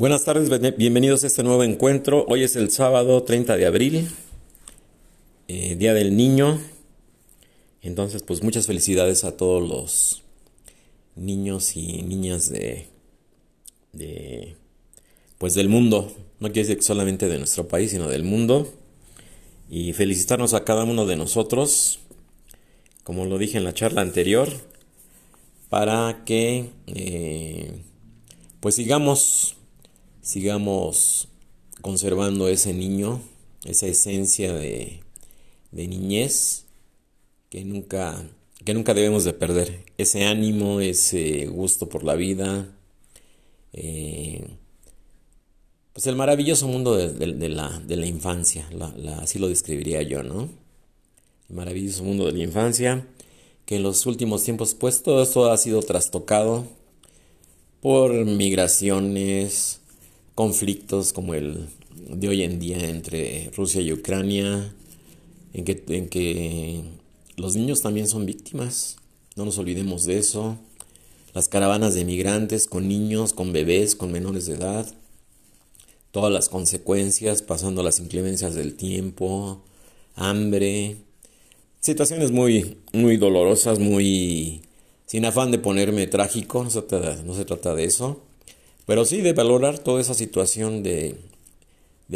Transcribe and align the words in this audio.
Buenas 0.00 0.24
tardes, 0.24 0.48
bienvenidos 0.78 1.24
a 1.24 1.26
este 1.26 1.42
nuevo 1.42 1.62
encuentro. 1.62 2.24
Hoy 2.26 2.42
es 2.42 2.56
el 2.56 2.70
sábado 2.70 3.22
30 3.22 3.58
de 3.58 3.66
abril, 3.66 4.08
eh, 5.46 5.76
Día 5.76 5.92
del 5.92 6.16
Niño. 6.16 6.58
Entonces, 7.82 8.22
pues 8.22 8.42
muchas 8.42 8.66
felicidades 8.66 9.24
a 9.24 9.36
todos 9.36 9.62
los 9.62 10.22
niños 11.16 11.76
y 11.76 12.00
niñas 12.00 12.48
de, 12.48 12.86
de 13.92 14.56
pues 15.36 15.52
del 15.52 15.68
mundo. 15.68 16.10
No 16.38 16.50
quiere 16.50 16.66
decir 16.66 16.82
solamente 16.82 17.28
de 17.28 17.36
nuestro 17.36 17.68
país, 17.68 17.90
sino 17.90 18.08
del 18.08 18.24
mundo. 18.24 18.72
Y 19.68 19.92
felicitarnos 19.92 20.54
a 20.54 20.64
cada 20.64 20.84
uno 20.84 21.04
de 21.04 21.16
nosotros, 21.16 22.00
como 23.04 23.26
lo 23.26 23.36
dije 23.36 23.58
en 23.58 23.64
la 23.64 23.74
charla 23.74 24.00
anterior, 24.00 24.48
para 25.68 26.22
que 26.24 26.70
eh, 26.86 27.82
pues 28.60 28.76
sigamos 28.76 29.58
sigamos 30.22 31.28
conservando 31.80 32.48
ese 32.48 32.72
niño, 32.72 33.20
esa 33.64 33.86
esencia 33.86 34.52
de, 34.52 35.00
niñez 35.72 36.64
que 37.48 37.64
nunca, 37.64 38.22
que 38.64 38.74
nunca 38.74 38.94
debemos 38.94 39.24
de 39.24 39.32
perder, 39.32 39.84
ese 39.98 40.24
ánimo, 40.24 40.80
ese 40.80 41.46
gusto 41.46 41.88
por 41.88 42.04
la 42.04 42.14
vida, 42.14 42.68
eh, 43.72 44.46
pues 45.92 46.06
el 46.06 46.16
maravilloso 46.16 46.68
mundo 46.68 46.96
de, 46.96 47.48
la, 47.48 48.06
infancia, 48.06 48.68
así 49.18 49.38
lo 49.38 49.48
describiría 49.48 50.02
yo, 50.02 50.22
¿no? 50.22 50.48
El 51.48 51.56
maravilloso 51.56 52.04
mundo 52.04 52.26
de 52.26 52.32
la 52.32 52.44
infancia, 52.44 53.06
que 53.66 53.76
en 53.76 53.82
los 53.82 54.06
últimos 54.06 54.44
tiempos, 54.44 54.74
pues 54.74 55.02
todo 55.02 55.22
esto 55.22 55.50
ha 55.50 55.56
sido 55.56 55.82
trastocado 55.82 56.66
por 57.80 58.12
migraciones, 58.24 59.79
conflictos 60.34 61.12
como 61.12 61.34
el 61.34 61.68
de 61.94 62.28
hoy 62.28 62.42
en 62.42 62.58
día 62.58 62.78
entre 62.88 63.50
Rusia 63.56 63.80
y 63.80 63.92
Ucrania, 63.92 64.74
en 65.52 65.64
que, 65.64 65.82
en 65.88 66.08
que 66.08 66.82
los 67.36 67.56
niños 67.56 67.82
también 67.82 68.08
son 68.08 68.26
víctimas, 68.26 68.96
no 69.36 69.44
nos 69.44 69.58
olvidemos 69.58 70.04
de 70.04 70.18
eso, 70.18 70.58
las 71.34 71.48
caravanas 71.48 71.94
de 71.94 72.04
migrantes 72.04 72.66
con 72.66 72.88
niños, 72.88 73.32
con 73.32 73.52
bebés, 73.52 73.94
con 73.94 74.12
menores 74.12 74.46
de 74.46 74.54
edad, 74.54 74.86
todas 76.10 76.32
las 76.32 76.48
consecuencias, 76.48 77.42
pasando 77.42 77.82
las 77.82 78.00
inclemencias 78.00 78.54
del 78.54 78.74
tiempo, 78.74 79.62
hambre, 80.16 80.96
situaciones 81.80 82.32
muy, 82.32 82.78
muy 82.92 83.16
dolorosas, 83.16 83.78
muy 83.78 84.62
sin 85.06 85.24
afán 85.24 85.50
de 85.50 85.58
ponerme 85.58 86.06
trágico, 86.06 86.64
no 86.64 86.70
se 86.70 86.82
no 87.24 87.34
se 87.34 87.44
trata 87.44 87.74
de 87.74 87.84
eso, 87.84 88.22
pero 88.90 89.04
sí 89.04 89.20
de 89.20 89.34
valorar 89.34 89.78
toda 89.78 90.00
esa 90.00 90.14
situación 90.14 90.82
de, 90.82 91.14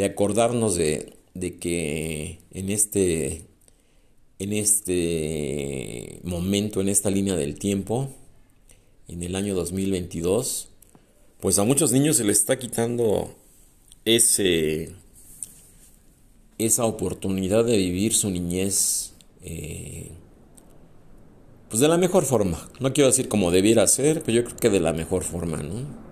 acordarnos 0.03 0.75
de, 0.75 1.15
que 1.61 2.39
en 2.51 2.69
este, 2.69 3.45
en 4.39 4.51
este 4.51 6.19
momento, 6.23 6.81
en 6.81 6.89
esta 6.89 7.09
línea 7.09 7.37
del 7.37 7.57
tiempo, 7.57 8.09
en 9.07 9.23
el 9.23 9.37
año 9.37 9.55
2022, 9.55 10.67
pues 11.39 11.59
a 11.59 11.63
muchos 11.63 11.93
niños 11.93 12.17
se 12.17 12.25
les 12.25 12.39
está 12.39 12.59
quitando 12.59 13.33
ese, 14.03 14.91
esa 16.57 16.83
oportunidad 16.83 17.63
de 17.63 17.77
vivir 17.77 18.13
su 18.13 18.29
niñez 18.31 19.13
eh, 19.43 20.11
pues 21.69 21.79
de 21.79 21.87
la 21.87 21.97
mejor 21.97 22.25
forma. 22.25 22.69
No 22.81 22.91
quiero 22.91 23.07
decir 23.07 23.29
como 23.29 23.51
debiera 23.51 23.87
ser, 23.87 24.23
pero 24.23 24.35
yo 24.39 24.43
creo 24.43 24.57
que 24.57 24.69
de 24.69 24.81
la 24.81 24.91
mejor 24.91 25.23
forma, 25.23 25.63
¿no? 25.63 26.04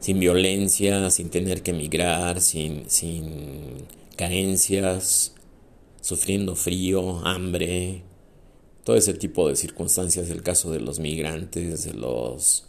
Sin 0.00 0.20
violencia, 0.20 1.10
sin 1.10 1.30
tener 1.30 1.62
que 1.62 1.72
emigrar, 1.72 2.40
sin, 2.40 2.88
sin 2.88 3.86
carencias, 4.16 5.34
sufriendo 6.00 6.54
frío, 6.54 7.20
hambre, 7.26 8.02
todo 8.84 8.96
ese 8.96 9.14
tipo 9.14 9.48
de 9.48 9.56
circunstancias, 9.56 10.30
el 10.30 10.42
caso 10.42 10.70
de 10.70 10.80
los 10.80 10.98
migrantes, 10.98 11.84
de 11.84 11.94
los 11.94 12.64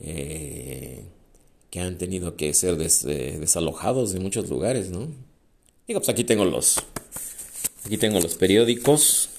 eh, 0.00 1.04
que 1.70 1.80
han 1.80 1.98
tenido 1.98 2.36
que 2.36 2.52
ser 2.52 2.78
eh, 2.80 3.36
desalojados 3.40 4.12
de 4.12 4.20
muchos 4.20 4.48
lugares, 4.50 4.90
¿no? 4.90 5.08
Digo, 5.86 6.00
pues 6.00 6.08
aquí 6.08 6.24
tengo 6.24 6.44
los, 6.44 6.76
aquí 7.84 7.96
tengo 7.96 8.20
los 8.20 8.34
periódicos 8.34 9.30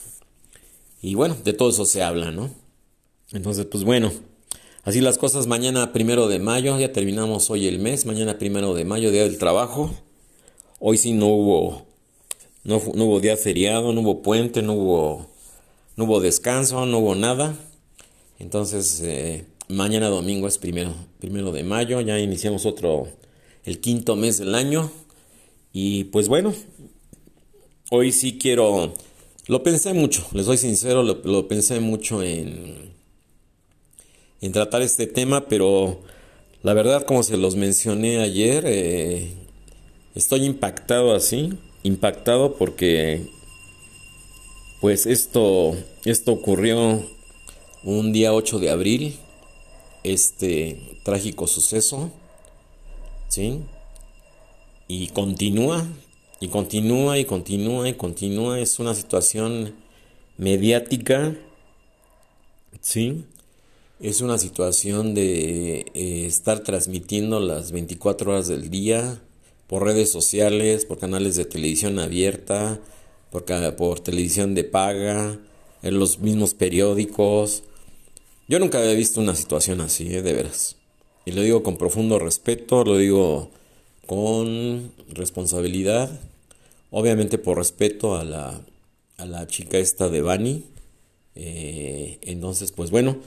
y 1.02 1.14
bueno, 1.16 1.38
de 1.44 1.54
todo 1.54 1.70
eso 1.70 1.86
se 1.86 2.02
habla, 2.02 2.32
¿no? 2.32 2.50
Entonces, 3.32 3.66
pues 3.66 3.84
bueno. 3.84 4.12
Así 4.88 5.02
las 5.02 5.18
cosas, 5.18 5.48
mañana 5.48 5.92
primero 5.92 6.30
de 6.30 6.40
mayo, 6.40 6.80
ya 6.80 6.94
terminamos 6.94 7.50
hoy 7.50 7.68
el 7.68 7.78
mes, 7.78 8.06
mañana 8.06 8.40
primero 8.40 8.74
de 8.74 8.86
mayo, 8.86 9.12
día 9.12 9.24
del 9.24 9.38
trabajo. 9.38 9.94
Hoy 10.80 10.98
sí 10.98 11.12
no 11.12 11.28
hubo, 11.28 11.86
no, 12.64 12.78
hubo 12.78 13.20
día 13.20 13.36
feriado, 13.36 13.92
no 13.92 14.00
hubo 14.00 14.22
puente, 14.22 14.62
no 14.62 14.76
hubo, 14.76 15.28
no 15.98 16.06
hubo 16.06 16.22
descanso, 16.22 16.86
no 16.86 17.00
hubo 17.00 17.16
nada. 17.16 17.54
Entonces, 18.40 19.02
eh, 19.04 19.44
mañana 19.68 20.08
domingo 20.08 20.48
es 20.48 20.58
primero, 20.58 20.94
primero 21.20 21.52
de 21.52 21.64
mayo, 21.64 22.00
ya 22.00 22.18
iniciamos 22.18 22.66
otro, 22.66 23.10
el 23.66 23.82
quinto 23.82 24.16
mes 24.16 24.38
del 24.38 24.56
año. 24.56 24.90
Y 25.74 26.06
pues 26.06 26.30
bueno, 26.30 26.54
hoy 27.92 28.14
sí 28.14 28.38
quiero, 28.38 28.94
lo 29.48 29.64
pensé 29.64 29.92
mucho, 29.92 30.26
les 30.32 30.46
soy 30.46 30.58
sincero, 30.58 31.04
lo 31.04 31.48
pensé 31.50 31.82
mucho 31.82 32.24
en 32.24 32.96
en 34.42 34.52
tratar 34.52 34.82
este 34.82 35.08
tema, 35.08 35.48
pero 35.48 36.00
la 36.64 36.74
verdad, 36.74 37.04
como 37.04 37.24
se 37.24 37.38
los 37.38 37.56
mencioné 37.56 38.20
ayer, 38.20 38.64
eh, 38.68 39.34
estoy 40.16 40.46
impactado 40.46 41.14
así, 41.16 41.54
impactado 41.84 42.56
porque 42.56 43.28
pues 44.82 45.06
esto, 45.06 45.76
esto 46.06 46.32
ocurrió 46.34 47.04
un 47.84 48.14
día 48.14 48.34
8 48.34 48.60
de 48.60 48.70
abril, 48.70 49.18
este 50.04 51.00
trágico 51.04 51.48
suceso, 51.48 52.12
¿sí? 53.28 53.62
Y 54.88 55.08
continúa, 55.10 55.86
y 56.40 56.50
continúa, 56.50 57.18
y 57.18 57.26
continúa, 57.26 57.90
y 57.90 57.94
continúa, 57.94 58.60
es 58.60 58.80
una 58.80 58.94
situación 58.94 59.74
mediática, 60.38 61.36
¿sí? 62.82 63.26
Es 64.00 64.22
una 64.22 64.38
situación 64.38 65.16
de 65.16 65.80
eh, 65.96 66.26
estar 66.28 66.60
transmitiendo 66.60 67.40
las 67.40 67.72
24 67.72 68.32
horas 68.32 68.48
del 68.48 68.70
día 68.70 69.20
por 69.66 69.86
redes 69.86 70.12
sociales, 70.12 70.86
por 70.86 71.00
canales 71.00 71.36
de 71.36 71.46
televisión 71.46 71.98
abierta, 71.98 72.80
por, 73.32 73.46
por 73.76 74.00
televisión 74.00 74.54
de 74.54 74.64
paga, 74.66 75.40
en 75.82 75.98
los 75.98 76.20
mismos 76.20 76.54
periódicos. 76.54 77.64
Yo 78.48 78.60
nunca 78.60 78.78
había 78.78 78.94
visto 78.94 79.20
una 79.20 79.34
situación 79.34 79.82
así, 79.82 80.14
eh, 80.14 80.22
de 80.22 80.34
veras. 80.34 80.76
Y 81.26 81.32
lo 81.32 81.42
digo 81.42 81.64
con 81.64 81.78
profundo 81.78 82.20
respeto, 82.20 82.84
lo 82.84 82.98
digo 82.98 83.50
con 84.06 84.92
responsabilidad, 85.10 86.12
obviamente 86.92 87.40
por 87.40 87.58
respeto 87.58 88.16
a 88.16 88.24
la, 88.24 88.62
a 89.18 89.26
la 89.26 89.48
chica 89.48 89.80
esta 89.80 90.08
de 90.08 90.22
Bani. 90.22 90.66
Eh, 91.34 92.20
entonces, 92.22 92.72
pues 92.72 92.92
bueno, 92.92 93.18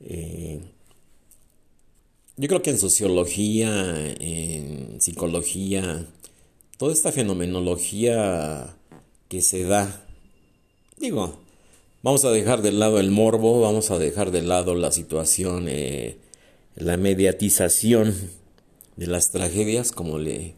eh, 0.00 0.60
yo 2.36 2.48
creo 2.48 2.62
que 2.62 2.70
en 2.70 2.78
sociología, 2.78 4.14
en 4.20 5.00
psicología, 5.00 6.06
toda 6.76 6.92
esta 6.92 7.10
fenomenología 7.10 8.76
que 9.28 9.42
se 9.42 9.64
da, 9.64 10.06
digo, 10.98 11.40
vamos 12.02 12.24
a 12.24 12.30
dejar 12.30 12.62
de 12.62 12.70
lado 12.70 13.00
el 13.00 13.10
morbo, 13.10 13.60
vamos 13.60 13.90
a 13.90 13.98
dejar 13.98 14.30
de 14.30 14.42
lado 14.42 14.76
la 14.76 14.92
situación, 14.92 15.66
eh, 15.68 16.18
la 16.76 16.96
mediatización 16.96 18.14
de 18.96 19.06
las 19.08 19.30
tragedias, 19.30 19.90
como 19.90 20.18
le 20.18 20.54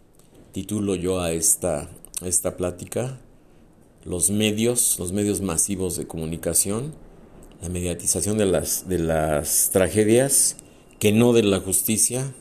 titulo 0.53 0.95
yo 0.97 1.21
a 1.21 1.33
esta, 1.33 1.91
a 2.21 2.29
esta 2.29 2.57
plática, 2.57 3.21
los 4.05 4.31
medios, 4.31 4.99
los 4.99 5.13
medios 5.13 5.41
masivos 5.41 5.97
de 5.97 6.07
comunicación, 6.07 6.95
la 7.61 7.69
mediatización 7.69 8.39
de 8.39 8.47
las, 8.47 8.89
de 8.89 8.99
las 8.99 9.71
tragedias 9.73 10.57
que 10.99 11.13
no 11.13 11.33
de 11.33 11.43
la 11.43 11.61
justicia, 11.61 12.33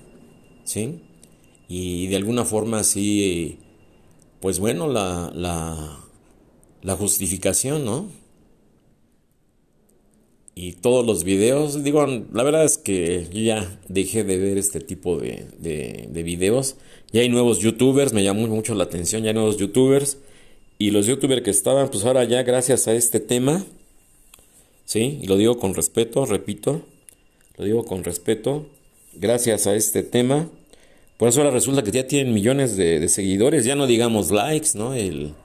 ¿sí? 0.63 1.01
Y 1.67 2.07
de 2.07 2.15
alguna 2.15 2.45
forma 2.45 2.83
sí, 2.83 3.59
pues 4.39 4.59
bueno, 4.59 4.87
la, 4.87 5.31
la, 5.33 5.99
la 6.81 6.95
justificación, 6.95 7.85
¿no? 7.85 8.07
Y 10.55 10.73
todos 10.73 11.05
los 11.05 11.23
videos, 11.23 11.85
digo, 11.85 12.05
la 12.05 12.43
verdad 12.43 12.65
es 12.65 12.77
que 12.77 13.27
yo 13.31 13.39
ya 13.39 13.79
dejé 13.87 14.25
de 14.25 14.37
ver 14.37 14.57
este 14.57 14.81
tipo 14.81 15.17
de, 15.17 15.45
de, 15.57 16.09
de 16.11 16.23
videos. 16.23 16.75
Ya 17.13 17.21
hay 17.21 17.29
nuevos 17.29 17.59
youtubers, 17.59 18.11
me 18.11 18.25
llamó 18.25 18.45
mucho 18.47 18.75
la 18.75 18.83
atención, 18.83 19.23
ya 19.23 19.29
hay 19.29 19.35
nuevos 19.35 19.55
youtubers. 19.55 20.17
Y 20.77 20.91
los 20.91 21.05
youtubers 21.05 21.43
que 21.43 21.51
estaban, 21.51 21.89
pues 21.89 22.03
ahora 22.03 22.25
ya 22.25 22.43
gracias 22.43 22.89
a 22.89 22.93
este 22.93 23.21
tema, 23.21 23.65
¿sí? 24.89 25.19
Y 25.21 25.27
lo 25.27 25.37
digo 25.37 25.59
con 25.59 25.75
respeto, 25.75 26.25
repito, 26.25 26.81
lo 27.57 27.65
digo 27.65 27.85
con 27.85 28.03
respeto, 28.03 28.65
gracias 29.13 29.67
a 29.67 29.75
este 29.75 30.01
tema, 30.01 30.49
Por 31.17 31.27
eso 31.27 31.41
ahora 31.41 31.51
resulta 31.51 31.83
que 31.83 31.91
ya 31.91 32.07
tienen 32.07 32.33
millones 32.33 32.75
de, 32.75 33.07
seguidores, 33.09 33.65
ya 33.65 33.75
no 33.75 33.85
digamos 33.85 34.31
likes, 34.31 34.69
¿no? 34.73 34.95
El, 34.95 35.35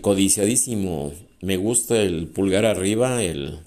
codiciadísimo 0.00 1.12
me 1.40 1.56
gusta, 1.56 2.00
el 2.02 2.26
pulgar 2.26 2.64
arriba, 2.64 3.22
el, 3.22 3.60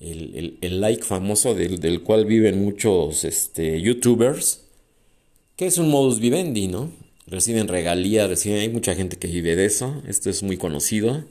el, 0.00 0.80
like 0.80 1.04
famoso 1.04 1.54
del, 1.54 2.02
cual 2.02 2.26
viven 2.26 2.62
muchos 2.62 3.24
este, 3.24 3.80
youtubers, 3.80 4.64
que 5.56 5.66
es 5.66 5.78
un 5.78 5.88
modus 5.88 6.18
vivendi, 6.18 6.68
¿no? 6.68 6.90
Reciben 7.28 7.68
regalías, 7.68 8.44
hay 8.44 8.68
mucha 8.68 8.94
gente 8.94 9.16
que 9.16 9.28
vive 9.28 9.56
de 9.56 9.64
eso, 9.64 10.02
esto 10.06 10.28
es 10.28 10.42
muy 10.42 10.58
conocido. 10.58 11.24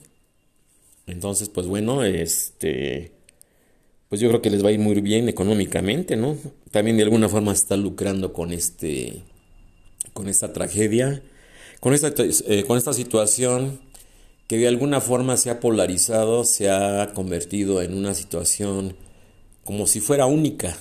Entonces, 1.08 1.50
pues 1.50 1.68
bueno, 1.68 2.04
este, 2.04 3.12
pues 4.10 4.22
yo 4.22 4.30
creo 4.30 4.42
que 4.42 4.50
les 4.50 4.64
va 4.64 4.70
a 4.70 4.72
ir 4.72 4.80
muy 4.80 5.00
bien 5.02 5.30
económicamente, 5.30 6.16
¿no? 6.16 6.38
También 6.72 6.98
de 6.98 7.04
alguna 7.04 7.30
forma 7.30 7.54
está 7.54 7.78
lucrando 7.78 8.34
con 8.34 8.52
este, 8.52 9.24
con 10.14 10.30
esta 10.30 10.54
tragedia, 10.54 11.24
con 11.80 11.94
esta, 11.94 12.14
eh, 12.18 12.64
con 12.66 12.78
esta 12.78 12.94
situación 12.94 13.80
que 14.48 14.58
de 14.58 14.68
alguna 14.68 15.00
forma 15.00 15.38
se 15.38 15.50
ha 15.50 15.60
polarizado, 15.60 16.44
se 16.44 16.70
ha 16.70 17.14
convertido 17.14 17.82
en 17.82 17.94
una 17.94 18.14
situación 18.14 18.96
como 19.64 19.88
si 19.88 20.02
fuera 20.02 20.26
única, 20.26 20.78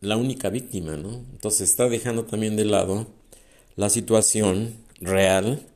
la 0.00 0.16
única 0.16 0.50
víctima, 0.50 0.96
¿no? 0.96 1.24
Entonces 1.32 1.70
está 1.70 1.88
dejando 1.88 2.24
también 2.24 2.56
de 2.56 2.66
lado 2.66 3.06
la 3.76 3.88
situación 3.88 4.74
real 5.00 5.66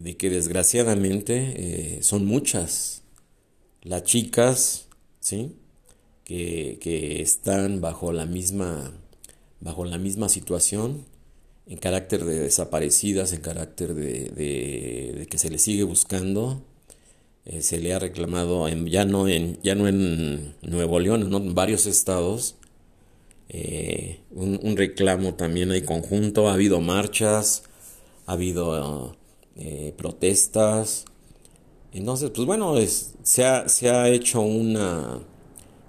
de 0.00 0.16
que 0.16 0.30
desgraciadamente 0.30 1.54
eh, 1.98 2.02
son 2.02 2.26
muchas 2.26 3.02
las 3.82 4.02
chicas, 4.02 4.86
¿sí? 5.20 5.54
Que, 6.24 6.78
que, 6.80 7.22
están 7.22 7.80
bajo 7.80 8.12
la 8.12 8.26
misma 8.26 8.92
bajo 9.60 9.84
la 9.84 9.98
misma 9.98 10.28
situación 10.28 11.04
en 11.66 11.78
carácter 11.78 12.24
de 12.24 12.40
desaparecidas, 12.40 13.32
en 13.32 13.40
carácter 13.40 13.94
de, 13.94 14.30
de, 14.30 15.26
que 15.28 15.38
se 15.38 15.50
les 15.50 15.62
sigue 15.62 15.84
buscando. 15.84 16.62
Eh, 17.44 17.62
se 17.62 17.78
le 17.78 17.94
ha 17.94 17.98
reclamado 17.98 18.68
en, 18.68 18.86
ya 18.86 19.04
no 19.04 19.28
en 19.28 19.58
ya 19.62 19.74
no 19.74 19.86
en 19.88 20.56
Nuevo 20.62 20.98
León, 21.00 21.32
en 21.32 21.54
varios 21.54 21.86
estados 21.86 22.56
eh, 23.52 24.20
un, 24.30 24.76
reclamo 24.76 25.34
también 25.34 25.72
hay 25.72 25.82
conjunto, 25.82 26.48
ha 26.48 26.54
habido 26.54 26.80
marchas, 26.80 27.64
ha 28.26 28.34
habido 28.34 29.16
eh, 29.60 29.92
protestas. 29.96 31.04
Entonces, 31.92 32.30
pues 32.30 32.46
bueno, 32.46 32.74
se, 33.22 33.44
ha, 33.44 33.68
se, 33.68 33.90
ha, 33.90 34.08
hecho 34.08 34.40
una 34.40 35.20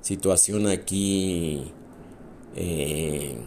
situación 0.02 0.68
aquí, 0.68 1.72
eh, 2.56 3.38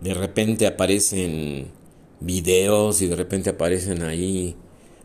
de 0.00 0.14
repente 0.14 0.68
aparecen 0.68 1.72
videos 2.20 3.02
y 3.02 3.08
de 3.08 3.16
repente 3.16 3.50
aparecen 3.50 4.02
ahí, 4.02 4.54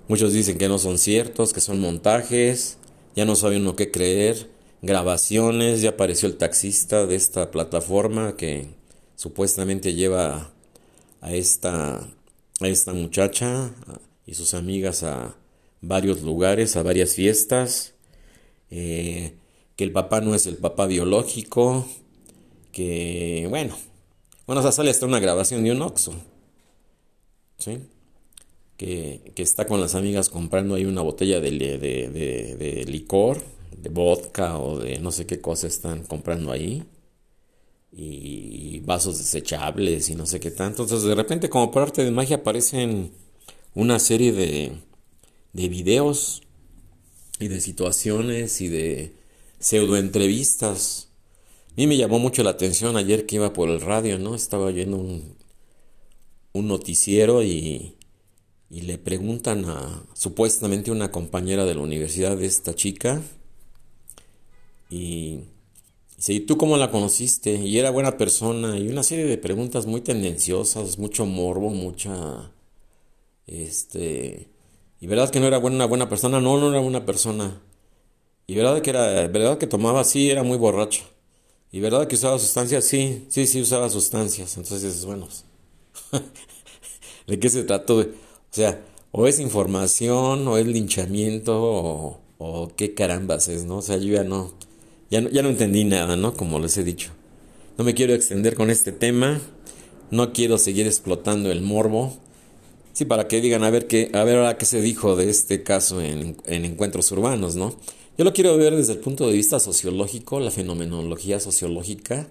muchos 0.08 0.32
dicen 0.32 0.60
que 0.60 0.70
no 0.70 0.78
son 0.78 1.00
ciertos, 1.00 1.52
que 1.52 1.62
son 1.62 1.80
montajes, 1.80 2.78
ya 3.16 3.26
no 3.26 3.36
saben 3.36 3.62
uno 3.62 3.76
qué 3.76 3.90
creer 3.90 4.48
grabaciones, 4.84 5.82
ya 5.82 5.92
apareció 5.92 6.30
el 6.30 6.38
taxista 6.38 7.08
de 7.08 7.16
esta 7.16 7.50
plataforma 7.50 8.38
que 8.38 8.68
supuestamente 9.16 9.96
lleva 9.96 10.54
a 11.22 11.34
esta, 11.34 12.08
a 12.60 12.68
esta 12.68 12.94
muchacha 12.94 13.72
y 14.26 14.34
sus 14.34 14.54
amigas 14.54 15.04
a 15.04 15.36
varios 15.82 16.22
lugares, 16.22 16.76
a 16.76 16.84
varias 16.84 17.14
fiestas, 17.14 17.94
eh, 18.70 19.34
que 19.76 19.84
el 19.84 19.92
papá 19.92 20.22
no 20.22 20.36
es 20.36 20.48
el 20.48 20.58
papá 20.58 20.88
biológico, 20.88 21.88
que 22.72 23.46
bueno, 23.50 23.78
bueno, 24.46 24.62
o 24.62 24.72
sale 24.72 24.90
hasta 24.90 25.06
una 25.06 25.20
grabación 25.20 25.64
de 25.64 25.72
un 25.72 25.82
Oxxo, 25.82 26.14
¿sí? 27.58 27.80
Que, 28.78 29.32
que, 29.36 29.42
está 29.42 29.66
con 29.66 29.82
las 29.82 29.96
amigas 29.96 30.30
comprando 30.30 30.76
ahí 30.76 30.86
una 30.86 31.02
botella 31.02 31.40
de, 31.40 31.52
de, 31.52 31.78
de, 31.80 32.56
de 32.56 32.86
licor 32.86 33.42
de 33.78 33.90
vodka 33.90 34.58
o 34.58 34.80
de 34.80 35.00
no 35.00 35.12
sé 35.12 35.26
qué 35.26 35.40
cosa 35.42 35.68
están 35.68 36.04
comprando 36.04 36.52
ahí. 36.52 36.84
Y 37.92 38.80
vasos 38.82 39.18
desechables 39.18 40.10
y 40.10 40.16
no 40.16 40.26
sé 40.26 40.40
qué 40.40 40.52
tanto. 40.52 40.84
Entonces 40.84 41.08
de 41.08 41.16
repente 41.16 41.50
como 41.50 41.72
parte 41.72 42.04
de 42.04 42.12
magia 42.12 42.38
aparecen 42.38 43.12
una 43.74 44.00
serie 44.00 44.32
de, 44.32 44.74
de 45.54 45.70
videos 45.70 46.42
y 47.40 47.48
de 47.48 47.62
situaciones 47.62 48.62
y 48.62 48.68
de 48.68 49.16
pseudo 49.60 49.98
entrevistas. 49.98 51.10
A 51.70 51.74
mí 51.76 51.88
me 51.88 51.98
llamó 51.98 52.20
mucho 52.20 52.44
la 52.44 52.52
atención 52.52 52.98
ayer 52.98 53.26
que 53.26 53.36
iba 53.36 53.54
por 53.54 53.70
el 53.70 53.82
radio, 53.82 54.18
¿no? 54.20 54.36
Estaba 54.36 54.66
oyendo 54.66 54.98
un, 54.98 55.36
un 56.54 56.68
noticiero 56.68 57.44
y, 57.44 57.96
y 58.70 58.82
le 58.82 58.98
preguntan 58.98 59.66
a 59.66 60.04
supuestamente 60.14 60.92
una 60.92 61.12
compañera 61.12 61.66
de 61.66 61.76
la 61.76 61.82
universidad 61.82 62.42
esta 62.42 62.76
chica 62.76 63.22
y 64.90 65.42
dice, 66.18 66.40
tú 66.42 66.58
cómo 66.58 66.78
la 66.78 66.92
conociste? 66.92 67.54
Y 67.56 67.80
era 67.80 67.92
buena 67.92 68.18
persona. 68.18 68.78
Y 68.78 68.90
una 68.90 69.04
serie 69.04 69.26
de 69.26 69.38
preguntas 69.38 69.86
muy 69.86 70.02
tendenciosas, 70.02 70.98
mucho 70.98 71.26
morbo, 71.26 71.70
mucha... 71.70 72.52
Este... 73.48 74.50
Y 75.00 75.08
verdad 75.08 75.30
que 75.30 75.40
no 75.40 75.48
era 75.48 75.60
una 75.60 75.86
buena 75.86 76.10
persona, 76.10 76.42
no, 76.42 76.58
no 76.60 76.70
era 76.72 76.80
buena 76.80 77.06
persona. 77.06 77.62
Y 78.48 78.56
verdad 78.56 78.82
que 78.82 78.90
era, 78.92 79.28
verdad 79.28 79.58
que 79.58 79.68
tomaba, 79.68 80.04
sí, 80.04 80.30
era 80.30 80.44
muy 80.44 80.58
borracho. 80.58 81.04
Y 81.72 81.82
verdad 81.82 82.08
que 82.08 82.16
usaba 82.16 82.40
sustancias, 82.40 82.86
sí, 82.86 83.26
sí, 83.30 83.46
sí 83.46 83.62
usaba 83.62 83.90
sustancias. 83.90 84.58
Entonces, 84.58 85.06
bueno, 85.06 85.28
¿de 87.28 87.40
qué 87.40 87.50
se 87.50 87.64
trató? 87.64 88.00
O 88.00 88.06
sea, 88.50 88.82
o 89.12 89.28
es 89.28 89.40
información, 89.40 90.48
o 90.48 90.58
es 90.58 90.66
linchamiento, 90.66 91.62
o, 91.62 92.22
o 92.38 92.70
qué 92.76 92.94
carambas 92.94 93.48
es, 93.50 93.66
¿no? 93.66 93.78
O 93.78 93.82
sea, 93.82 93.98
yo 93.98 94.14
ya 94.14 94.24
no, 94.24 94.54
ya 95.10 95.22
no, 95.22 95.30
ya 95.30 95.42
no 95.42 95.50
entendí 95.50 95.84
nada, 95.84 96.16
¿no? 96.16 96.34
Como 96.34 96.60
les 96.60 96.78
he 96.78 96.84
dicho. 96.84 97.12
No 97.78 97.84
me 97.84 97.94
quiero 97.94 98.14
extender 98.14 98.56
con 98.56 98.70
este 98.70 98.92
tema. 98.92 99.40
No 100.10 100.34
quiero 100.34 100.58
seguir 100.58 100.88
explotando 100.88 101.52
el 101.52 101.62
morbo. 101.62 102.18
Sí, 102.94 103.06
para 103.06 103.28
que 103.28 103.42
digan 103.42 103.64
a 103.64 103.70
ver 103.70 103.88
qué, 103.88 104.10
a 104.14 104.24
ver 104.24 104.38
ahora 104.38 104.58
qué 104.58 104.66
se 104.66 104.82
dijo 104.82 105.16
de 105.16 105.30
este 105.30 105.64
caso 105.64 106.02
en, 106.02 106.38
en 106.46 106.66
encuentros 106.66 107.12
urbanos, 107.12 107.56
¿no? 107.56 107.76
Yo 108.18 108.24
lo 108.24 108.34
quiero 108.34 108.58
ver 108.58 108.76
desde 108.76 108.94
el 108.94 109.00
punto 109.00 109.28
de 109.28 109.34
vista 109.34 109.60
sociológico, 109.60 110.40
la 110.40 110.50
fenomenología 110.50 111.40
sociológica. 111.40 112.28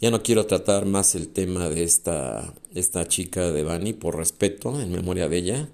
Ya 0.00 0.10
no 0.10 0.22
quiero 0.22 0.46
tratar 0.46 0.86
más 0.86 1.14
el 1.14 1.28
tema 1.28 1.68
de 1.68 1.82
esta, 1.84 2.54
esta 2.74 3.06
chica 3.06 3.52
de 3.52 3.62
Bani 3.62 3.92
por 3.92 4.16
respeto 4.16 4.80
en 4.80 4.90
memoria 4.90 5.28
de 5.28 5.36
ella 5.36 5.68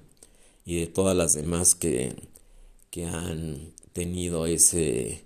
y 0.65 0.81
de 0.81 0.89
todas 0.89 1.17
las 1.17 1.35
demás 1.35 1.77
que, 1.77 2.17
que 2.91 3.05
han 3.05 3.73
tenido 3.93 4.47
ese, 4.47 5.26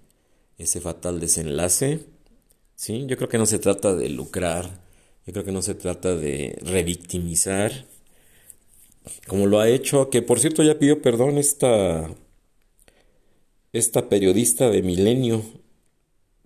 ese 0.61 0.81
fatal 0.81 1.21
desenlace. 1.21 2.01
¿sí? 2.77 3.05
Yo 3.07 3.17
creo 3.17 3.29
que 3.29 3.39
no 3.39 3.47
se 3.47 3.59
trata 3.59 3.95
de 3.95 4.09
lucrar, 4.11 4.65
yo 5.27 5.33
creo 5.33 5.45
que 5.45 5.53
no 5.53 5.63
se 5.63 5.75
trata 5.75 6.15
de 6.15 6.59
revictimizar, 6.63 7.87
como 9.27 9.47
lo 9.47 9.61
ha 9.61 9.69
hecho, 9.69 10.11
que 10.11 10.23
por 10.23 10.41
cierto 10.41 10.63
ya 10.63 10.79
pidió 10.79 11.03
perdón 11.03 11.39
esta, 11.39 12.11
esta 13.73 14.09
periodista 14.09 14.71
de 14.71 14.83
Milenio, 14.83 15.43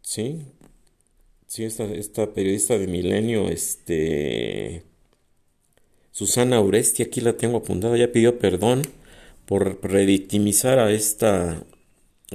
¿sí? 0.03 0.43
Sí, 1.47 1.65
esta, 1.65 1.85
esta 1.85 2.33
periodista 2.33 2.79
de 2.79 2.87
Milenio, 2.87 3.49
este... 3.49 4.83
Susana 6.11 6.61
Uresti, 6.61 7.03
aquí 7.03 7.21
la 7.21 7.37
tengo 7.37 7.59
apuntada, 7.59 7.97
ya 7.97 8.13
pidió 8.13 8.39
perdón 8.39 8.83
por 9.47 9.81
revictimizar 9.83 10.79
a 10.79 10.93
esta 10.93 11.65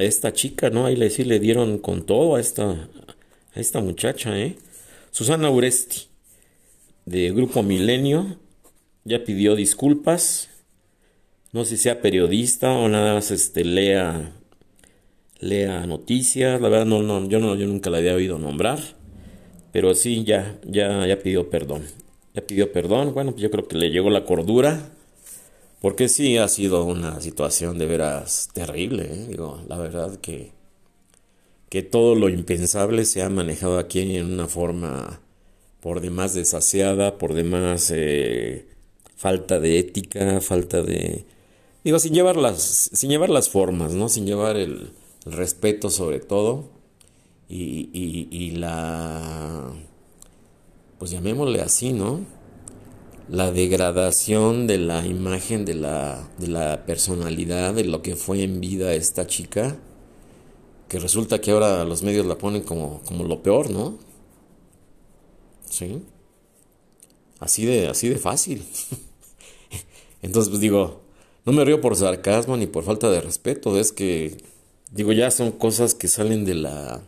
esta 0.05 0.33
chica, 0.33 0.69
¿no? 0.69 0.85
Ahí 0.85 0.95
le, 0.95 1.09
sí 1.09 1.23
le 1.23 1.39
dieron 1.39 1.77
con 1.79 2.05
todo 2.05 2.35
a 2.35 2.39
esta, 2.39 2.71
a 2.71 3.59
esta 3.59 3.81
muchacha, 3.81 4.37
¿eh? 4.39 4.55
Susana 5.11 5.49
Uresti, 5.49 6.07
de 7.05 7.31
Grupo 7.31 7.63
Milenio, 7.63 8.37
ya 9.03 9.23
pidió 9.23 9.55
disculpas. 9.55 10.49
No 11.51 11.63
sé 11.65 11.77
si 11.77 11.83
sea 11.83 12.01
periodista 12.01 12.71
o 12.71 12.87
nada 12.87 13.15
más 13.15 13.31
este, 13.31 13.65
lea, 13.65 14.33
lea 15.39 15.85
noticias. 15.87 16.61
La 16.61 16.69
verdad, 16.69 16.85
no, 16.85 17.01
no, 17.01 17.27
yo, 17.27 17.39
no, 17.39 17.55
yo 17.55 17.65
nunca 17.65 17.89
la 17.89 17.97
había 17.97 18.13
oído 18.13 18.37
nombrar. 18.37 18.79
Pero 19.71 19.95
sí, 19.95 20.23
ya, 20.23 20.59
ya, 20.63 21.07
ya 21.07 21.19
pidió 21.19 21.49
perdón. 21.49 21.83
Ya 22.35 22.45
pidió 22.45 22.71
perdón. 22.71 23.13
Bueno, 23.13 23.31
pues 23.31 23.41
yo 23.41 23.49
creo 23.49 23.67
que 23.67 23.77
le 23.77 23.89
llegó 23.89 24.09
la 24.09 24.25
cordura 24.25 24.91
porque 25.81 26.09
sí 26.09 26.37
ha 26.37 26.47
sido 26.47 26.83
una 26.83 27.21
situación 27.21 27.77
de 27.77 27.85
veras 27.85 28.49
terrible, 28.53 29.03
¿eh? 29.03 29.25
digo, 29.29 29.61
la 29.67 29.77
verdad 29.77 30.17
que, 30.17 30.51
que 31.69 31.83
todo 31.83 32.15
lo 32.15 32.29
impensable 32.29 33.05
se 33.05 33.21
ha 33.21 33.29
manejado 33.29 33.79
aquí 33.79 34.15
en 34.15 34.33
una 34.33 34.47
forma 34.47 35.21
por 35.81 36.01
demás 36.01 36.33
desaseada, 36.33 37.17
por 37.17 37.33
demás 37.33 37.91
eh, 37.95 38.67
falta 39.15 39.59
de 39.59 39.79
ética, 39.79 40.41
falta 40.41 40.81
de... 40.81 41.25
Digo, 41.83 41.99
sin 41.99 42.13
llevar 42.13 42.35
las, 42.35 42.89
sin 42.93 43.09
llevar 43.09 43.29
las 43.29 43.49
formas, 43.49 43.93
¿no? 43.93 44.09
Sin 44.09 44.25
llevar 44.25 44.57
el, 44.57 44.91
respeto 45.25 45.89
sobre 45.89 46.19
todo 46.19 46.69
y, 47.49 47.89
y 47.93 48.51
la 48.51 49.73
pues 50.99 51.11
llamémosle 51.11 51.61
así, 51.61 51.93
¿no? 51.93 52.19
La 53.29 53.51
degradación 53.51 54.65
de 54.65 54.79
la 54.79 55.05
imagen 55.05 55.63
de 55.63 55.75
la, 55.75 56.27
de 56.39 56.47
la 56.47 56.85
personalidad, 56.85 57.75
de 57.75 57.83
lo 57.83 58.01
que 58.01 58.15
fue 58.15 58.43
en 58.43 58.59
vida 58.59 58.93
esta 58.93 59.27
chica, 59.27 59.77
que 60.87 60.99
resulta 60.99 61.39
que 61.39 61.51
ahora 61.51 61.85
los 61.85 62.01
medios 62.01 62.25
la 62.25 62.39
ponen 62.39 62.63
como, 62.63 63.01
como 63.05 63.23
lo 63.23 63.43
peor, 63.43 63.69
¿no? 63.69 63.99
Sí. 65.69 66.01
Así 67.39 67.65
de, 67.65 67.87
así 67.87 68.09
de 68.09 68.17
fácil. 68.17 68.65
Entonces, 70.23 70.49
pues 70.49 70.59
digo, 70.59 71.01
no 71.45 71.53
me 71.53 71.63
río 71.63 71.79
por 71.81 71.95
sarcasmo 71.95 72.57
ni 72.57 72.65
por 72.65 72.83
falta 72.83 73.09
de 73.11 73.21
respeto, 73.21 73.77
es 73.79 73.91
que, 73.91 74.37
digo, 74.91 75.11
ya 75.13 75.29
son 75.29 75.51
cosas 75.51 75.93
que 75.93 76.07
salen 76.07 76.45
de 76.45 76.55
la, 76.55 77.01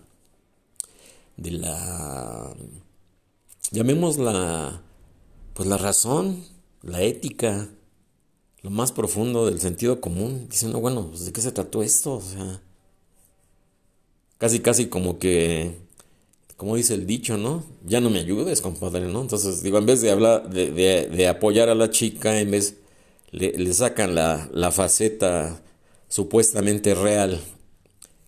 de 1.38 1.52
la, 1.52 2.54
llamemos 3.72 4.18
la, 4.18 4.82
pues 5.54 5.68
la 5.68 5.78
razón, 5.78 6.44
la 6.82 7.02
ética, 7.02 7.70
lo 8.62 8.70
más 8.70 8.92
profundo 8.92 9.46
del 9.46 9.60
sentido 9.60 10.02
común, 10.02 10.48
diciendo, 10.50 10.80
bueno, 10.80 11.08
pues 11.10 11.26
de 11.26 11.34
qué 11.34 11.42
se 11.42 11.52
trató 11.52 11.84
esto, 11.84 12.16
o 12.16 12.22
sea, 12.22 12.62
casi, 14.38 14.60
casi 14.60 14.88
como 14.88 15.20
que 15.20 15.76
como 16.62 16.76
dice 16.76 16.94
el 16.94 17.08
dicho, 17.08 17.38
¿no? 17.38 17.64
Ya 17.88 18.02
no 18.02 18.12
me 18.12 18.20
ayudes, 18.20 18.62
compadre, 18.62 19.08
¿no? 19.08 19.22
Entonces, 19.22 19.64
digo, 19.64 19.80
en 19.80 19.88
vez 19.88 20.00
de 20.02 20.12
hablar, 20.12 20.48
de, 20.48 20.70
de, 20.72 21.28
apoyar 21.28 21.70
a 21.70 21.74
la 21.74 21.90
chica, 21.90 22.40
en 22.40 22.52
vez, 22.52 22.76
le, 23.32 23.54
le 23.54 23.74
sacan 23.74 24.14
la, 24.14 24.48
la, 24.54 24.72
faceta 24.72 25.64
supuestamente 26.08 26.94
real 26.94 27.40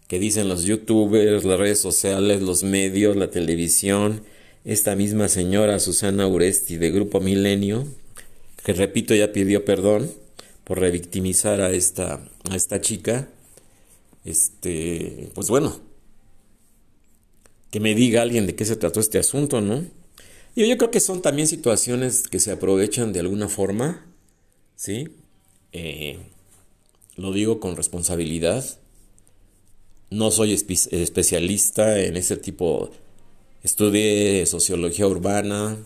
que 0.07 0.17
dicen 0.17 0.47
los 0.47 0.63
youtubers, 0.63 1.43
las 1.43 1.59
redes 1.59 1.79
sociales, 1.79 2.41
los 2.41 2.63
medios, 2.63 3.15
la 3.15 3.29
televisión, 3.29 4.23
esta 4.65 4.95
misma 4.95 5.27
señora 5.27 5.79
Susana 5.79 6.27
Uresti 6.27 6.77
de 6.77 6.91
Grupo 6.91 7.19
Milenio, 7.19 7.85
que 8.63 8.73
repito 8.73 9.13
ya 9.13 9.31
pidió 9.31 9.65
perdón 9.65 10.11
por 10.63 10.79
revictimizar 10.79 11.61
a 11.61 11.71
esta, 11.71 12.25
a 12.49 12.55
esta 12.55 12.79
chica, 12.79 13.27
este, 14.23 15.29
pues 15.33 15.49
bueno, 15.49 15.79
que 17.71 17.79
me 17.79 17.95
diga 17.95 18.21
alguien 18.21 18.47
de 18.47 18.55
qué 18.55 18.65
se 18.65 18.75
trató 18.75 18.99
este 18.99 19.19
asunto, 19.19 19.59
¿no? 19.59 19.83
Y 20.55 20.67
yo 20.67 20.77
creo 20.77 20.91
que 20.91 20.99
son 20.99 21.21
también 21.21 21.47
situaciones 21.47 22.27
que 22.27 22.39
se 22.39 22.51
aprovechan 22.51 23.11
de 23.11 23.19
alguna 23.19 23.49
forma, 23.49 24.05
¿sí? 24.75 25.09
Eh, 25.71 26.19
lo 27.15 27.31
digo 27.33 27.59
con 27.59 27.75
responsabilidad. 27.75 28.63
No 30.11 30.29
soy 30.29 30.53
especialista 30.53 31.99
en 31.99 32.17
ese 32.17 32.37
tipo. 32.37 32.91
Estudié 33.63 34.45
sociología 34.45 35.07
urbana, 35.07 35.77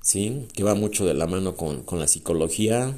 ¿sí? 0.00 0.46
Que 0.54 0.62
va 0.62 0.76
mucho 0.76 1.04
de 1.04 1.14
la 1.14 1.26
mano 1.26 1.56
con, 1.56 1.82
con 1.82 1.98
la 1.98 2.06
psicología. 2.06 2.96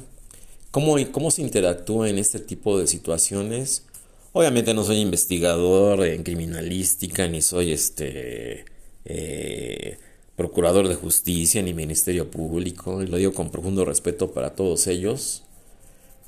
¿Cómo, 0.69 0.97
¿Cómo 1.11 1.31
se 1.31 1.41
interactúa 1.41 2.09
en 2.09 2.19
este 2.19 2.39
tipo 2.39 2.77
de 2.77 2.85
situaciones? 2.85 3.85
Obviamente 4.31 4.75
no 4.75 4.83
soy 4.83 4.97
investigador 4.99 6.05
en 6.05 6.21
criminalística, 6.21 7.27
ni 7.27 7.41
soy 7.41 7.71
este 7.71 8.65
eh, 9.05 9.97
procurador 10.35 10.87
de 10.87 10.95
justicia, 10.95 11.63
ni 11.63 11.73
ministerio 11.73 12.29
público, 12.29 13.01
y 13.01 13.07
lo 13.07 13.17
digo 13.17 13.33
con 13.33 13.49
profundo 13.49 13.83
respeto 13.83 14.31
para 14.31 14.53
todos 14.53 14.85
ellos. 14.85 15.41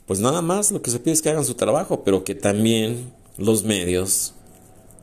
Pues 0.07 0.19
nada 0.19 0.41
más 0.41 0.71
lo 0.71 0.81
que 0.81 0.89
se 0.89 0.99
pide 0.99 1.13
es 1.13 1.21
que 1.21 1.29
hagan 1.29 1.45
su 1.45 1.53
trabajo, 1.53 2.03
pero 2.03 2.23
que 2.23 2.33
también 2.33 3.13
los 3.37 3.63
medios 3.63 4.33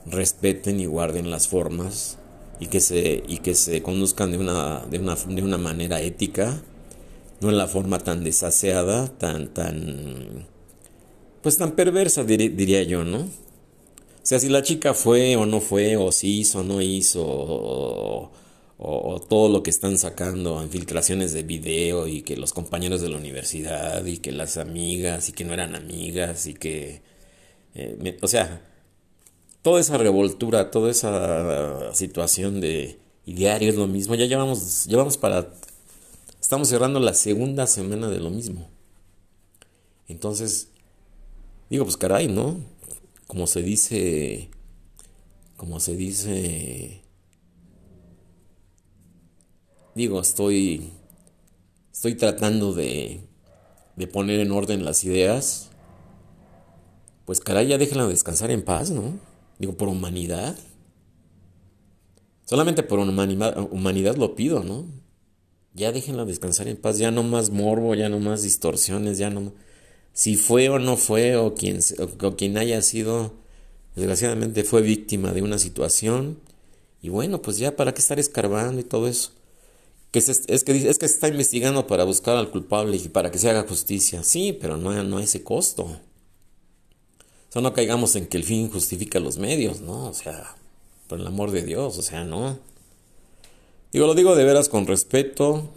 respeten 0.04 0.80
y 0.80 0.86
guarden 0.86 1.30
las 1.30 1.46
formas 1.46 2.18
y 2.62 2.68
que 2.68 2.80
se, 2.80 3.24
y 3.26 3.38
que 3.38 3.56
se 3.56 3.82
conduzcan 3.82 4.30
de 4.30 4.38
una, 4.38 4.86
de 4.88 5.00
una, 5.00 5.16
de 5.16 5.42
una 5.42 5.58
manera 5.58 6.00
ética, 6.00 6.62
no 7.40 7.50
en 7.50 7.58
la 7.58 7.66
forma 7.66 7.98
tan 7.98 8.22
desaseada, 8.22 9.08
tan, 9.18 9.52
tan 9.52 10.46
pues 11.42 11.58
tan 11.58 11.72
perversa, 11.72 12.22
diría 12.22 12.84
yo, 12.84 13.02
¿no? 13.02 13.18
O 13.18 13.30
sea, 14.22 14.38
si 14.38 14.48
la 14.48 14.62
chica 14.62 14.94
fue 14.94 15.34
o 15.34 15.44
no 15.44 15.60
fue, 15.60 15.96
o 15.96 16.12
si 16.12 16.38
hizo 16.38 16.60
o 16.60 16.62
no 16.62 16.80
hizo, 16.80 18.30
o, 18.78 19.20
todo 19.28 19.48
lo 19.48 19.64
que 19.64 19.70
están 19.70 19.98
sacando, 19.98 20.62
infiltraciones 20.62 21.32
de 21.32 21.42
video 21.42 22.06
y 22.06 22.22
que 22.22 22.36
los 22.36 22.52
compañeros 22.52 23.00
de 23.00 23.08
la 23.08 23.16
universidad 23.16 24.04
y 24.06 24.18
que 24.18 24.30
las 24.30 24.56
amigas 24.56 25.28
y 25.28 25.32
que 25.32 25.44
no 25.44 25.52
eran 25.52 25.74
amigas 25.74 26.46
y 26.46 26.54
que... 26.54 27.02
Eh, 27.74 28.18
o 28.22 28.28
sea, 28.28 28.71
toda 29.62 29.80
esa 29.80 29.98
revoltura, 29.98 30.70
toda 30.70 30.90
esa 30.90 31.94
situación 31.94 32.60
de... 32.60 32.98
Y 33.24 33.34
diario 33.34 33.70
es 33.70 33.76
lo 33.76 33.86
mismo, 33.86 34.14
ya 34.14 34.26
llevamos, 34.26 34.86
llevamos 34.86 35.16
para... 35.16 35.48
Estamos 36.40 36.68
cerrando 36.68 36.98
la 37.00 37.14
segunda 37.14 37.66
semana 37.66 38.08
de 38.08 38.18
lo 38.18 38.30
mismo. 38.30 38.68
Entonces, 40.08 40.68
Digo, 41.72 41.86
pues 41.86 41.96
caray, 41.96 42.28
¿no? 42.28 42.60
Como 43.26 43.46
se 43.46 43.62
dice, 43.62 44.50
como 45.56 45.80
se 45.80 45.96
dice, 45.96 47.00
digo, 49.94 50.20
estoy, 50.20 50.90
estoy 51.90 52.14
tratando 52.14 52.74
de, 52.74 53.22
de 53.96 54.06
poner 54.06 54.40
en 54.40 54.52
orden 54.52 54.84
las 54.84 55.02
ideas. 55.04 55.70
Pues 57.24 57.40
caray, 57.40 57.68
ya 57.68 57.78
déjenla 57.78 58.06
descansar 58.06 58.50
en 58.50 58.62
paz, 58.62 58.90
¿no? 58.90 59.18
Digo, 59.62 59.76
por 59.76 59.88
humanidad. 59.88 60.58
Solamente 62.46 62.82
por 62.82 62.98
humanidad, 62.98 64.16
lo 64.16 64.34
pido, 64.34 64.64
¿no? 64.64 64.86
Ya 65.72 65.92
déjenla 65.92 66.24
descansar 66.24 66.66
en 66.66 66.76
paz, 66.76 66.98
ya 66.98 67.12
no 67.12 67.22
más 67.22 67.50
morbo, 67.50 67.94
ya 67.94 68.08
no 68.08 68.18
más 68.18 68.42
distorsiones, 68.42 69.18
ya 69.18 69.30
no 69.30 69.52
si 70.12 70.34
fue 70.34 70.68
o 70.68 70.80
no 70.80 70.96
fue 70.96 71.36
o 71.36 71.54
quien, 71.54 71.78
o, 72.00 72.36
quien 72.36 72.58
haya 72.58 72.82
sido, 72.82 73.34
desgraciadamente 73.94 74.64
fue 74.64 74.82
víctima 74.82 75.32
de 75.32 75.42
una 75.42 75.60
situación. 75.60 76.40
Y 77.00 77.08
bueno, 77.08 77.40
pues 77.40 77.58
ya 77.58 77.76
para 77.76 77.94
qué 77.94 78.00
estar 78.00 78.18
escarbando 78.18 78.80
y 78.80 78.84
todo 78.84 79.06
eso. 79.06 79.30
Que 80.10 80.18
es, 80.18 80.28
es, 80.28 80.64
que, 80.64 80.72
es 80.72 80.98
que 80.98 81.06
se 81.06 81.14
está 81.14 81.28
investigando 81.28 81.86
para 81.86 82.02
buscar 82.02 82.36
al 82.36 82.50
culpable 82.50 82.96
y 82.96 83.08
para 83.10 83.30
que 83.30 83.38
se 83.38 83.48
haga 83.48 83.62
justicia. 83.62 84.24
Sí, 84.24 84.58
pero 84.60 84.76
no, 84.76 85.00
no 85.04 85.18
a 85.18 85.22
ese 85.22 85.44
costo. 85.44 86.00
O 87.52 87.54
sea, 87.54 87.60
no 87.60 87.74
caigamos 87.74 88.16
en 88.16 88.28
que 88.28 88.38
el 88.38 88.44
fin 88.44 88.70
justifica 88.70 89.20
los 89.20 89.36
medios, 89.36 89.82
¿no? 89.82 90.06
O 90.06 90.14
sea, 90.14 90.56
por 91.06 91.20
el 91.20 91.26
amor 91.26 91.50
de 91.50 91.62
Dios, 91.62 91.98
o 91.98 92.02
sea, 92.02 92.24
no. 92.24 92.58
Digo, 93.92 94.06
lo 94.06 94.14
digo 94.14 94.34
de 94.34 94.44
veras 94.44 94.70
con 94.70 94.86
respeto. 94.86 95.68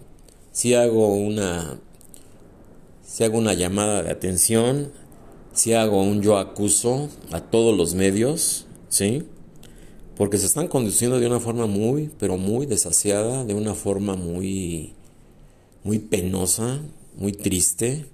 Si 0.53 0.73
hago 0.73 1.13
una 1.13 1.81
si 3.03 3.25
hago 3.25 3.37
una 3.37 3.53
llamada 3.53 4.03
de 4.03 4.09
atención, 4.09 4.93
si 5.51 5.73
hago 5.73 6.01
un 6.01 6.21
yo 6.21 6.37
acuso 6.37 7.09
a 7.33 7.41
todos 7.41 7.75
los 7.75 7.93
medios, 7.93 8.67
¿sí? 8.87 9.23
Porque 10.15 10.37
se 10.37 10.45
están 10.45 10.69
conduciendo 10.69 11.19
de 11.19 11.27
una 11.27 11.41
forma 11.41 11.65
muy, 11.65 12.09
pero 12.17 12.37
muy 12.37 12.67
desasiada, 12.67 13.43
de 13.43 13.53
una 13.53 13.73
forma 13.73 14.15
muy, 14.15 14.93
muy 15.83 15.99
penosa, 15.99 16.79
muy 17.17 17.33
triste, 17.33 18.05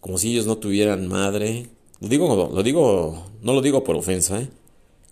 como 0.00 0.18
si 0.18 0.32
ellos 0.32 0.46
no 0.46 0.58
tuvieran 0.58 1.06
madre. 1.06 1.68
Lo 2.00 2.08
digo, 2.08 2.50
lo 2.52 2.62
digo, 2.62 3.26
no 3.42 3.52
lo 3.52 3.62
digo 3.62 3.84
por 3.84 3.96
ofensa, 3.96 4.40
¿eh? 4.40 4.48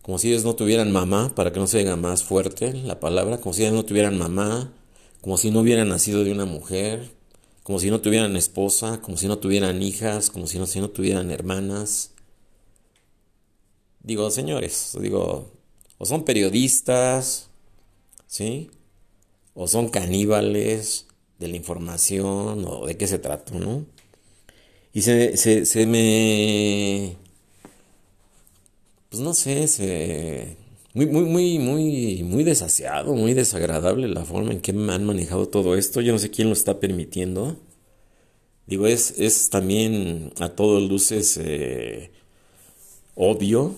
Como 0.02 0.18
si 0.18 0.28
ellos 0.28 0.44
no 0.44 0.54
tuvieran 0.56 0.90
mamá, 0.90 1.32
para 1.34 1.52
que 1.52 1.60
no 1.60 1.66
se 1.66 1.78
diga 1.78 1.96
más 1.96 2.24
fuerte 2.24 2.72
la 2.74 2.98
palabra, 2.98 3.38
como 3.38 3.52
si 3.52 3.62
ellos 3.62 3.74
no 3.74 3.84
tuvieran 3.84 4.18
mamá, 4.18 4.72
como 5.20 5.36
si 5.36 5.50
no 5.50 5.60
hubieran 5.60 5.88
nacido 5.88 6.24
de 6.24 6.32
una 6.32 6.44
mujer, 6.44 7.12
como 7.62 7.78
si 7.78 7.90
no 7.90 8.00
tuvieran 8.00 8.36
esposa, 8.36 9.00
como 9.00 9.16
si 9.16 9.28
no 9.28 9.38
tuvieran 9.38 9.80
hijas, 9.82 10.30
como 10.30 10.48
si 10.48 10.58
no, 10.58 10.66
si 10.66 10.80
no 10.80 10.90
tuvieran 10.90 11.30
hermanas. 11.30 12.10
Digo, 14.02 14.30
señores, 14.30 14.96
digo, 15.00 15.52
o 15.98 16.06
son 16.06 16.24
periodistas, 16.24 17.48
¿sí? 18.26 18.70
O 19.54 19.68
son 19.68 19.88
caníbales 19.88 21.06
de 21.38 21.46
la 21.48 21.56
información, 21.56 22.64
o 22.66 22.86
de 22.86 22.96
qué 22.96 23.06
se 23.06 23.20
trata, 23.20 23.54
¿no? 23.54 23.86
Y 24.92 25.02
se, 25.02 25.36
se, 25.36 25.64
se 25.66 25.86
me... 25.86 27.16
Pues 29.10 29.22
no 29.22 29.34
sé, 29.34 29.66
se 29.68 30.56
muy, 30.94 31.06
muy, 31.06 31.24
muy, 31.24 31.58
muy, 31.58 32.22
muy 32.22 32.44
desaseado, 32.44 33.14
muy 33.14 33.32
desagradable 33.32 34.08
la 34.08 34.24
forma 34.26 34.52
en 34.52 34.60
que 34.60 34.74
me 34.74 34.92
han 34.92 35.04
manejado 35.04 35.48
todo 35.48 35.74
esto. 35.74 36.02
Yo 36.02 36.12
no 36.12 36.18
sé 36.18 36.30
quién 36.30 36.48
lo 36.48 36.54
está 36.54 36.80
permitiendo. 36.80 37.56
Digo, 38.66 38.86
es, 38.86 39.14
es 39.18 39.50
también 39.50 40.32
a 40.38 40.50
todos 40.50 40.82
luces 40.88 41.38
eh, 41.42 42.10
obvio 43.14 43.74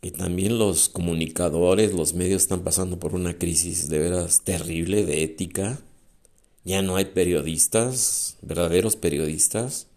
que 0.00 0.10
también 0.10 0.58
los 0.58 0.88
comunicadores, 0.88 1.92
los 1.92 2.14
medios 2.14 2.42
están 2.42 2.62
pasando 2.64 2.98
por 2.98 3.14
una 3.14 3.38
crisis 3.38 3.88
de 3.88 3.98
veras 3.98 4.42
terrible 4.42 5.04
de 5.04 5.22
ética. 5.22 5.80
Ya 6.64 6.82
no 6.82 6.96
hay 6.96 7.06
periodistas, 7.06 8.38
verdaderos 8.42 8.96
periodistas. 8.96 9.88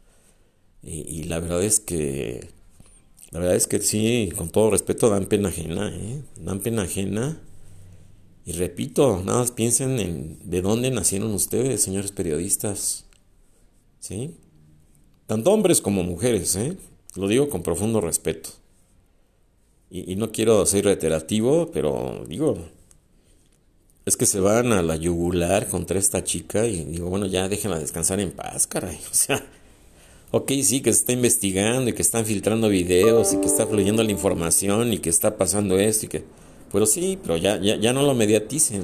Y 0.82 1.24
la 1.24 1.40
verdad 1.40 1.64
es 1.64 1.80
que 1.80 2.50
la 3.32 3.40
verdad 3.40 3.56
es 3.56 3.68
que 3.68 3.80
sí, 3.80 4.32
con 4.36 4.50
todo 4.50 4.72
respeto, 4.72 5.10
dan 5.10 5.28
pena 5.28 5.50
ajena, 5.50 5.94
¿eh? 5.94 6.24
Dan 6.38 6.62
pena 6.62 6.84
ajena. 6.84 7.40
Y 8.46 8.54
repito, 8.54 9.22
nada 9.24 9.40
más 9.40 9.52
piensen 9.52 10.00
en 10.00 10.40
de 10.50 10.62
dónde 10.64 10.90
nacieron 10.90 11.32
ustedes, 11.34 11.84
señores 11.84 12.12
periodistas. 12.12 13.06
¿Sí? 14.00 14.36
Tanto 15.28 15.52
hombres 15.52 15.82
como 15.82 16.04
mujeres, 16.04 16.56
¿eh? 16.56 16.76
Lo 17.16 17.28
digo 17.28 17.50
con 17.50 17.62
profundo 17.62 18.02
respeto. 18.02 18.50
Y, 19.92 20.12
y 20.12 20.16
no 20.16 20.32
quiero 20.32 20.66
ser 20.66 20.86
reiterativo, 20.86 21.70
pero 21.72 22.26
digo, 22.28 22.58
es 24.06 24.18
que 24.18 24.26
se 24.26 24.40
van 24.40 24.74
a 24.74 24.82
la 24.82 24.96
yugular 24.96 25.68
contra 25.68 26.00
esta 26.00 26.24
chica 26.24 26.66
y 26.66 26.84
digo, 26.86 27.10
bueno, 27.10 27.28
ya 27.28 27.48
déjenla 27.48 27.78
descansar 27.78 28.20
en 28.20 28.32
paz, 28.32 28.66
caray. 28.66 29.00
O 29.12 29.14
sea, 29.14 29.46
ok, 30.32 30.52
sí, 30.64 30.82
que 30.82 30.94
se 30.94 31.00
está 31.00 31.12
investigando 31.14 31.90
y 31.90 31.94
que 31.94 32.02
están 32.02 32.26
filtrando 32.26 32.70
videos 32.70 33.34
y 33.34 33.38
que 33.38 33.48
está 33.48 33.68
fluyendo 33.68 34.04
la 34.04 34.12
información 34.12 34.94
y 34.94 35.00
que 35.00 35.10
está 35.10 35.38
pasando 35.38 35.80
esto 35.80 36.06
y 36.06 36.10
que... 36.10 36.24
Pero 36.72 36.86
sí, 36.86 37.18
pero 37.22 37.38
ya, 37.38 37.60
ya, 37.60 37.78
ya 37.78 37.94
no 37.94 38.04
lo 38.04 38.14
mediaticen. 38.14 38.84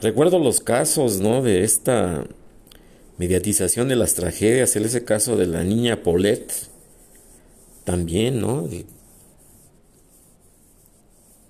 Recuerdo 0.00 0.38
los 0.38 0.60
casos, 0.60 1.20
¿no? 1.20 1.42
De 1.42 1.64
esta 1.64 2.26
mediatización 3.18 3.88
de 3.88 3.96
las 3.96 4.14
tragedias, 4.14 4.76
en 4.76 4.84
ese 4.84 5.04
caso 5.04 5.36
de 5.36 5.46
la 5.46 5.64
niña 5.64 6.02
Paulette, 6.02 6.52
también, 7.84 8.40
¿no? 8.40 8.68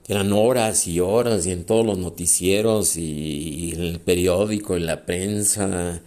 eran 0.09 0.33
horas 0.33 0.87
y 0.87 1.01
horas 1.01 1.47
y 1.47 1.53
en 1.53 1.65
todos 1.65 1.85
los 1.85 1.99
noticieros 1.99 2.97
y, 2.97 3.73
en 3.75 3.83
el 3.83 4.01
periódico, 4.01 4.77
en 4.77 4.87
la 4.87 5.05
prensa, 5.05 6.01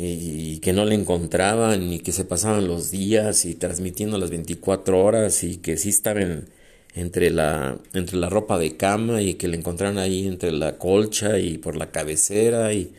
y, 0.00 0.60
que 0.60 0.72
no 0.72 0.84
le 0.84 0.94
encontraban 0.94 1.92
y 1.92 1.98
que 1.98 2.12
se 2.12 2.24
pasaban 2.24 2.68
los 2.68 2.92
días 2.92 3.44
y 3.44 3.56
transmitiendo 3.56 4.16
las 4.16 4.30
24 4.30 5.02
horas 5.04 5.42
y 5.42 5.56
que 5.56 5.76
sí 5.76 5.88
estaban 5.88 6.48
entre 6.94 7.30
la, 7.30 7.78
entre 7.94 8.16
la 8.16 8.28
ropa 8.28 8.58
de 8.58 8.76
cama 8.76 9.22
y 9.22 9.34
que 9.34 9.48
le 9.48 9.56
encontraron 9.56 9.98
ahí 9.98 10.28
entre 10.28 10.52
la 10.52 10.78
colcha 10.78 11.40
y 11.40 11.58
por 11.58 11.76
la 11.76 11.90
cabecera 11.90 12.72
y, 12.72 12.92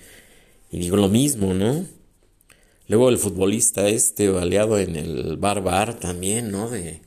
y 0.71 0.79
digo 0.79 0.97
lo 0.97 1.07
mismo, 1.07 1.53
¿no? 1.53 1.85
Luego 2.89 3.09
el 3.09 3.17
futbolista 3.17 3.87
este 3.87 4.27
baleado 4.29 4.77
en 4.77 4.97
el 4.97 5.37
bar 5.37 5.63
bar 5.63 5.99
también, 5.99 6.51
¿no? 6.51 6.69
De, 6.69 6.99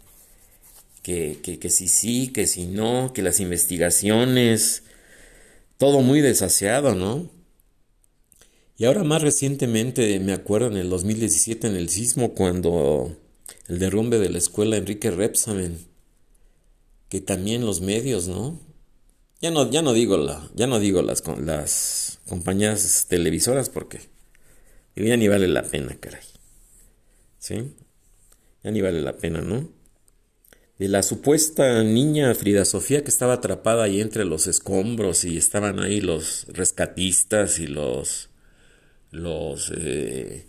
que, 1.03 1.39
que, 1.43 1.59
que 1.59 1.69
si 1.69 1.89
sí, 1.89 2.29
que 2.29 2.47
si 2.47 2.67
no, 2.67 3.13
que 3.13 3.23
las 3.23 3.41
investigaciones, 3.41 4.85
todo 5.77 6.01
muy 6.01 6.23
desaseado, 6.23 6.95
¿no? 6.95 7.42
Y 8.83 8.85
ahora 8.85 9.05
más 9.05 9.23
recientemente 9.23 10.19
me 10.19 10.33
acuerdo 10.33 10.67
en 10.67 10.77
el 10.77 10.91
2017 10.91 11.69
en 11.69 11.77
el 11.77 11.89
sismo 11.89 12.35
cuando 12.35 13.17
el 13.69 13.79
derrumbe 13.79 14.19
de 14.19 14.29
la 14.29 14.39
escuela 14.39 14.77
Enrique 14.77 15.13
Repsamen, 15.13 15.79
que 17.09 17.21
también 17.21 17.65
los 17.65 17.81
medios, 17.81 18.27
¿no? 18.27 18.59
Ya 19.41 19.53
no, 19.53 19.71
ya 19.71 19.83
no 19.83 19.93
digo 19.93 20.17
la, 20.17 20.51
ya 20.57 20.67
no 20.67 20.81
digo 20.81 21.01
las, 21.01 21.23
las 21.39 22.19
compañías 22.27 23.07
televisoras 23.09 23.71
porque 23.71 24.01
ya 24.97 25.17
ni 25.17 25.29
vale 25.29 25.47
la 25.47 25.63
pena, 25.63 25.97
caray. 26.01 26.25
¿Sí? 27.39 27.77
Ya 28.65 28.73
ni 28.73 28.81
vale 28.81 29.01
la 29.01 29.17
pena, 29.17 29.43
¿no? 29.43 29.71
de 30.81 30.89
la 30.89 31.05
supuesta 31.05 31.85
niña 31.85 32.35
Frida 32.35 32.65
Sofía 32.65 33.05
que 33.05 33.11
estaba 33.11 33.35
atrapada 33.35 33.85
ahí 33.85 34.01
entre 34.01 34.25
los 34.25 34.49
escombros 34.49 35.25
y 35.25 35.37
estaban 35.37 35.79
ahí 35.79 36.01
los 36.01 36.47
rescatistas 36.49 37.61
y 37.61 37.69
los 37.69 38.32
los 39.13 39.73
eh, 39.77 40.47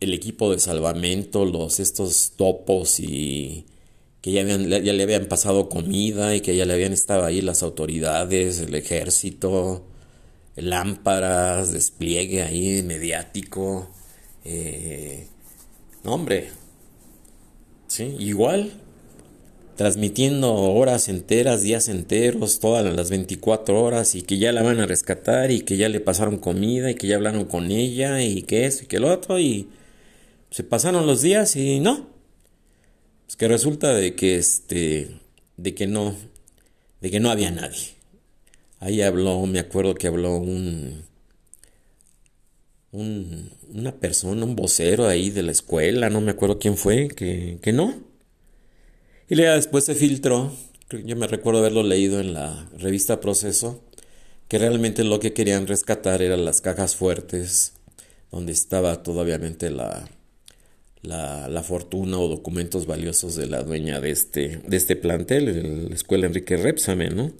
el 0.00 0.14
equipo 0.14 0.52
de 0.52 0.60
salvamento, 0.60 1.44
los 1.44 1.80
estos 1.80 2.32
topos 2.36 3.00
y 3.00 3.66
que 4.20 4.32
ya, 4.32 4.42
habían, 4.42 4.68
ya 4.68 4.92
le 4.92 5.02
habían 5.02 5.26
pasado 5.26 5.68
comida 5.68 6.34
y 6.36 6.40
que 6.40 6.56
ya 6.56 6.64
le 6.64 6.74
habían 6.74 6.92
estado 6.92 7.24
ahí 7.24 7.40
las 7.40 7.62
autoridades, 7.62 8.60
el 8.60 8.74
ejército, 8.74 9.86
lámparas, 10.56 11.72
despliegue 11.72 12.42
ahí 12.42 12.82
mediático. 12.82 13.90
Eh, 14.44 15.28
no, 16.04 16.14
hombre, 16.14 16.50
¿sí? 17.86 18.16
Igual, 18.18 18.72
transmitiendo 19.76 20.54
horas 20.54 21.08
enteras, 21.08 21.62
días 21.62 21.88
enteros, 21.88 22.60
todas 22.60 22.84
las 22.94 23.10
24 23.10 23.82
horas 23.82 24.14
y 24.14 24.22
que 24.22 24.38
ya 24.38 24.52
la 24.52 24.62
van 24.62 24.80
a 24.80 24.86
rescatar 24.86 25.50
y 25.50 25.60
que 25.60 25.76
ya 25.76 25.88
le 25.88 26.00
pasaron 26.00 26.38
comida 26.38 26.90
y 26.90 26.94
que 26.94 27.06
ya 27.06 27.16
hablaron 27.16 27.44
con 27.44 27.70
ella 27.70 28.22
y 28.22 28.42
que 28.42 28.66
eso 28.66 28.84
y 28.84 28.86
que 28.86 29.00
lo 29.00 29.12
otro 29.12 29.38
y 29.38 29.68
se 30.50 30.64
pasaron 30.64 31.06
los 31.06 31.22
días 31.22 31.56
y 31.56 31.80
no. 31.80 32.08
Es 33.28 33.36
que 33.36 33.48
resulta 33.48 33.94
de 33.94 34.14
que 34.14 34.36
este 34.36 35.10
de 35.56 35.74
que 35.74 35.86
no 35.86 36.14
de 37.00 37.10
que 37.10 37.20
no 37.20 37.30
había 37.30 37.50
nadie. 37.50 37.94
Ahí 38.80 39.02
habló, 39.02 39.44
me 39.46 39.60
acuerdo 39.60 39.94
que 39.94 40.06
habló 40.06 40.36
un 40.36 41.04
una 42.94 43.92
persona, 43.92 44.44
un 44.44 44.54
vocero 44.54 45.08
ahí 45.08 45.30
de 45.30 45.42
la 45.42 45.50
escuela, 45.52 46.10
no 46.10 46.20
me 46.20 46.30
acuerdo 46.30 46.58
quién 46.58 46.76
fue, 46.76 47.08
que, 47.08 47.58
que 47.60 47.72
no. 47.72 48.13
Y 49.28 49.36
luego 49.36 49.54
después 49.54 49.84
se 49.84 49.94
filtró, 49.94 50.52
yo 50.90 51.16
me 51.16 51.26
recuerdo 51.26 51.60
haberlo 51.60 51.82
leído 51.82 52.20
en 52.20 52.34
la 52.34 52.68
revista 52.78 53.20
Proceso, 53.20 53.82
que 54.48 54.58
realmente 54.58 55.02
lo 55.02 55.18
que 55.20 55.32
querían 55.32 55.66
rescatar 55.66 56.20
eran 56.20 56.44
las 56.44 56.60
cajas 56.60 56.94
fuertes, 56.94 57.72
donde 58.30 58.52
estaba 58.52 59.02
todavía 59.02 59.38
la, 59.38 60.08
la, 61.02 61.48
la, 61.48 61.62
fortuna 61.62 62.18
o 62.18 62.28
documentos 62.28 62.86
valiosos 62.86 63.36
de 63.36 63.46
la 63.46 63.62
dueña 63.62 64.00
de 64.00 64.10
este, 64.10 64.60
de 64.66 64.76
este 64.76 64.96
plantel, 64.96 65.88
la 65.88 65.94
escuela 65.94 66.26
Enrique 66.26 66.56
Repsame, 66.56 67.08
¿no? 67.08 67.32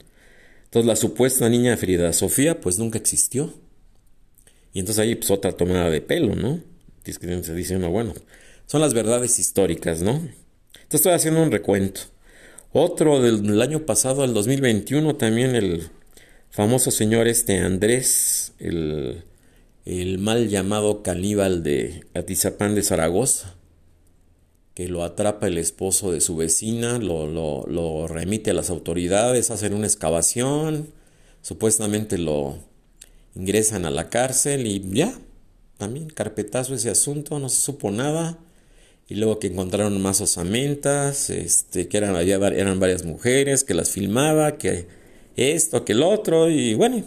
Entonces 0.64 0.86
la 0.86 0.96
supuesta 0.96 1.48
niña 1.48 1.76
Frida 1.76 2.12
Sofía 2.12 2.60
pues 2.60 2.78
nunca 2.78 2.98
existió. 2.98 3.52
Y 4.72 4.80
entonces 4.80 5.02
ahí 5.02 5.14
pues 5.14 5.30
otra 5.30 5.52
tomada 5.52 5.90
de 5.90 6.00
pelo, 6.00 6.34
¿no? 6.34 6.60
Dice 7.04 7.76
uno, 7.76 7.90
bueno, 7.90 8.14
son 8.66 8.80
las 8.80 8.94
verdades 8.94 9.38
históricas, 9.38 10.02
¿no? 10.02 10.20
Estoy 10.94 11.12
haciendo 11.12 11.42
un 11.42 11.50
recuento. 11.50 12.02
Otro 12.72 13.20
del, 13.20 13.60
año 13.60 13.84
pasado, 13.84 14.24
el 14.24 14.32
2021, 14.32 15.16
también 15.16 15.56
el 15.56 15.88
famoso 16.50 16.92
señor 16.92 17.26
este 17.26 17.58
Andrés, 17.58 18.52
el, 18.60 19.24
mal 20.20 20.48
llamado 20.48 21.02
caníbal 21.02 21.64
de 21.64 22.06
Atizapán 22.14 22.76
de 22.76 22.84
Zaragoza, 22.84 23.56
que 24.74 24.86
lo 24.86 25.02
atrapa 25.02 25.48
el 25.48 25.58
esposo 25.58 26.12
de 26.12 26.20
su 26.20 26.36
vecina, 26.36 26.98
lo, 26.98 27.26
lo 27.26 28.06
remite 28.06 28.52
a 28.52 28.54
las 28.54 28.70
autoridades, 28.70 29.50
hacen 29.50 29.74
una 29.74 29.88
excavación, 29.88 30.92
supuestamente 31.42 32.18
lo 32.18 32.58
ingresan 33.34 33.84
a 33.84 33.90
la 33.90 34.10
cárcel 34.10 34.68
y 34.68 34.80
ya, 34.92 35.12
también 35.76 36.08
carpetazo 36.08 36.72
ese 36.72 36.90
asunto, 36.90 37.40
no 37.40 37.48
se 37.48 37.60
supo 37.60 37.90
nada. 37.90 38.38
Y 39.08 39.16
luego 39.16 39.38
que 39.38 39.48
encontraron 39.48 40.00
más 40.00 40.20
osamentas, 40.20 41.28
este, 41.30 41.88
que 41.88 41.96
eran, 41.98 42.16
había, 42.16 42.36
eran 42.36 42.80
varias 42.80 43.04
mujeres, 43.04 43.64
que 43.64 43.74
las 43.74 43.90
filmaba, 43.90 44.56
que 44.56 44.86
esto, 45.36 45.84
que 45.84 45.92
el 45.92 46.02
otro, 46.02 46.50
y 46.50 46.74
bueno. 46.74 47.04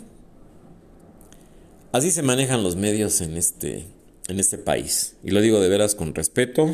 Así 1.92 2.12
se 2.12 2.22
manejan 2.22 2.64
los 2.64 2.76
medios 2.76 3.22
en 3.22 3.38
este, 3.38 3.86
en 4.28 4.40
este 4.40 4.58
país. 4.58 5.16
Y 5.24 5.32
lo 5.32 5.42
digo 5.42 5.60
de 5.60 5.70
veras 5.70 5.96
con 5.96 6.14
respeto. 6.14 6.70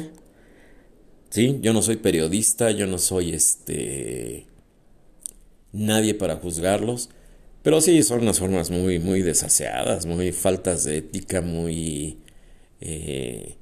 Sí, 1.30 1.60
yo 1.62 1.74
no 1.74 1.82
soy 1.82 1.96
periodista, 1.98 2.72
yo 2.72 2.86
no 2.88 2.98
soy 2.98 3.34
este 3.34 4.48
nadie 5.72 6.14
para 6.14 6.38
juzgarlos. 6.38 7.10
Pero 7.64 7.82
sí, 7.82 8.04
son 8.04 8.22
unas 8.22 8.40
formas 8.40 8.72
muy, 8.72 9.00
muy 9.00 9.22
desaseadas, 9.22 10.06
muy 10.06 10.32
faltas 10.32 10.84
de 10.84 10.98
ética, 10.98 11.42
muy... 11.42 12.20
Eh, 12.82 13.56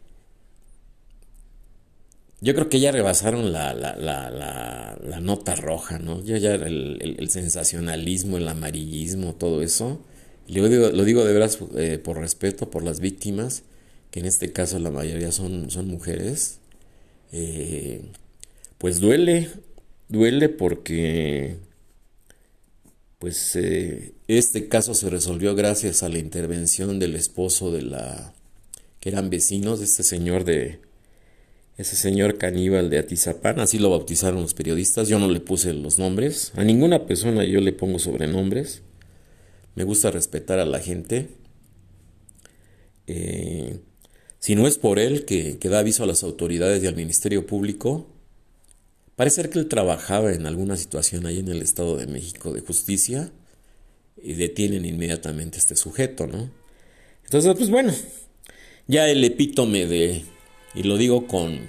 yo 2.41 2.56
creo 2.56 2.69
que 2.69 2.80
ya 2.80 2.91
rebasaron 2.91 3.51
la, 3.51 3.73
la, 3.75 3.95
la, 3.95 5.19
nota 5.21 5.56
roja, 5.56 5.99
¿no? 5.99 6.23
Ya, 6.23 6.38
ya 6.39 6.56
el, 6.56 7.27
sensacionalismo, 7.30 8.38
el 8.38 8.47
amarillismo, 8.47 9.36
todo 9.36 9.62
eso. 9.62 10.04
lo 10.47 10.67
digo, 10.67 10.89
lo 10.89 11.04
digo 11.06 11.23
de 11.23 11.34
veras 11.34 11.60
eh, 11.77 11.99
por 12.04 12.17
respeto 12.17 12.69
por 12.71 12.84
las 12.84 12.99
víctimas, 12.99 13.63
que 14.10 14.21
en 14.21 14.25
este 14.25 14.51
caso 14.51 14.80
la 14.80 14.91
mayoría 14.91 15.32
son, 15.32 15.69
son 15.69 15.88
mujeres. 15.88 16.60
Eh, 17.32 18.01
pues 18.80 18.99
duele, 18.99 19.49
duele 20.10 20.49
porque 20.49 21.58
pues 23.19 23.56
eh, 23.56 24.13
este 24.27 24.67
caso 24.67 24.95
se 24.95 25.10
resolvió 25.12 25.54
gracias 25.54 26.01
a 26.01 26.10
la 26.10 26.17
intervención 26.17 26.97
del 26.97 27.15
esposo 27.15 27.71
de 27.71 27.84
la 27.84 28.34
que 28.99 29.10
eran 29.10 29.30
vecinos 29.30 29.80
de 29.80 29.86
este 29.86 30.01
señor 30.01 30.43
de 30.43 30.80
ese 31.77 31.95
señor 31.95 32.38
caníbal 32.38 32.89
de 32.89 32.99
Atizapán, 32.99 33.60
así 33.60 33.79
lo 33.79 33.89
bautizaron 33.89 34.41
los 34.41 34.53
periodistas, 34.53 35.07
yo 35.07 35.19
no 35.19 35.29
le 35.29 35.39
puse 35.39 35.73
los 35.73 35.99
nombres, 35.99 36.51
a 36.55 36.63
ninguna 36.63 37.05
persona 37.05 37.43
yo 37.43 37.60
le 37.62 37.73
pongo 37.73 37.99
sobrenombres, 37.99 38.81
me 39.75 39.84
gusta 39.84 40.12
respetar 40.12 40.60
a 40.60 40.65
la 40.65 40.79
gente, 40.79 41.29
eh, 43.07 43.79
si 44.39 44.55
no 44.55 44.67
es 44.67 44.77
por 44.77 44.99
él 44.99 45.25
que, 45.25 45.57
que 45.60 45.69
da 45.69 45.79
aviso 45.79 46.03
a 46.03 46.07
las 46.07 46.23
autoridades 46.23 46.84
y 46.84 46.88
al 46.88 46.95
Ministerio 46.95 47.45
Público, 47.45 48.07
Parece 49.21 49.47
que 49.51 49.60
él 49.60 49.67
trabajaba 49.67 50.34
en 50.34 50.47
alguna 50.47 50.77
situación 50.77 51.27
ahí 51.27 51.38
en 51.38 51.47
el 51.47 51.62
Estado 51.62 51.95
de 51.95 52.07
México 52.07 52.51
de 52.53 52.62
justicia 52.62 53.31
y 54.19 54.34
detienen 54.34 54.84
inmediatamente 54.84 55.57
a 55.57 55.60
este 55.60 55.75
sujeto, 55.75 56.25
¿no? 56.25 56.49
Entonces, 57.25 57.53
pues 57.55 57.69
bueno, 57.69 57.93
ya 58.88 59.07
el 59.07 59.23
epítome 59.23 59.86
de, 59.86 60.23
y 60.73 60.84
lo 60.84 60.97
digo 60.97 61.27
con, 61.27 61.60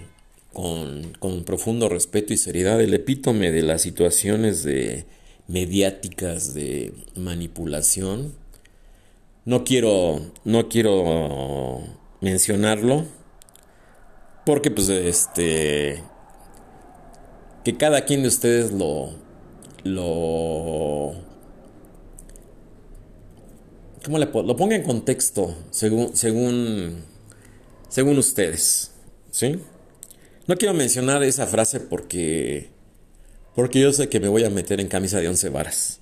con, 0.53 1.13
con 1.19 1.45
profundo 1.45 1.89
respeto 1.89 2.33
y 2.33 2.37
seriedad, 2.37 2.81
el 2.81 2.95
epítome 2.95 3.51
de 3.51 3.63
las 3.63 3.83
situaciones 3.83 4.63
de 4.63 5.07
mediáticas 5.49 6.55
de 6.55 6.95
manipulación. 7.17 8.35
No 9.45 9.65
quiero, 9.65 10.21
no 10.45 10.69
quiero 10.69 11.81
mencionarlo 12.21 13.07
porque 14.47 14.71
pues 14.71 14.89
este 14.89 16.03
que 17.65 17.77
cada 17.77 18.05
quien 18.05 18.23
de 18.23 18.29
ustedes 18.29 18.73
lo 18.73 19.11
lo 19.85 21.15
¿cómo 24.05 24.19
le 24.19 24.27
lo 24.27 24.57
ponga 24.57 24.77
en 24.77 24.83
contexto 24.83 25.57
según 25.71 26.17
según 26.17 27.05
según 27.93 28.17
ustedes, 28.17 28.92
¿sí? 29.33 29.59
No 30.47 30.57
quiero 30.57 30.75
mencionar 30.75 31.25
esa 31.25 31.49
frase 31.49 31.81
porque 31.81 32.71
porque 33.55 33.81
yo 33.81 33.93
sé 33.93 34.09
que 34.09 34.21
me 34.21 34.29
voy 34.29 34.45
a 34.45 34.51
meter 34.51 34.81
en 34.81 34.89
camisa 34.89 35.21
de 35.21 35.29
once 35.29 35.49
varas. 35.49 36.01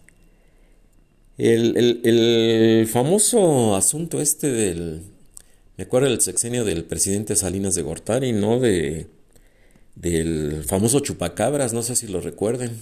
El, 1.37 2.87
famoso 2.87 3.75
asunto 3.75 4.21
este 4.21 4.51
del... 4.51 5.03
Me 5.77 5.85
acuerdo 5.85 6.09
del 6.09 6.21
sexenio 6.21 6.65
del 6.65 6.85
presidente 6.85 7.35
Salinas 7.35 7.75
de 7.75 7.83
Gortari, 7.83 8.33
¿no? 8.33 8.61
De, 8.61 9.07
del 9.95 10.63
famoso 10.65 11.01
chupacabras, 11.01 11.73
no 11.73 11.83
sé 11.83 11.97
si 11.97 12.07
lo 12.07 12.21
recuerden. 12.21 12.79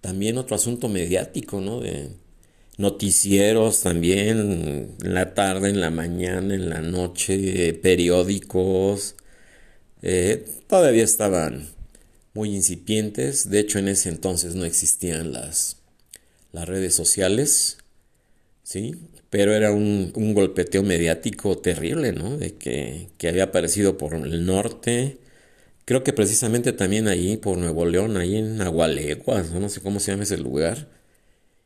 También 0.00 0.36
otro 0.36 0.56
asunto 0.56 0.88
mediático, 0.88 1.60
¿no? 1.60 1.80
De 1.80 2.08
noticieros 2.76 3.82
también, 3.82 4.96
en 5.00 5.14
la 5.14 5.34
tarde, 5.34 5.70
en 5.70 5.80
la 5.80 5.90
mañana, 5.90 6.54
en 6.54 6.68
la 6.68 6.80
noche, 6.80 7.72
periódicos. 7.74 9.14
Eh, 10.02 10.44
todavía 10.68 11.04
estaban 11.04 11.68
muy 12.34 12.54
incipientes. 12.54 13.50
De 13.50 13.60
hecho, 13.60 13.78
en 13.78 13.88
ese 13.88 14.08
entonces 14.08 14.54
no 14.54 14.64
existían 14.64 15.32
las, 15.32 15.76
las 16.52 16.68
redes 16.68 16.94
sociales, 16.94 17.78
¿sí? 18.62 18.96
Pero 19.30 19.54
era 19.54 19.72
un, 19.72 20.12
golpeteo 20.34 20.82
mediático 20.82 21.58
terrible, 21.58 22.12
¿no? 22.12 22.36
De 22.36 22.54
que, 22.54 23.08
había 23.28 23.44
aparecido 23.44 23.96
por 23.98 24.14
el 24.14 24.46
norte, 24.46 25.18
creo 25.84 26.04
que 26.04 26.12
precisamente 26.12 26.72
también 26.72 27.08
ahí 27.08 27.36
por 27.36 27.58
Nuevo 27.58 27.86
León, 27.86 28.16
ahí 28.16 28.36
en 28.36 28.60
Agualeguas, 28.60 29.52
no 29.52 29.68
sé 29.68 29.80
cómo 29.80 30.00
se 30.00 30.12
llama 30.12 30.24
ese 30.24 30.38
lugar, 30.38 30.88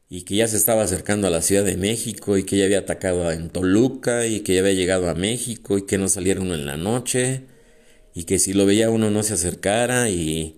y 0.08 0.22
que 0.22 0.36
ya 0.36 0.48
se 0.48 0.56
estaba 0.56 0.82
acercando 0.82 1.26
a 1.26 1.30
la 1.30 1.42
Ciudad 1.42 1.64
de 1.64 1.76
México 1.76 2.36
y 2.38 2.44
que 2.44 2.58
ya 2.58 2.66
había 2.66 2.80
atacado 2.80 3.32
en 3.32 3.50
Toluca 3.50 4.26
y 4.26 4.40
que 4.40 4.54
ya 4.54 4.60
había 4.60 4.74
llegado 4.74 5.08
a 5.10 5.14
México 5.14 5.78
y 5.78 5.86
que 5.86 5.98
no 5.98 6.08
saliera 6.08 6.40
uno 6.40 6.54
en 6.54 6.66
la 6.66 6.76
noche 6.76 7.42
y 8.16 8.24
que 8.24 8.38
si 8.38 8.54
lo 8.54 8.64
veía 8.64 8.88
uno 8.88 9.10
no 9.10 9.22
se 9.22 9.34
acercara 9.34 10.08
y, 10.08 10.56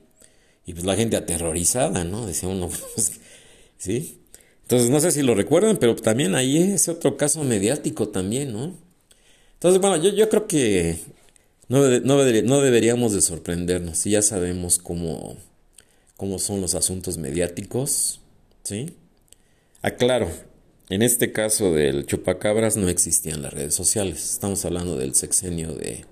y 0.64 0.74
pues 0.74 0.86
la 0.86 0.94
gente 0.94 1.16
aterrorizada, 1.16 2.04
¿no? 2.04 2.24
Decía 2.24 2.48
uno, 2.48 2.68
pues, 2.94 3.14
¿sí? 3.76 4.20
Entonces 4.62 4.90
no 4.90 5.00
sé 5.00 5.10
si 5.10 5.22
lo 5.22 5.34
recuerdan, 5.34 5.76
pero 5.76 5.96
también 5.96 6.36
ahí 6.36 6.56
es 6.56 6.88
otro 6.88 7.16
caso 7.16 7.42
mediático 7.42 8.10
también, 8.10 8.52
¿no? 8.52 8.76
Entonces, 9.54 9.80
bueno, 9.80 9.96
yo, 9.96 10.10
yo 10.10 10.28
creo 10.28 10.46
que 10.46 10.98
no, 11.66 11.80
no, 12.00 12.24
no 12.24 12.60
deberíamos 12.60 13.12
de 13.12 13.22
sorprendernos, 13.22 13.98
si 13.98 14.10
ya 14.10 14.22
sabemos 14.22 14.78
cómo, 14.78 15.36
cómo 16.16 16.38
son 16.38 16.60
los 16.60 16.76
asuntos 16.76 17.18
mediáticos, 17.18 18.20
¿sí? 18.62 18.94
Aclaro, 19.82 20.30
en 20.90 21.02
este 21.02 21.32
caso 21.32 21.74
del 21.74 22.06
chupacabras 22.06 22.76
no 22.76 22.88
existían 22.88 23.42
las 23.42 23.52
redes 23.52 23.74
sociales, 23.74 24.30
estamos 24.30 24.64
hablando 24.64 24.96
del 24.96 25.16
sexenio 25.16 25.72
de 25.72 26.04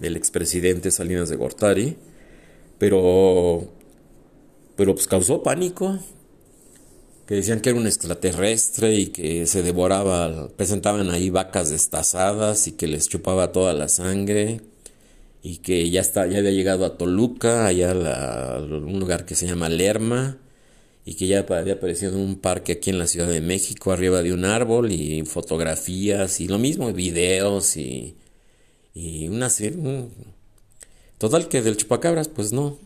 del 0.00 0.16
expresidente 0.16 0.90
Salinas 0.90 1.28
de 1.28 1.36
Gortari, 1.36 1.96
pero, 2.78 3.68
pero 4.76 4.94
pues 4.94 5.06
causó 5.06 5.42
pánico, 5.42 5.98
que 7.26 7.36
decían 7.36 7.60
que 7.60 7.70
era 7.70 7.78
un 7.78 7.86
extraterrestre 7.86 8.94
y 8.94 9.06
que 9.08 9.46
se 9.46 9.62
devoraba, 9.62 10.48
presentaban 10.56 11.10
ahí 11.10 11.30
vacas 11.30 11.70
destazadas 11.70 12.66
y 12.66 12.72
que 12.72 12.88
les 12.88 13.08
chupaba 13.08 13.52
toda 13.52 13.72
la 13.72 13.88
sangre 13.88 14.62
y 15.42 15.58
que 15.58 15.88
ya, 15.90 16.00
está, 16.00 16.26
ya 16.26 16.38
había 16.38 16.50
llegado 16.50 16.84
a 16.84 16.98
Toluca, 16.98 17.66
allá 17.66 17.92
a, 17.92 18.58
un 18.60 18.98
lugar 18.98 19.26
que 19.26 19.34
se 19.34 19.46
llama 19.46 19.68
Lerma 19.68 20.38
y 21.04 21.14
que 21.14 21.26
ya 21.26 21.46
había 21.48 21.74
aparecido 21.74 22.12
en 22.12 22.20
un 22.20 22.36
parque 22.36 22.72
aquí 22.72 22.90
en 22.90 22.98
la 22.98 23.06
Ciudad 23.06 23.28
de 23.28 23.40
México 23.40 23.92
arriba 23.92 24.22
de 24.22 24.32
un 24.32 24.44
árbol 24.44 24.90
y 24.92 25.22
fotografías 25.24 26.40
y 26.40 26.48
lo 26.48 26.58
mismo, 26.58 26.92
videos 26.92 27.76
y 27.76 28.16
y 28.94 29.28
una 29.28 29.50
serie. 29.50 30.08
Total 31.18 31.48
que 31.48 31.62
del 31.62 31.76
chupacabras, 31.76 32.28
pues 32.28 32.52
no, 32.52 32.78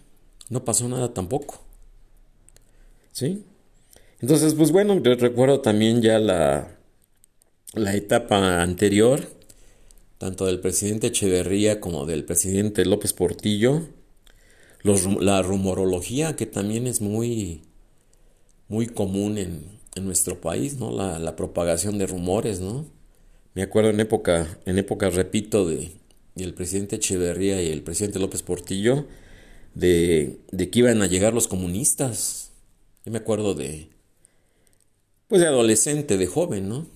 no 0.48 0.64
pasó 0.64 0.88
nada 0.88 1.14
tampoco. 1.14 1.60
¿Sí? 3.12 3.44
Entonces, 4.20 4.54
pues 4.54 4.72
bueno, 4.72 5.00
yo 5.02 5.14
recuerdo 5.14 5.60
también 5.60 6.02
ya 6.02 6.18
la, 6.18 6.76
la 7.74 7.94
etapa 7.94 8.62
anterior, 8.62 9.28
tanto 10.18 10.46
del 10.46 10.60
presidente 10.60 11.08
Echeverría 11.08 11.80
como 11.80 12.06
del 12.06 12.24
presidente 12.24 12.84
López 12.84 13.12
Portillo, 13.12 13.82
la 14.82 15.42
rumorología 15.42 16.36
que 16.36 16.46
también 16.46 16.86
es 16.86 17.00
muy, 17.00 17.62
muy 18.68 18.86
común 18.86 19.38
en, 19.38 19.80
en 19.94 20.04
nuestro 20.04 20.40
país, 20.40 20.78
¿no? 20.78 20.90
La 20.90 21.36
propagación 21.36 21.98
de 21.98 22.06
rumores, 22.06 22.60
¿no? 22.60 22.86
Me 23.54 23.62
acuerdo 23.62 23.90
en 23.90 24.00
época, 24.00 24.58
en 24.66 24.78
época, 24.78 25.10
repito, 25.10 25.66
de, 25.66 25.92
el 26.36 26.54
presidente 26.54 26.96
Echeverría 26.96 27.62
y 27.62 27.70
el 27.70 27.82
presidente 27.82 28.18
López 28.18 28.42
Portillo, 28.42 29.06
de, 29.74 30.40
de 30.50 30.70
que 30.70 30.80
iban 30.80 31.02
a 31.02 31.06
llegar 31.06 31.32
los 31.34 31.46
comunistas. 31.46 32.50
Yo 33.04 33.12
me 33.12 33.18
acuerdo 33.18 33.54
de, 33.54 33.88
pues 35.28 35.40
de 35.40 35.46
adolescente, 35.46 36.16
de 36.16 36.26
joven, 36.26 36.68
¿no? 36.68 36.86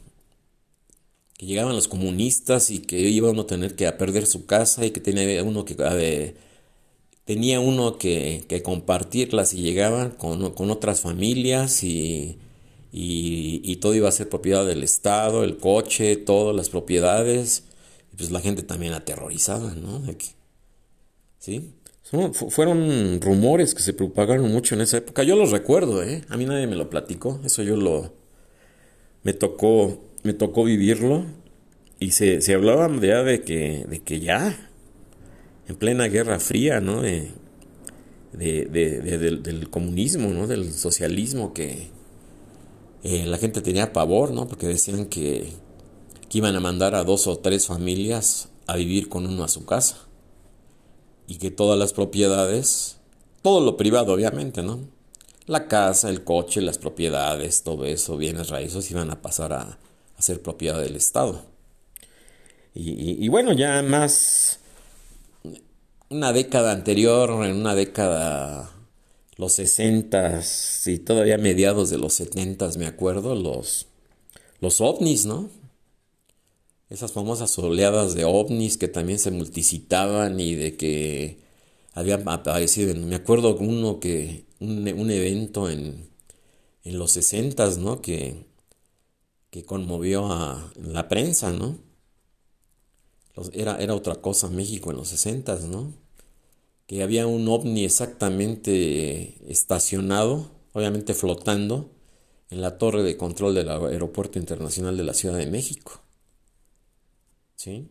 Que 1.36 1.46
llegaban 1.46 1.76
los 1.76 1.86
comunistas 1.86 2.70
y 2.70 2.80
que 2.80 2.98
iba 2.98 3.30
uno 3.30 3.42
a 3.42 3.46
tener 3.46 3.76
que 3.76 3.90
perder 3.92 4.26
su 4.26 4.46
casa 4.46 4.84
y 4.84 4.90
que 4.90 5.00
tenía 5.00 5.44
uno 5.44 5.64
que, 5.64 6.34
tenía 7.24 7.60
uno 7.60 7.98
que, 7.98 8.44
que 8.48 8.62
compartirlas 8.62 9.54
y 9.54 9.62
llegaban 9.62 10.10
con, 10.10 10.52
con 10.54 10.70
otras 10.70 11.00
familias 11.02 11.84
y 11.84 12.38
y, 12.90 13.76
todo 13.76 13.94
iba 13.94 14.08
a 14.08 14.12
ser 14.12 14.28
propiedad 14.28 14.66
del 14.66 14.82
Estado, 14.82 15.44
el 15.44 15.58
coche, 15.58 16.16
todas 16.16 16.54
las 16.56 16.68
propiedades. 16.68 17.64
Y 18.12 18.16
pues 18.16 18.30
la 18.30 18.40
gente 18.40 18.62
también 18.62 18.94
aterrorizada, 18.94 19.74
¿no? 19.74 20.02
¿Sí? 21.38 21.74
fueron 22.48 23.20
rumores 23.20 23.74
que 23.74 23.82
se 23.82 23.92
propagaron 23.92 24.50
mucho 24.50 24.74
en 24.74 24.80
esa 24.80 24.96
época. 24.96 25.24
Yo 25.24 25.36
los 25.36 25.50
recuerdo, 25.50 26.02
¿eh? 26.02 26.24
A 26.30 26.38
mí 26.38 26.46
nadie 26.46 26.66
me 26.66 26.74
lo 26.74 26.88
platicó. 26.88 27.38
Eso 27.44 27.62
yo 27.62 27.76
lo... 27.76 28.14
Me 29.24 29.34
tocó, 29.34 30.00
me 30.22 30.32
tocó 30.32 30.64
vivirlo. 30.64 31.26
Y 32.00 32.12
se, 32.12 32.40
se 32.40 32.54
hablaba 32.54 32.88
ya 33.02 33.22
de 33.22 33.42
que, 33.42 33.84
de 33.86 34.00
que 34.00 34.20
ya, 34.20 34.70
en 35.68 35.76
plena 35.76 36.06
Guerra 36.06 36.40
Fría, 36.40 36.80
¿no? 36.80 37.02
De, 37.02 37.32
del, 38.32 39.42
del, 39.42 39.68
comunismo, 39.68 40.30
¿no? 40.30 40.46
Del 40.46 40.72
socialismo 40.72 41.52
que, 41.52 41.90
eh, 43.02 43.26
la 43.26 43.38
gente 43.38 43.60
tenía 43.60 43.92
pavor, 43.92 44.32
¿no? 44.32 44.48
Porque 44.48 44.66
decían 44.66 45.06
que, 45.06 45.52
iban 46.32 46.56
a 46.56 46.60
mandar 46.60 46.94
a 46.94 47.04
dos 47.04 47.26
o 47.26 47.38
tres 47.38 47.66
familias 47.66 48.48
a 48.66 48.76
vivir 48.76 49.08
con 49.08 49.26
uno 49.26 49.44
a 49.44 49.48
su 49.48 49.64
casa. 49.64 49.98
Y 51.26 51.36
que 51.36 51.50
todas 51.50 51.78
las 51.78 51.92
propiedades, 51.92 52.96
todo 53.42 53.60
lo 53.60 53.76
privado 53.76 54.12
obviamente, 54.12 54.62
¿no? 54.62 54.80
La 55.46 55.68
casa, 55.68 56.10
el 56.10 56.24
coche, 56.24 56.60
las 56.60 56.78
propiedades, 56.78 57.62
todo 57.62 57.84
eso, 57.86 58.16
bienes 58.16 58.50
raíces, 58.50 58.90
iban 58.90 59.10
a 59.10 59.22
pasar 59.22 59.52
a, 59.52 59.78
ser 60.18 60.42
propiedad 60.42 60.80
del 60.80 60.96
Estado. 60.96 61.44
Y, 62.74 63.24
y, 63.24 63.28
bueno, 63.28 63.52
ya 63.52 63.82
más 63.82 64.58
una 66.10 66.32
década 66.32 66.72
anterior, 66.72 67.44
en 67.44 67.56
una 67.56 67.74
década 67.74 68.70
los 69.38 69.52
sesentas 69.52 70.86
y 70.86 70.98
todavía 70.98 71.38
mediados 71.38 71.90
de 71.90 71.96
los 71.98 72.14
setentas, 72.14 72.76
me 72.76 72.86
acuerdo, 72.86 73.34
los, 73.34 73.86
los 74.60 74.80
ovnis, 74.80 75.26
¿no? 75.26 75.48
Esas 76.90 77.12
famosas 77.12 77.56
oleadas 77.58 78.14
de 78.14 78.24
ovnis 78.24 78.76
que 78.76 78.88
también 78.88 79.18
se 79.18 79.30
multicitaban 79.30 80.40
y 80.40 80.54
de 80.54 80.76
que 80.76 81.38
habían 81.94 82.28
aparecido, 82.28 82.94
me 82.96 83.16
acuerdo 83.16 83.56
uno 83.56 84.00
que, 84.00 84.44
un, 84.60 84.86
evento 85.10 85.70
en, 85.70 86.10
en 86.84 86.98
los 86.98 87.12
sesentas, 87.12 87.78
¿no? 87.78 88.02
Que, 88.02 88.44
que 89.50 89.64
conmovió 89.64 90.32
a 90.32 90.72
la 90.76 91.08
prensa, 91.08 91.52
¿no? 91.52 91.78
era, 93.52 93.76
era 93.76 93.94
otra 93.94 94.16
cosa 94.16 94.48
México 94.48 94.90
en 94.90 94.96
los 94.96 95.08
sesentas, 95.08 95.64
¿no? 95.64 95.92
Que 96.88 97.02
había 97.02 97.26
un 97.26 97.46
ovni 97.48 97.84
exactamente 97.84 99.34
estacionado, 99.46 100.50
obviamente 100.72 101.12
flotando, 101.12 101.92
en 102.48 102.62
la 102.62 102.78
torre 102.78 103.02
de 103.02 103.18
control 103.18 103.54
del 103.54 103.68
Aeropuerto 103.68 104.38
Internacional 104.38 104.96
de 104.96 105.04
la 105.04 105.12
Ciudad 105.12 105.36
de 105.36 105.46
México. 105.46 106.00
¿Sí? 107.56 107.90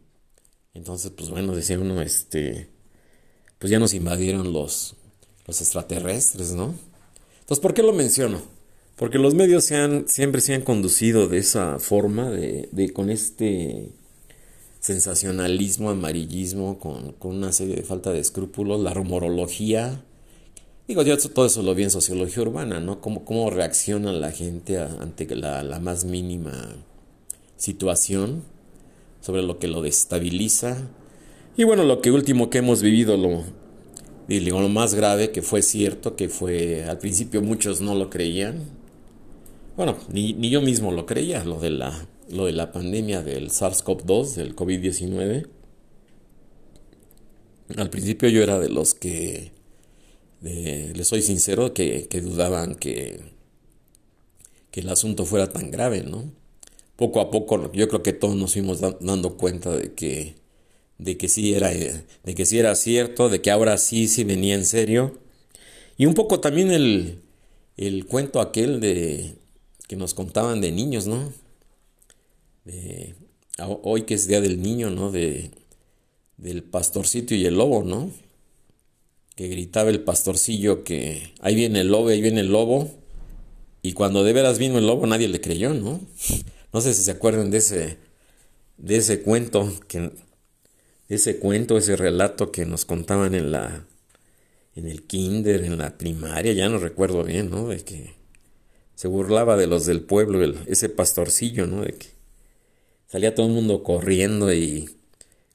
Entonces, 0.74 1.12
pues 1.16 1.30
bueno, 1.30 1.56
decía 1.56 1.78
uno, 1.78 2.02
este, 2.02 2.72
pues 3.60 3.70
ya 3.70 3.78
nos 3.78 3.94
invadieron 3.94 4.52
los, 4.52 4.96
los 5.46 5.62
extraterrestres, 5.62 6.54
¿no? 6.54 6.74
Entonces, 7.42 7.62
¿por 7.62 7.76
qué 7.76 7.84
lo 7.84 7.94
menciono? 7.94 8.42
Porque 8.96 9.20
los 9.20 9.36
medios 9.36 9.64
se 9.64 9.76
han, 9.76 10.10
siempre 10.10 10.42
se 10.42 10.56
han 10.56 10.64
conducido 10.64 11.28
de 11.28 11.38
esa 11.38 11.78
forma, 11.78 12.32
de, 12.32 12.68
de 12.72 12.92
con 12.94 13.12
este 13.12 13.92
sensacionalismo, 14.88 15.90
amarillismo, 15.90 16.80
con, 16.80 17.12
con, 17.14 17.36
una 17.36 17.52
serie 17.52 17.76
de 17.76 17.84
falta 17.84 18.12
de 18.12 18.20
escrúpulos, 18.20 18.80
la 18.80 18.94
rumorología. 18.94 20.02
Digo, 20.88 21.02
yo 21.04 21.18
todo 21.18 21.46
eso 21.46 21.62
lo 21.62 21.76
vi 21.76 21.84
en 21.84 21.90
sociología 21.90 22.44
urbana, 22.44 22.80
¿no? 22.80 23.02
Cómo, 23.02 23.26
cómo 23.26 23.50
reacciona 23.50 24.14
la 24.14 24.32
gente 24.32 24.80
ante 24.80 25.36
la, 25.36 25.62
la, 25.62 25.82
más 25.82 26.06
mínima 26.06 26.54
situación, 27.58 28.44
sobre 29.20 29.44
lo 29.44 29.60
que 29.60 29.68
lo 29.68 29.82
destabiliza. 29.82 30.78
Y 31.58 31.66
bueno, 31.66 31.84
lo 31.84 32.02
que 32.02 32.12
último 32.12 32.50
que 32.50 32.60
hemos 32.60 32.82
vivido, 32.82 33.18
lo, 33.18 33.44
digo, 34.30 34.62
lo 34.62 34.70
más 34.70 34.94
grave, 34.94 35.32
que 35.32 35.42
fue 35.42 35.62
cierto, 35.62 36.16
que 36.16 36.30
fue, 36.30 36.86
al 36.86 37.00
principio 37.00 37.42
muchos 37.42 37.82
no 37.82 37.94
lo 37.94 38.10
creían. 38.10 38.64
Bueno, 39.76 39.98
ni, 40.14 40.32
ni 40.32 40.50
yo 40.50 40.62
mismo 40.62 40.94
lo 40.94 41.06
creía, 41.06 41.44
lo 41.44 41.60
de 41.60 41.72
la 41.72 42.08
lo 42.30 42.46
de 42.46 42.54
la 42.54 42.72
pandemia 42.72 43.22
del 43.22 43.50
SARS-CoV-2, 43.50 44.36
del 44.36 44.56
COVID-19. 44.56 45.48
Al 47.76 47.90
principio 47.90 48.30
yo 48.30 48.44
era 48.44 48.60
de 48.60 48.70
los 48.70 48.94
que, 48.94 49.52
les 50.42 51.08
soy 51.08 51.22
sincero, 51.22 51.74
que, 51.74 52.08
dudaban 52.22 52.76
que, 52.76 53.20
que 54.72 54.80
el 54.82 54.90
asunto 54.90 55.26
fuera 55.26 55.52
tan 55.52 55.72
grave, 55.72 56.04
¿no? 56.04 56.32
Poco 56.96 57.22
a 57.22 57.30
poco 57.30 57.72
yo 57.74 57.88
creo 57.88 58.02
que 58.02 58.14
todos 58.14 58.36
nos 58.36 58.54
fuimos 58.54 58.82
dando 58.82 59.38
cuenta 59.38 59.76
de 59.76 59.94
que, 59.94 60.36
de 60.98 61.18
que 61.18 61.28
sí 61.30 61.54
era, 61.54 61.70
de 61.70 62.36
que 62.36 62.46
sí 62.46 62.58
era 62.58 62.76
cierto, 62.76 63.30
de 63.30 63.42
que 63.42 63.52
ahora 63.52 63.78
sí, 63.78 64.08
sí 64.08 64.24
venía 64.24 64.56
en 64.56 64.66
serio. 64.66 65.20
Y 65.98 66.06
un 66.06 66.14
poco 66.14 66.40
también 66.40 66.72
el, 66.72 67.22
el 67.78 68.06
cuento 68.06 68.42
aquel 68.42 68.80
de 68.80 69.36
que 69.88 69.96
nos 69.96 70.14
contaban 70.14 70.62
de 70.62 70.72
niños, 70.72 71.08
¿no? 71.08 71.32
Hoy 73.84 74.04
que 74.04 74.14
es 74.14 74.28
Día 74.28 74.42
del 74.42 74.62
Niño, 74.62 74.90
¿no? 74.90 75.12
De, 75.12 75.52
del 76.38 76.64
pastorcito 76.64 77.36
y 77.36 77.46
el 77.46 77.56
lobo, 77.56 77.84
¿no? 77.84 78.12
Que 79.36 79.48
gritaba 79.48 79.90
el 79.90 80.02
pastorcillo 80.02 80.84
que 80.84 81.34
ahí 81.42 81.56
viene 81.56 81.82
el 81.82 81.88
lobo, 81.90 82.10
ahí 82.10 82.22
viene 82.22 82.42
el 82.42 82.52
lobo. 82.52 82.90
Y 83.82 83.94
cuando 83.94 84.24
de 84.24 84.34
veras 84.34 84.58
vino 84.58 84.78
el 84.78 84.88
lobo 84.88 85.08
nadie 85.08 85.28
le 85.28 85.42
creyó, 85.42 85.74
¿no? 85.74 86.02
No 86.74 86.82
sé 86.82 86.94
si 86.94 87.02
se 87.02 87.12
acuerdan 87.12 87.50
de 87.50 87.58
ese, 87.60 87.98
de 88.78 88.98
ese 88.98 89.22
cuento, 89.22 89.72
que, 89.88 90.12
ese 91.08 91.40
cuento, 91.40 91.78
ese 91.78 91.96
relato 91.96 92.52
que 92.52 92.66
nos 92.66 92.86
contaban 92.86 93.34
en 93.34 93.52
la, 93.52 93.88
en 94.76 94.88
el 94.88 95.04
kinder, 95.04 95.64
en 95.64 95.78
la 95.78 95.98
primaria, 95.98 96.54
ya 96.54 96.70
no 96.70 96.78
recuerdo 96.78 97.24
bien, 97.24 97.50
¿no? 97.50 97.70
De 97.70 97.84
que 97.84 98.16
se 98.96 99.08
burlaba 99.08 99.56
de 99.56 99.68
los 99.68 99.86
del 99.86 100.02
pueblo, 100.02 100.44
ese 100.68 100.90
pastorcillo, 100.90 101.68
¿no? 101.68 101.82
De 101.82 101.94
que 101.94 102.17
Salía 103.08 103.34
todo 103.34 103.48
el 103.48 103.54
mundo 103.54 103.84
corriendo 103.84 104.54
y 104.54 104.90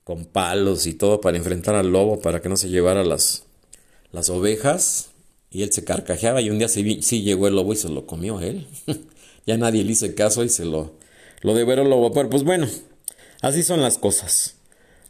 con 0.05 0.25
palos 0.25 0.87
y 0.87 0.95
todo 0.95 1.21
para 1.21 1.37
enfrentar 1.37 1.75
al 1.75 1.93
lobo 1.93 2.21
para 2.21 2.41
que 2.41 2.49
no 2.49 2.57
se 2.57 2.71
llevara 2.71 3.05
las, 3.05 3.45
las 4.11 4.31
ovejas. 4.31 5.11
Y 5.51 5.62
él 5.62 5.73
se 5.73 5.85
carcajeaba 5.85 6.41
y 6.41 6.49
un 6.49 6.59
día 6.59 6.69
sí, 6.69 7.03
sí 7.03 7.23
llegó 7.23 7.47
el 7.47 7.57
lobo 7.57 7.75
y 7.75 7.77
se 7.77 7.91
lo 7.91 8.07
comió 8.07 8.38
a 8.38 8.47
él. 8.47 8.67
ya 9.47 9.59
nadie 9.59 9.85
le 9.85 9.93
hizo 9.93 10.07
caso 10.15 10.45
y 10.45 10.49
se 10.49 10.65
lo, 10.65 10.95
lo 11.43 11.55
devoró 11.55 11.83
el 11.83 11.91
lobo. 11.91 12.11
Pero 12.12 12.31
pues 12.31 12.43
bueno, 12.43 12.67
así 13.43 13.62
son 13.62 13.83
las 13.83 13.99
cosas. 13.99 14.57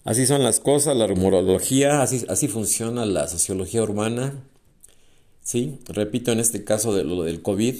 Así 0.04 0.26
son 0.26 0.42
las 0.42 0.58
cosas, 0.58 0.96
la 0.96 1.06
rumorología, 1.06 2.02
así, 2.02 2.24
así 2.28 2.48
funciona 2.48 3.06
la 3.06 3.28
sociología 3.28 3.84
urbana. 3.84 4.42
Sí, 5.42 5.78
repito 5.86 6.32
en 6.32 6.40
este 6.40 6.64
caso 6.64 6.92
de 6.92 7.04
lo 7.04 7.22
del 7.22 7.40
COVID. 7.40 7.76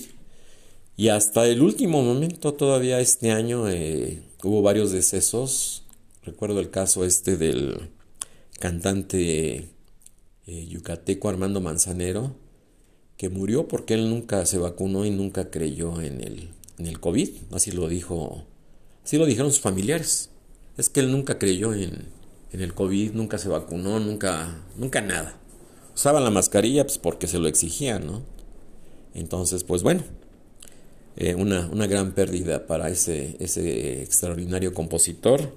Y 0.97 1.09
hasta 1.09 1.47
el 1.47 1.63
último 1.63 2.03
momento, 2.03 2.55
todavía 2.55 3.01
este 3.01 3.33
año, 3.33 3.69
eh, 3.69 4.23
Hubo 4.45 4.61
varios 4.61 4.91
decesos. 4.91 5.85
Recuerdo 6.25 6.59
el 6.59 6.71
caso 6.71 7.05
este 7.05 7.37
del 7.37 7.91
cantante 8.59 9.69
eh, 10.47 10.67
yucateco 10.69 11.29
Armando 11.29 11.61
Manzanero, 11.61 12.35
que 13.17 13.29
murió 13.29 13.69
porque 13.69 13.95
él 13.95 14.11
nunca 14.11 14.45
se 14.47 14.59
vacunó 14.59 15.05
y 15.05 15.11
nunca 15.11 15.51
creyó 15.51 16.01
en 16.01 16.21
el, 16.21 16.49
en 16.79 16.87
el 16.87 16.99
COVID. 16.99 17.31
Así 17.53 17.71
lo 17.71 17.87
dijo, 17.87 18.45
así 19.05 19.17
lo 19.17 19.27
dijeron 19.27 19.53
sus 19.53 19.61
familiares. 19.61 20.31
Es 20.77 20.89
que 20.89 21.01
él 21.01 21.13
nunca 21.13 21.39
creyó 21.39 21.73
en, 21.73 22.09
en 22.53 22.61
el 22.61 22.75
COVID, 22.75 23.13
nunca 23.13 23.39
se 23.39 23.49
vacunó, 23.49 24.01
nunca, 24.01 24.61
nunca 24.77 25.01
nada. 25.01 25.39
Usaba 25.95 26.21
la 26.21 26.31
mascarilla 26.31 26.85
pues 26.85 26.99
porque 26.99 27.29
se 27.29 27.39
lo 27.39 27.47
exigían, 27.47 28.07
¿no? 28.07 28.23
Entonces, 29.15 29.63
pues 29.63 29.85
bueno, 29.85 30.03
eh, 31.17 31.35
una, 31.35 31.69
una, 31.73 31.87
gran 31.87 32.13
pérdida 32.13 32.67
para 32.67 32.89
ese, 32.91 33.37
ese 33.39 34.03
extraordinario 34.03 34.73
compositor. 34.73 35.53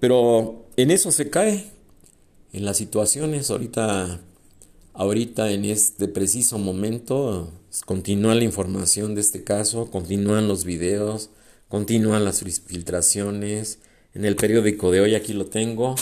Pero 0.00 0.66
en 0.76 0.90
eso 0.90 1.12
se 1.12 1.30
cae, 1.30 1.70
en 2.52 2.64
las 2.64 2.76
situaciones, 2.76 3.50
ahorita, 3.50 4.20
ahorita 4.94 5.50
en 5.50 5.64
este 5.64 6.08
preciso 6.08 6.58
momento, 6.58 7.52
continúa 7.86 8.34
la 8.34 8.44
información 8.44 9.14
de 9.14 9.20
este 9.20 9.42
caso, 9.44 9.90
continúan 9.90 10.48
los 10.48 10.64
videos, 10.64 11.30
continúan 11.68 12.24
las 12.24 12.42
filtraciones. 12.42 13.78
En 14.14 14.24
el 14.24 14.36
periódico 14.36 14.90
de 14.90 15.00
hoy 15.00 15.14
aquí 15.14 15.32
lo 15.32 15.46
tengo. 15.46 15.94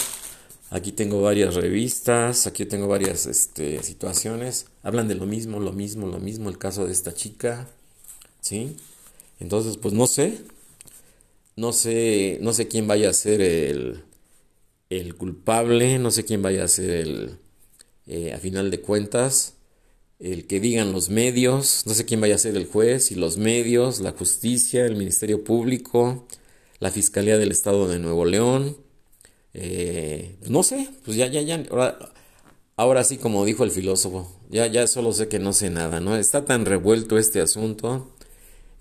Aquí 0.70 0.92
tengo 0.92 1.20
varias 1.20 1.54
revistas, 1.54 2.46
aquí 2.46 2.64
tengo 2.64 2.86
varias 2.86 3.26
este, 3.26 3.82
situaciones. 3.82 4.66
Hablan 4.82 5.08
de 5.08 5.16
lo 5.16 5.26
mismo, 5.26 5.58
lo 5.58 5.72
mismo, 5.72 6.06
lo 6.06 6.20
mismo. 6.20 6.48
El 6.48 6.58
caso 6.58 6.86
de 6.86 6.92
esta 6.92 7.12
chica, 7.12 7.68
¿sí? 8.40 8.76
Entonces, 9.40 9.76
pues 9.76 9.94
no 9.94 10.06
sé, 10.06 10.38
no 11.56 11.72
sé, 11.72 12.38
no 12.40 12.52
sé 12.52 12.68
quién 12.68 12.86
vaya 12.86 13.10
a 13.10 13.12
ser 13.12 13.40
el, 13.40 14.04
el 14.90 15.14
culpable, 15.16 15.98
no 15.98 16.10
sé 16.10 16.24
quién 16.24 16.42
vaya 16.42 16.64
a 16.64 16.68
ser 16.68 16.90
el, 16.90 17.38
eh, 18.06 18.32
a 18.32 18.38
final 18.38 18.70
de 18.70 18.80
cuentas, 18.80 19.54
el 20.18 20.46
que 20.46 20.60
digan 20.60 20.92
los 20.92 21.10
medios, 21.10 21.84
no 21.86 21.94
sé 21.94 22.04
quién 22.04 22.20
vaya 22.20 22.34
a 22.34 22.38
ser 22.38 22.56
el 22.56 22.66
juez 22.66 23.10
y 23.10 23.14
los 23.14 23.38
medios, 23.38 24.00
la 24.00 24.12
justicia, 24.12 24.84
el 24.84 24.96
Ministerio 24.96 25.44
Público, 25.44 26.26
la 26.78 26.90
Fiscalía 26.90 27.38
del 27.38 27.50
Estado 27.50 27.88
de 27.88 27.98
Nuevo 27.98 28.24
León, 28.26 28.76
eh, 29.54 30.36
no 30.48 30.62
sé, 30.62 30.88
pues 31.04 31.16
ya, 31.16 31.26
ya, 31.26 31.40
ya, 31.42 31.64
ahora, 31.70 31.98
ahora 32.76 33.04
sí 33.04 33.16
como 33.18 33.44
dijo 33.44 33.64
el 33.64 33.70
filósofo, 33.70 34.30
ya, 34.50 34.66
ya 34.66 34.86
solo 34.86 35.12
sé 35.12 35.28
que 35.28 35.38
no 35.38 35.52
sé 35.52 35.70
nada, 35.70 36.00
¿no? 36.00 36.16
Está 36.16 36.44
tan 36.44 36.66
revuelto 36.66 37.18
este 37.18 37.40
asunto 37.40 38.14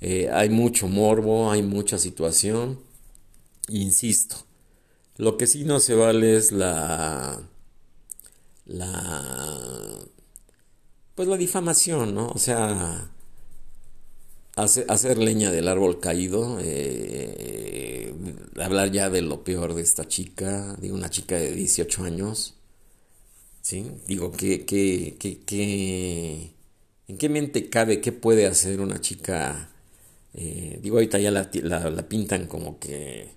eh, 0.02 0.30
hay 0.32 0.50
mucho 0.50 0.88
morbo, 0.88 1.52
hay 1.52 1.62
mucha 1.62 1.98
situación. 1.98 2.80
Insisto, 3.68 4.38
lo 5.18 5.38
que 5.38 5.48
sí 5.48 5.64
no 5.66 5.80
se 5.80 5.96
vale 5.96 6.38
es 6.38 6.52
la. 6.52 7.42
la. 8.66 10.00
pues 11.16 11.28
la 11.28 11.38
difamación, 11.38 12.16
¿no? 12.16 12.30
O 12.30 12.38
sea. 12.38 13.12
Hacer, 14.56 15.18
leña 15.18 15.52
del 15.52 15.70
árbol 15.70 16.02
caído, 16.02 16.58
eh, 16.62 18.14
hablar 18.60 18.92
ya 18.92 19.10
de 19.10 19.22
lo 19.22 19.46
peor 19.46 19.74
de 19.74 19.82
esta 19.82 20.06
chica, 20.06 20.76
de 20.82 20.92
una 20.92 21.10
chica 21.10 21.38
de 21.38 21.54
18 21.54 22.04
años, 22.04 22.56
¿sí? 23.62 23.90
Digo, 24.06 24.34
que, 24.34 24.66
que, 24.66 25.16
que, 25.46 26.52
¿en 27.08 27.18
qué 27.18 27.30
mente 27.30 27.70
cabe 27.70 28.02
qué 28.02 28.12
puede 28.12 28.48
hacer 28.48 28.82
una 28.82 29.00
chica 29.00 29.70
eh, 30.34 30.80
digo, 30.82 30.98
ahorita 30.98 31.20
ya 31.20 31.32
la, 31.32 32.10
pintan 32.10 32.48
como 32.48 32.80
que 32.80 33.30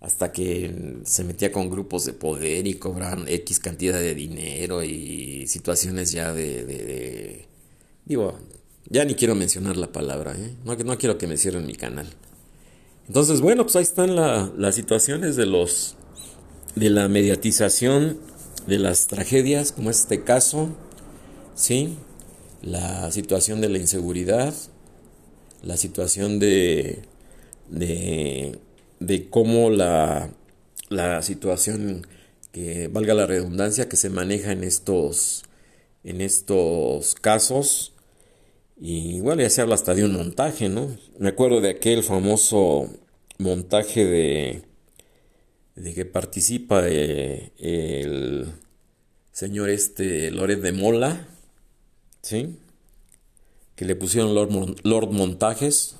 hasta 0.00 0.32
que 0.32 1.00
se 1.04 1.24
metía 1.24 1.52
con 1.52 1.68
grupos 1.68 2.06
de 2.06 2.14
poder 2.14 2.66
y 2.66 2.74
cobran 2.74 3.28
X 3.28 3.60
cantidad 3.60 3.98
de 3.98 4.14
dinero 4.14 4.82
y 4.82 5.46
situaciones 5.46 6.12
ya 6.12 6.32
de... 6.32 7.46
digo, 8.06 8.38
ya 8.88 9.04
ni 9.04 9.14
quiero 9.14 9.34
mencionar 9.34 9.76
la 9.76 9.92
palabra, 9.92 10.34
¿eh? 10.36 10.56
no, 10.64 10.74
no 10.74 10.98
quiero 10.98 11.18
que 11.18 11.26
me 11.26 11.36
cierren 11.36 11.66
mi 11.66 11.74
canal. 11.74 12.08
Entonces, 13.08 13.40
bueno, 13.40 13.64
pues 13.64 13.76
ahí 13.76 13.82
están 13.82 14.14
las 14.14 14.74
situaciones 14.74 15.36
de 15.36 15.46
los 15.46 15.96
de 16.74 16.90
la 16.90 17.08
mediatización 17.08 18.18
de 18.66 18.78
las 18.78 19.06
tragedias, 19.06 19.72
como 19.72 19.90
este 19.90 20.22
caso, 20.22 20.68
¿sí? 21.54 21.96
La 22.62 23.10
situación 23.10 23.60
de 23.60 23.68
la 23.68 23.78
inseguridad, 23.78 24.54
la 25.62 25.76
situación 25.76 26.38
de, 26.38 27.02
de, 27.68 29.28
cómo 29.30 29.70
la, 29.70 30.30
la 30.88 31.22
situación 31.22 32.06
que 32.52 32.88
valga 32.88 33.14
la 33.14 33.26
redundancia, 33.26 33.88
que 33.88 33.96
se 33.96 34.10
maneja 34.10 34.52
en 34.52 34.64
estos, 34.64 35.44
en 36.04 36.20
estos 36.20 37.14
casos. 37.14 37.92
Y 38.76 39.20
bueno, 39.20 39.42
ya 39.42 39.50
se 39.50 39.60
habla 39.60 39.74
hasta 39.74 39.94
de 39.94 40.04
un 40.04 40.12
montaje, 40.14 40.68
¿no? 40.68 40.96
Me 41.18 41.28
acuerdo 41.28 41.60
de 41.60 41.70
aquel 41.70 42.02
famoso 42.02 42.88
montaje 43.38 44.04
de, 44.04 44.62
de 45.76 45.94
que 45.94 46.04
participa 46.04 46.82
eh, 46.86 47.52
el 47.58 48.46
señor 49.32 49.70
este 49.70 50.30
Loret 50.30 50.60
de 50.60 50.72
Mola, 50.72 51.28
¿sí? 52.22 52.56
Que 53.80 53.86
le 53.86 53.96
pusieron 53.96 54.34
Lord, 54.34 55.10
Montajes. 55.10 55.96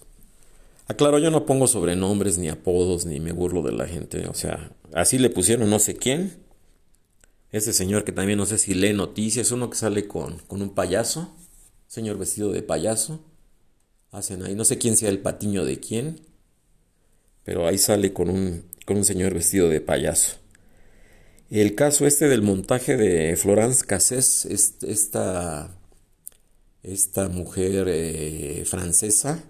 Aclaro, 0.87 1.19
yo 1.19 1.31
no 1.31 1.47
pongo 1.47 1.67
sobrenombres 1.67 2.37
ni 2.37 2.51
apodos 2.51 3.07
ni 3.07 3.21
me 3.21 3.33
burlo 3.33 3.63
de 3.63 3.73
la 3.73 3.87
gente, 3.87 4.29
o 4.29 4.35
sea, 4.35 4.71
así 4.93 5.17
le 5.17 5.31
pusieron 5.31 5.71
no 5.71 5.79
sé 5.79 5.97
quién. 5.97 6.37
Ese 7.53 7.73
señor 7.73 8.05
que 8.05 8.13
también 8.13 8.37
no 8.37 8.45
sé 8.45 8.59
si 8.59 8.75
lee 8.75 8.93
noticias, 8.93 9.51
uno 9.51 9.71
que 9.71 9.79
sale 9.79 10.07
con, 10.07 10.41
con 10.41 10.61
un 10.61 10.75
payaso, 10.75 11.35
señor 11.87 12.19
vestido 12.19 12.53
de 12.53 12.61
payaso. 12.63 13.25
Hacen 14.11 14.45
ahí, 14.45 14.55
no 14.55 14.67
sé 14.67 14.77
quién 14.77 14.95
sea 14.95 15.09
el 15.09 15.21
patiño 15.21 15.65
de 15.65 15.81
quién, 15.81 16.21
pero 17.45 17.67
ahí 17.67 17.79
sale 17.79 18.13
con 18.13 18.29
un, 18.29 18.63
con 18.85 18.99
un 18.99 19.07
señor 19.07 19.33
vestido 19.33 19.71
de 19.71 19.81
payaso. 19.81 20.37
El 21.49 21.75
caso 21.75 22.07
este 22.07 22.29
del 22.29 22.43
montaje 22.43 22.99
de 22.99 23.35
Florence 23.37 23.87
Cassés, 23.87 24.45
esta, 24.45 25.80
esta 26.83 27.29
mujer 27.29 27.87
eh, 27.89 28.65
francesa, 28.67 29.45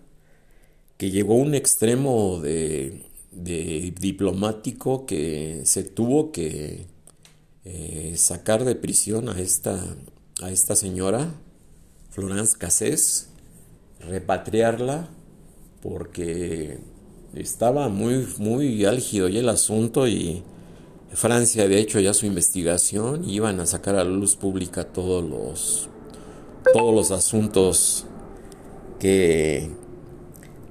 que 0.97 1.11
llegó 1.11 1.35
a 1.35 1.43
un 1.43 1.55
extremo 1.55 2.41
de, 2.41 3.07
diplomático 3.33 5.07
que 5.07 5.63
se 5.65 5.85
tuvo 5.85 6.33
que 6.33 6.87
eh, 7.65 8.15
sacar 8.17 8.65
de 8.65 8.75
prisión 8.75 9.29
a 9.29 9.41
esta, 9.41 9.83
a 10.43 10.51
esta 10.51 10.75
señora, 10.77 11.33
Florence 12.11 12.59
Cassés, 12.59 13.29
repatriarla, 14.01 15.09
porque 15.81 16.79
estaba 17.35 17.89
muy, 17.89 18.27
muy 18.39 18.85
álgido 18.85 19.29
ya 19.29 19.41
el 19.41 19.49
asunto 19.49 20.09
y 20.09 20.43
Francia 21.13 21.65
había 21.65 21.79
hecho 21.79 22.01
ya 22.01 22.15
su 22.15 22.27
investigación 22.27 23.29
iban 23.29 23.61
a 23.61 23.67
sacar 23.67 23.97
a 23.97 24.05
la 24.05 24.11
luz 24.11 24.37
pública 24.37 24.85
todos 24.85 25.25
los, 25.29 25.89
todos 26.73 26.95
los 26.95 27.11
asuntos 27.11 28.07
que, 28.99 29.71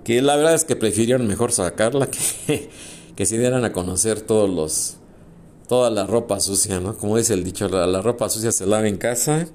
que 0.04 0.22
la 0.22 0.36
verdad 0.36 0.54
es 0.54 0.64
que 0.64 0.76
prefirieron 0.76 1.28
mejor 1.28 1.52
sacarla 1.52 2.10
que, 2.10 2.70
que 3.16 3.26
se 3.26 3.38
dieran 3.38 3.66
a 3.66 3.74
conocer 3.74 4.22
todos 4.22 4.50
los, 4.50 4.98
toda 5.68 5.90
la 5.92 6.06
ropa 6.06 6.40
sucia, 6.40 6.80
¿no? 6.80 6.98
Como 6.98 7.18
dice 7.18 7.34
el 7.34 7.44
dicho, 7.44 7.70
la, 7.70 8.02
ropa 8.02 8.28
sucia 8.28 8.52
se 8.52 8.66
lava 8.66 8.88
en 8.88 8.98
casa 8.98 9.48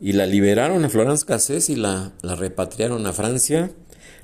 y 0.00 0.12
la 0.12 0.26
liberaron 0.26 0.84
a 0.84 0.88
Florence 0.88 1.26
Cassés 1.26 1.70
y 1.70 1.76
la, 1.76 2.12
la 2.22 2.36
repatriaron 2.36 3.06
a 3.06 3.12
Francia. 3.12 3.72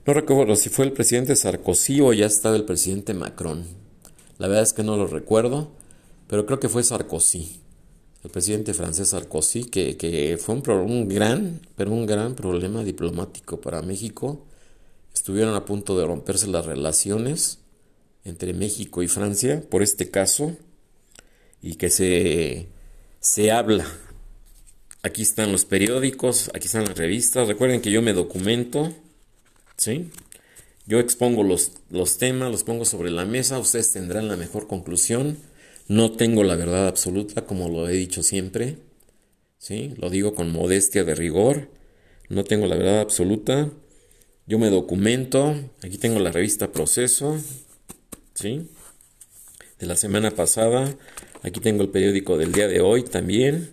No 0.07 0.15
recuerdo 0.15 0.57
si 0.57 0.69
fue 0.69 0.85
el 0.85 0.93
presidente 0.93 1.37
Sarkozy 1.37 2.01
o 2.01 2.13
ya 2.13 2.27
estaba 2.27 2.57
el 2.57 2.65
presidente 2.65 3.13
Macron. 3.13 3.65
La 4.39 4.47
verdad 4.47 4.63
es 4.63 4.73
que 4.73 4.85
no 4.85 4.97
lo 4.97 5.07
recuerdo, 5.07 5.73
pero 6.29 6.47
creo 6.47 6.61
que 6.61 6.69
fue 6.69 6.83
Sarkozy, 6.83 7.61
el 8.23 8.31
presidente 8.31 8.75
francés 8.75 9.09
Sarkozy, 9.09 9.65
que, 9.65 10.39
fue 10.41 10.55
un, 10.55 10.69
un, 10.69 11.09
gran, 11.09 11.61
pero 11.77 11.91
un 11.91 12.07
gran 12.07 12.35
problema 12.35 12.85
diplomático 12.85 13.61
para 13.61 13.83
México. 13.83 14.45
Estuvieron 15.15 15.55
a 15.55 15.65
punto 15.65 15.99
de 15.99 16.07
romperse 16.07 16.47
las 16.47 16.67
relaciones 16.67 17.59
entre 18.25 18.53
México 18.53 19.03
y 19.03 19.09
Francia 19.09 19.63
por 19.69 19.83
este 19.83 20.11
caso 20.11 20.57
y 21.63 21.77
que 21.77 21.91
se, 21.91 22.69
se 23.21 23.51
habla. 23.51 23.87
Aquí 25.03 25.23
están 25.23 25.51
los 25.51 25.65
periódicos, 25.65 26.51
aquí 26.55 26.67
están 26.67 26.85
las 26.85 26.99
revistas. 26.99 27.49
Recuerden 27.49 27.81
que 27.81 27.91
yo 27.91 28.03
me 28.03 28.13
documento, 28.13 28.93
¿sí? 29.77 30.11
Yo 30.87 30.99
expongo 30.99 31.43
los, 31.43 31.73
los 31.91 32.19
temas, 32.19 32.51
los 32.51 32.65
pongo 32.65 32.85
sobre 32.85 33.11
la 33.11 33.25
mesa, 33.25 33.59
ustedes 33.59 33.93
tendrán 33.93 34.29
la 34.29 34.37
mejor 34.37 34.67
conclusión. 34.67 35.39
No 35.91 36.13
tengo 36.13 36.45
la 36.45 36.55
verdad 36.55 36.87
absoluta, 36.87 37.45
como 37.47 37.69
lo 37.69 37.89
he 37.89 37.95
dicho 37.95 38.23
siempre. 38.23 38.77
¿sí? 39.59 39.93
Lo 39.97 40.09
digo 40.09 40.37
con 40.37 40.53
modestia 40.53 41.03
de 41.03 41.17
rigor. 41.17 41.69
No 42.29 42.45
tengo 42.45 42.69
la 42.69 42.77
verdad 42.77 43.01
absoluta. 43.01 43.73
Yo 44.47 44.61
me 44.61 44.71
documento. 44.71 45.57
Aquí 45.83 45.99
tengo 45.99 46.21
la 46.21 46.31
revista 46.31 46.71
Proceso. 46.71 47.41
¿sí? 48.35 48.69
De 49.81 49.87
la 49.87 49.97
semana 49.97 50.31
pasada. 50.31 50.95
Aquí 51.43 51.59
tengo 51.59 51.83
el 51.83 51.89
periódico 51.89 52.39
del 52.39 52.53
día 52.53 52.69
de 52.69 52.81
hoy 52.81 53.03
también. 53.03 53.73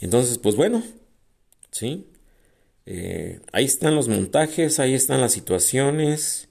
Entonces, 0.00 0.38
pues 0.38 0.56
bueno. 0.56 0.82
¿sí? 1.70 2.08
Eh, 2.84 3.38
ahí 3.52 3.64
están 3.64 3.94
los 3.94 4.08
montajes, 4.08 4.80
ahí 4.80 4.94
están 4.94 5.20
las 5.20 5.30
situaciones. 5.30 6.48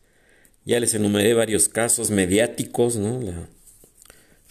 Ya 0.64 0.80
les 0.80 0.94
enumeré 0.94 1.34
varios 1.34 1.68
casos 1.68 2.10
mediáticos, 2.10 2.96
¿no? 2.96 3.20
La, 3.20 3.50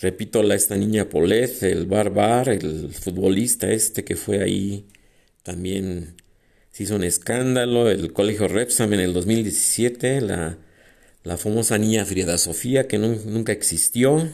repito, 0.02 0.42
la, 0.42 0.56
esta 0.56 0.76
niña 0.76 1.08
Polet, 1.08 1.62
el 1.62 1.86
Barbar, 1.86 2.48
el 2.48 2.92
futbolista 2.92 3.70
este 3.70 4.04
que 4.04 4.16
fue 4.16 4.42
ahí 4.42 4.84
también 5.44 6.16
se 6.72 6.82
hizo 6.82 6.96
un 6.96 7.04
escándalo, 7.04 7.88
el 7.88 8.12
colegio 8.12 8.48
Repsam 8.48 8.92
en 8.94 9.00
el 9.00 9.12
2017, 9.14 10.20
la, 10.20 10.58
la 11.22 11.38
famosa 11.38 11.78
niña 11.78 12.04
Frida 12.04 12.36
Sofía 12.36 12.88
que 12.88 12.98
nunca 12.98 13.52
existió, 13.52 14.28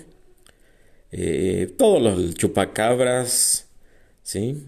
eh, 1.12 1.72
todo 1.76 2.00
lo, 2.00 2.14
el 2.14 2.34
chupacabras, 2.34 3.66
¿sí? 4.22 4.64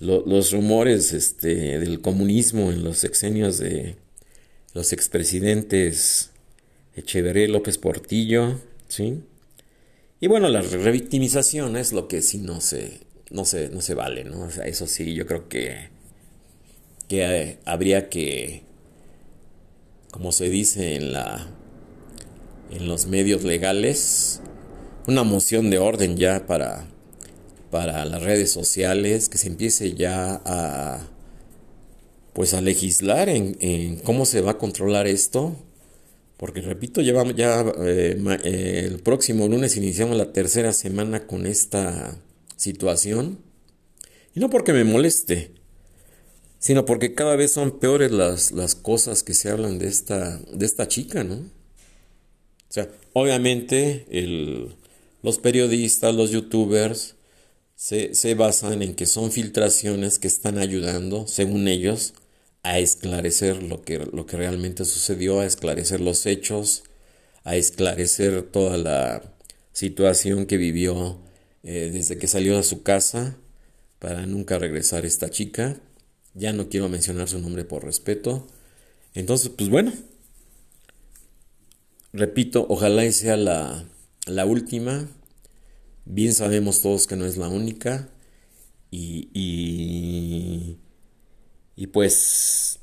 los 0.00 0.50
rumores 0.50 1.12
este, 1.12 1.78
del 1.78 2.00
comunismo 2.00 2.72
en 2.72 2.82
los 2.82 2.96
sexenios 2.98 3.58
de 3.58 3.96
los 4.72 4.92
expresidentes 4.94 6.30
Echeverría 6.96 7.48
López 7.48 7.76
Portillo, 7.76 8.58
¿sí? 8.88 9.22
Y 10.20 10.28
bueno, 10.28 10.48
la 10.48 10.60
revictimización 10.60 11.76
es 11.76 11.92
lo 11.92 12.06
que 12.06 12.22
sí 12.22 12.38
no 12.38 12.60
se, 12.60 13.00
no 13.30 13.44
se, 13.44 13.70
no 13.70 13.80
se 13.80 13.94
vale, 13.94 14.24
¿no? 14.24 14.48
Eso 14.64 14.86
sí, 14.86 15.14
yo 15.14 15.26
creo 15.26 15.48
que, 15.48 15.88
que 17.08 17.22
eh, 17.24 17.58
habría 17.64 18.08
que, 18.10 18.62
como 20.10 20.30
se 20.32 20.50
dice 20.50 20.96
en 20.96 21.12
la, 21.12 21.48
en 22.70 22.86
los 22.86 23.06
medios 23.06 23.44
legales, 23.44 24.42
una 25.06 25.24
moción 25.24 25.70
de 25.70 25.78
orden 25.78 26.16
ya 26.16 26.46
para 26.46 26.86
para 27.70 28.04
las 28.04 28.22
redes 28.22 28.52
sociales, 28.52 29.28
que 29.28 29.38
se 29.38 29.48
empiece 29.48 29.94
ya 29.94 30.42
a 30.44 31.06
pues 32.32 32.54
a 32.54 32.60
legislar 32.60 33.28
en, 33.28 33.96
cómo 34.04 34.24
se 34.24 34.40
va 34.40 34.52
a 34.52 34.58
controlar 34.58 35.06
esto. 35.06 35.56
Porque 36.40 36.62
repito, 36.62 37.02
ya, 37.02 37.22
ya 37.34 37.60
eh, 37.84 38.18
eh, 38.44 38.84
el 38.86 39.00
próximo 39.00 39.46
lunes 39.46 39.76
iniciamos 39.76 40.16
la 40.16 40.32
tercera 40.32 40.72
semana 40.72 41.26
con 41.26 41.44
esta 41.44 42.16
situación. 42.56 43.40
Y 44.34 44.40
no 44.40 44.48
porque 44.48 44.72
me 44.72 44.84
moleste, 44.84 45.50
sino 46.58 46.86
porque 46.86 47.14
cada 47.14 47.36
vez 47.36 47.52
son 47.52 47.78
peores 47.78 48.10
las, 48.10 48.52
las 48.52 48.74
cosas 48.74 49.22
que 49.22 49.34
se 49.34 49.50
hablan 49.50 49.78
de 49.78 49.88
esta, 49.88 50.38
de 50.38 50.64
esta 50.64 50.88
chica, 50.88 51.24
¿no? 51.24 51.34
O 51.34 52.72
sea, 52.72 52.88
obviamente 53.12 54.06
los 55.20 55.38
periodistas, 55.40 56.14
los 56.14 56.30
youtubers, 56.30 57.16
se, 57.76 58.34
basan 58.34 58.82
en 58.82 58.94
que 58.94 59.04
son 59.04 59.30
filtraciones 59.30 60.18
que 60.18 60.28
están 60.28 60.56
ayudando, 60.56 61.26
según 61.26 61.68
ellos, 61.68 62.14
a 62.62 62.78
esclarecer 62.78 63.62
lo 63.62 63.82
que, 63.82 63.98
lo 63.98 64.26
que 64.26 64.36
realmente 64.36 64.84
sucedió, 64.84 65.40
a 65.40 65.46
esclarecer 65.46 66.00
los 66.00 66.26
hechos, 66.26 66.84
a 67.44 67.56
esclarecer 67.56 68.42
toda 68.42 68.76
la 68.76 69.34
situación 69.72 70.46
que 70.46 70.56
vivió 70.56 71.20
eh, 71.62 71.90
desde 71.92 72.18
que 72.18 72.26
salió 72.26 72.56
de 72.56 72.62
su 72.62 72.82
casa 72.82 73.36
para 73.98 74.26
nunca 74.26 74.58
regresar 74.58 75.04
esta 75.04 75.30
chica. 75.30 75.80
Ya 76.34 76.52
no 76.52 76.68
quiero 76.68 76.88
mencionar 76.88 77.28
su 77.28 77.38
nombre 77.38 77.64
por 77.64 77.84
respeto. 77.84 78.46
Entonces, 79.14 79.50
pues 79.50 79.68
bueno, 79.68 79.92
repito, 82.12 82.66
ojalá 82.68 83.04
y 83.04 83.12
sea 83.12 83.36
la, 83.36 83.84
la 84.26 84.46
última. 84.46 85.08
Bien 86.04 86.34
sabemos 86.34 86.82
todos 86.82 87.06
que 87.06 87.16
no 87.16 87.26
es 87.26 87.36
la 87.36 87.48
única. 87.48 88.08
Y, 88.90 89.28
y, 89.34 90.78
pues 91.88 92.78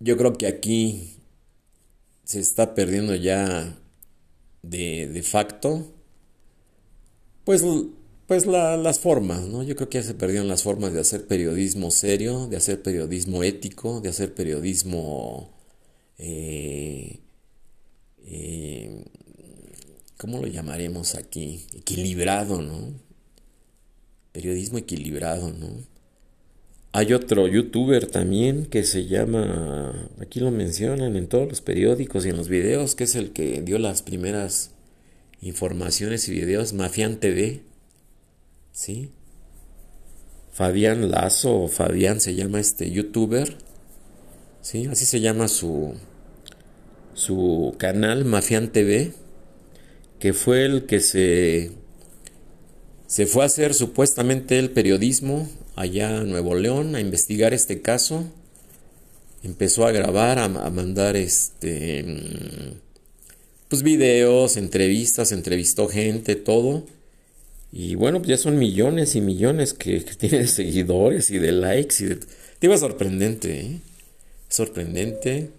yo 0.00 0.16
creo 0.16 0.34
que 0.34 0.46
aquí 0.46 1.16
se 2.24 2.40
está 2.40 2.74
perdiendo 2.74 3.14
ya 3.14 3.78
de, 4.62 5.08
de 5.08 5.22
facto 5.22 5.86
pues, 7.44 7.64
pues 8.26 8.46
las 8.46 8.98
formas, 8.98 9.42
¿no? 9.42 9.62
Yo 9.62 9.76
creo 9.76 9.88
que 9.88 9.98
ya 9.98 10.04
se 10.04 10.14
perdieron 10.14 10.48
las 10.48 10.62
formas 10.62 10.92
de 10.92 11.00
hacer 11.00 11.26
periodismo 11.26 11.90
serio, 11.90 12.46
de 12.46 12.56
hacer 12.56 12.82
periodismo 12.82 13.42
ético, 13.42 14.00
de 14.00 14.08
hacer 14.08 14.34
periodismo 14.34 15.50
eh, 16.18 17.20
eh, 18.26 19.04
¿cómo 20.16 20.38
lo 20.40 20.46
llamaremos 20.46 21.14
aquí? 21.14 21.66
Equilibrado, 21.74 22.62
¿no? 22.62 22.92
Periodismo 24.32 24.78
equilibrado, 24.78 25.52
¿no? 25.52 25.93
Hay 26.96 27.12
otro 27.12 27.48
youtuber 27.48 28.06
también 28.06 28.66
que 28.66 28.84
se 28.84 29.06
llama, 29.06 30.08
aquí 30.20 30.38
lo 30.38 30.52
mencionan 30.52 31.16
en 31.16 31.26
todos 31.26 31.48
los 31.48 31.60
periódicos 31.60 32.24
y 32.24 32.28
en 32.28 32.36
los 32.36 32.48
videos, 32.48 32.94
que 32.94 33.02
es 33.02 33.16
el 33.16 33.32
que 33.32 33.62
dio 33.62 33.80
las 33.80 34.02
primeras 34.02 34.70
informaciones 35.40 36.28
y 36.28 36.32
videos, 36.34 36.72
Mafian 36.72 37.18
TV, 37.18 37.62
¿sí? 38.70 39.10
Fabián 40.52 41.10
Lazo, 41.10 41.66
Fabián 41.66 42.20
se 42.20 42.36
llama 42.36 42.60
este 42.60 42.88
youtuber, 42.88 43.56
¿sí? 44.60 44.86
Así 44.86 45.04
se 45.04 45.20
llama 45.20 45.48
su, 45.48 45.94
su 47.12 47.74
canal, 47.76 48.24
Mafian 48.24 48.70
TV, 48.70 49.14
que 50.20 50.32
fue 50.32 50.64
el 50.64 50.86
que 50.86 51.00
se, 51.00 51.72
se 53.08 53.26
fue 53.26 53.42
a 53.42 53.46
hacer 53.46 53.74
supuestamente 53.74 54.60
el 54.60 54.70
periodismo 54.70 55.48
allá 55.76 56.18
en 56.18 56.30
Nuevo 56.30 56.54
León 56.54 56.94
a 56.94 57.00
investigar 57.00 57.54
este 57.54 57.82
caso. 57.82 58.24
Empezó 59.42 59.86
a 59.86 59.92
grabar, 59.92 60.38
a, 60.38 60.44
a 60.44 60.70
mandar 60.70 61.16
este 61.16 62.04
pues 63.68 63.82
videos, 63.82 64.56
entrevistas, 64.56 65.32
entrevistó 65.32 65.88
gente, 65.88 66.36
todo. 66.36 66.84
Y 67.72 67.96
bueno, 67.96 68.18
pues 68.18 68.28
ya 68.28 68.36
son 68.36 68.56
millones 68.56 69.16
y 69.16 69.20
millones 69.20 69.74
que, 69.74 70.00
tienen 70.18 70.46
seguidores 70.46 71.30
y 71.30 71.38
de 71.38 71.50
likes 71.50 71.96
y 71.98 72.04
de... 72.04 72.20
Te 72.60 72.78
sorprendente, 72.78 73.60
¿eh? 73.60 73.80
Sorprendente. 74.48 75.50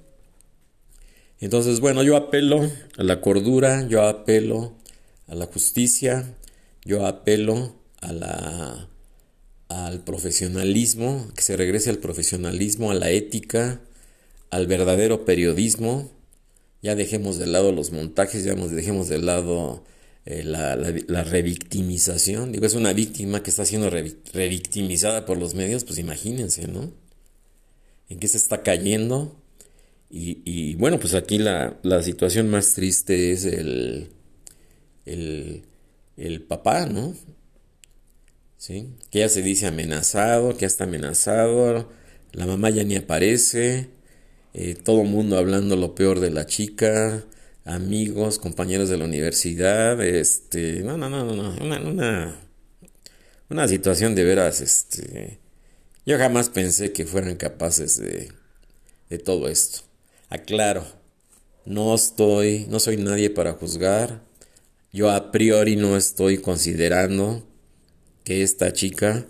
Entonces, 1.41 1.81
bueno, 1.81 2.03
yo 2.03 2.15
apelo 2.15 2.71
a 2.97 3.03
la 3.03 3.19
cordura, 3.19 3.85
yo 3.89 4.03
apelo 4.03 4.73
a 5.27 5.35
la 5.35 5.47
justicia, 5.47 6.33
yo 6.85 7.05
apelo 7.05 7.75
a 7.99 8.13
la 8.13 8.89
al 9.69 10.03
profesionalismo, 10.03 11.27
que 11.35 11.41
se 11.41 11.57
regrese 11.57 11.89
al 11.89 11.97
profesionalismo, 11.97 12.91
a 12.91 12.93
la 12.93 13.09
ética, 13.11 13.81
al 14.49 14.67
verdadero 14.67 15.25
periodismo. 15.25 16.11
Ya 16.81 16.95
dejemos 16.95 17.37
de 17.37 17.47
lado 17.47 17.71
los 17.71 17.91
montajes, 17.91 18.43
ya 18.43 18.53
dejemos 18.55 19.09
de 19.09 19.19
lado 19.19 19.83
eh, 20.25 20.43
la, 20.43 21.23
revictimización. 21.23 22.51
Digo, 22.51 22.65
es 22.65 22.75
una 22.75 22.93
víctima 22.93 23.41
que 23.41 23.49
está 23.49 23.65
siendo 23.65 23.89
revictimizada 23.89 25.25
por 25.25 25.37
los 25.37 25.55
medios, 25.55 25.83
pues 25.83 25.99
imagínense, 25.99 26.67
¿no? 26.67 26.91
En 28.09 28.19
qué 28.19 28.27
se 28.27 28.37
está 28.37 28.61
cayendo. 28.63 29.35
Y, 30.17 30.75
bueno, 30.75 30.99
pues 30.99 31.13
aquí 31.13 31.39
la, 31.39 31.77
situación 32.01 32.49
más 32.49 32.73
triste 32.73 33.31
es 33.33 33.43
el, 33.43 34.09
el, 35.05 35.63
el 36.15 36.41
papá, 36.41 36.85
¿no? 36.85 37.15
¿Sí? 38.57 38.95
Que 39.11 39.19
ya 39.19 39.29
se 39.29 39.41
dice 39.41 39.67
amenazado, 39.67 40.53
que 40.53 40.61
ya 40.61 40.67
está 40.67 40.85
amenazado, 40.85 41.89
la 42.31 42.45
mamá 42.45 42.69
ya 42.69 42.83
ni 42.83 42.95
aparece, 42.95 43.89
eh, 44.53 44.75
todo 44.75 45.01
el 45.01 45.09
mundo 45.09 45.37
hablando 45.37 45.75
lo 45.75 45.95
peor 45.95 46.19
de 46.19 46.31
la 46.31 46.45
chica, 46.45 47.25
amigos, 47.65 48.39
compañeros 48.39 48.89
de 48.89 48.97
la 48.97 49.05
universidad, 49.05 50.01
este, 50.01 50.81
no, 50.81 50.97
no, 50.97 51.09
no, 51.09 51.25
no, 51.25 51.55
una, 51.61 51.81
una, 51.81 52.39
una 53.49 53.67
situación 53.67 54.15
de 54.15 54.23
veras, 54.23 54.61
este, 54.61 55.39
yo 56.05 56.17
jamás 56.17 56.49
pensé 56.49 56.91
que 56.91 57.05
fueran 57.05 57.35
capaces 57.35 57.97
de, 57.97 58.31
de 59.09 59.17
todo 59.17 59.47
esto. 59.49 59.79
Aclaro, 60.29 60.85
no 61.65 61.95
estoy, 61.95 62.67
no 62.69 62.79
soy 62.79 62.97
nadie 62.97 63.29
para 63.29 63.53
juzgar, 63.53 64.21
yo 64.93 65.09
a 65.11 65.31
priori 65.31 65.75
no 65.75 65.97
estoy 65.97 66.37
considerando 66.37 67.45
que 68.25 68.43
esta 68.43 68.73
chica, 68.73 69.25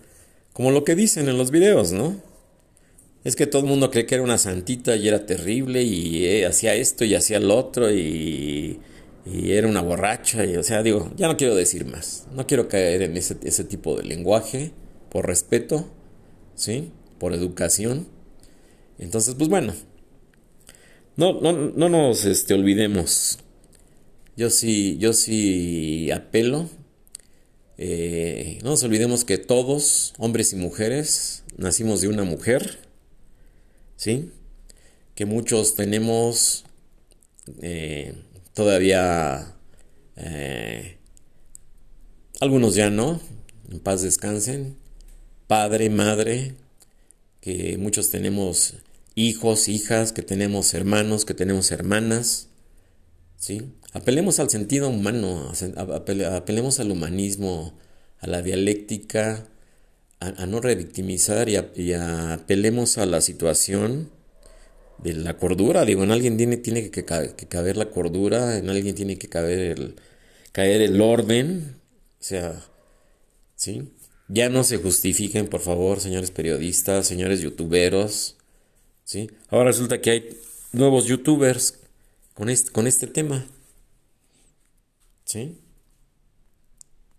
como 0.53 0.71
lo 0.71 0.83
que 0.83 0.95
dicen 0.95 1.29
en 1.29 1.37
los 1.37 1.51
videos, 1.51 1.91
¿no? 1.91 2.19
es 3.25 3.35
que 3.35 3.47
todo 3.47 3.63
el 3.63 3.67
mundo 3.67 3.89
cree 3.89 4.05
que 4.05 4.15
era 4.15 4.23
una 4.23 4.37
santita 4.37 4.95
y 4.95 5.07
era 5.07 5.25
terrible 5.25 5.81
y 5.81 6.25
eh, 6.25 6.45
hacía 6.45 6.75
esto 6.75 7.03
y 7.03 7.15
hacía 7.15 7.39
lo 7.39 7.57
otro 7.57 7.91
y, 7.91 8.79
era 9.25 9.67
una 9.67 9.81
borracha. 9.81 10.45
Y, 10.45 10.55
o 10.55 10.61
sea, 10.61 10.83
digo, 10.83 11.11
ya 11.17 11.27
no 11.27 11.35
quiero 11.35 11.55
decir 11.55 11.85
más. 11.85 12.27
No 12.31 12.45
quiero 12.45 12.67
caer 12.67 13.01
en 13.01 13.17
ese, 13.17 13.37
ese 13.41 13.63
tipo 13.63 13.97
de 13.97 14.03
lenguaje 14.03 14.71
por 15.09 15.25
respeto, 15.25 15.87
¿sí? 16.53 16.91
Por 17.17 17.33
educación. 17.33 18.07
Entonces, 18.99 19.33
pues 19.33 19.49
bueno, 19.49 19.73
no, 21.15 21.41
no, 21.41 21.51
no 21.53 21.89
nos 21.89 22.25
este, 22.25 22.53
olvidemos. 22.53 23.39
Yo 24.37 24.51
sí, 24.51 24.97
yo 24.99 25.13
sí 25.13 26.11
apelo. 26.11 26.69
Eh, 27.77 28.59
no 28.63 28.71
nos 28.71 28.83
olvidemos 28.83 29.25
que 29.25 29.37
todos, 29.37 30.13
hombres 30.17 30.53
y 30.53 30.55
mujeres, 30.55 31.43
nacimos 31.57 32.01
de 32.01 32.07
una 32.07 32.23
mujer 32.23 32.85
¿sí? 33.95 34.31
Que 35.15 35.25
muchos 35.25 35.75
tenemos 35.75 36.65
eh, 37.61 38.13
todavía, 38.53 39.55
eh, 40.15 40.97
algunos 42.41 42.75
ya 42.75 42.89
no, 42.89 43.21
en 43.71 43.79
paz 43.79 44.01
descansen, 44.01 44.77
padre, 45.47 45.89
madre, 45.89 46.55
que 47.41 47.77
muchos 47.77 48.09
tenemos 48.09 48.75
hijos, 49.13 49.67
hijas, 49.67 50.11
que 50.11 50.21
tenemos 50.21 50.73
hermanos, 50.73 51.25
que 51.25 51.33
tenemos 51.33 51.71
hermanas, 51.71 52.49
¿sí? 53.37 53.73
Apelemos 53.93 54.39
al 54.39 54.49
sentido 54.49 54.89
humano, 54.89 55.51
apelemos 56.31 56.79
al 56.79 56.91
humanismo, 56.91 57.77
a 58.19 58.27
la 58.27 58.41
dialéctica, 58.41 59.47
a, 60.19 60.45
no 60.45 60.61
revictimizar 60.61 61.49
y, 61.49 61.55
apelemos 61.93 62.97
a 62.97 63.05
la 63.05 63.21
situación 63.21 64.11
de 64.97 65.13
la 65.13 65.37
cordura. 65.37 65.85
Digo, 65.85 66.03
en 66.03 66.11
alguien 66.11 66.37
tiene, 66.37 66.57
tiene 66.57 66.89
que, 66.89 67.05
caber 67.05 67.77
la 67.77 67.89
cordura, 67.89 68.57
en 68.57 68.69
alguien 68.69 68.95
tiene 68.95 69.17
que 69.17 69.29
caber 69.29 69.59
el, 69.59 69.95
caer 70.51 70.81
el 70.81 70.99
orden. 71.01 71.77
O 72.19 72.23
sea, 72.23 72.63
¿sí? 73.55 73.91
Ya 74.27 74.49
no 74.49 74.63
se 74.63 74.77
justifiquen, 74.77 75.47
por 75.47 75.61
favor, 75.61 75.99
señores 75.99 76.31
periodistas, 76.31 77.05
señores 77.07 77.41
youtuberos. 77.41 78.37
¿sí? 79.03 79.29
Ahora 79.49 79.65
resulta 79.65 80.01
que 80.01 80.09
hay 80.11 80.37
nuevos 80.73 81.05
youtubers 81.05 81.75
con 82.35 82.49
este, 82.49 82.71
con 82.71 82.85
este 82.85 83.07
tema. 83.07 83.47
¿Sí? 85.23 85.57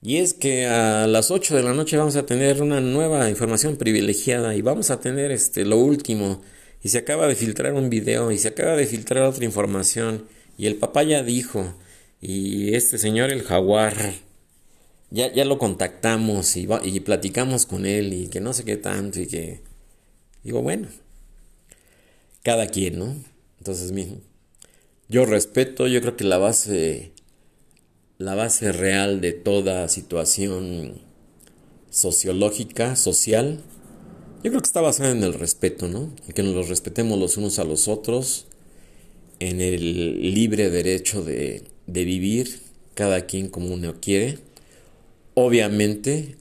Y 0.03 0.19
es 0.19 0.35
que 0.35 0.67
a 0.67 1.09
las 1.09 1.33
8 1.33 1.57
de 1.57 1.65
la 1.65 1.75
noche 1.75 1.97
vamos 1.97 2.15
a 2.15 2.27
tener 2.27 2.63
una 2.63 2.81
nueva 2.81 3.29
información 3.29 3.77
privilegiada 3.77 4.55
y 4.55 4.63
vamos 4.63 4.91
a 4.91 5.01
tener 5.01 5.33
este 5.33 5.65
lo 5.65 5.79
último. 5.79 6.43
Y 6.85 6.91
se 6.91 6.99
acaba 6.99 7.27
de 7.27 7.35
filtrar 7.35 7.73
un 7.73 7.91
video 7.91 8.31
y 8.31 8.39
se 8.39 8.49
acaba 8.49 8.77
de 8.77 8.87
filtrar 8.87 9.25
otra 9.25 9.45
información. 9.45 10.27
Y 10.57 10.67
el 10.67 10.77
papá 10.77 11.03
ya 11.03 11.25
dijo. 11.25 11.75
Y 12.21 12.75
este 12.75 12.99
señor, 12.99 13.31
el 13.33 13.43
jaguar, 13.43 14.15
ya, 15.11 15.33
ya 15.33 15.45
lo 15.45 15.59
contactamos 15.59 16.57
y, 16.57 16.69
y 16.85 17.01
platicamos 17.01 17.67
con 17.67 17.87
él 17.87 18.13
y 18.13 18.29
que 18.29 18.41
no 18.41 18.53
sé 18.53 18.65
qué 18.65 18.77
tanto 18.77 19.21
y 19.21 19.27
que... 19.27 19.61
Digo, 20.45 20.63
bueno, 20.63 20.89
cada 22.43 22.69
quien, 22.69 22.99
¿no? 23.01 23.17
Entonces, 23.59 23.91
mismo, 23.91 24.19
yo 25.09 25.25
respeto, 25.25 25.87
yo 25.87 26.01
creo 26.01 26.17
que 26.17 26.25
la 26.25 26.39
base 26.39 27.13
la 28.19 28.35
base 28.35 28.73
real 28.73 29.21
de 29.21 29.33
toda 29.33 29.89
situación 29.89 31.03
sociológica, 31.91 32.97
social, 32.97 33.61
yo 34.43 34.51
creo 34.51 34.61
que 34.61 34.67
está 34.67 34.81
basada 34.81 35.11
en 35.11 35.23
el 35.23 35.35
respeto, 35.35 35.89
¿no? 35.89 36.15
Que 36.35 36.43
nos 36.43 36.69
respetemos 36.69 37.19
los 37.19 37.37
unos 37.37 37.59
a 37.59 37.65
los 37.65 37.89
otros, 37.89 38.47
en 39.39 39.61
el 39.61 40.35
libre 40.35 40.71
derecho 40.71 41.23
de, 41.23 41.65
de 41.87 42.05
vivir 42.05 42.61
cada 42.95 43.27
quien 43.27 43.49
como 43.49 43.75
uno 43.75 43.97
quiere. 44.01 44.39
Obviamente, 45.35 46.37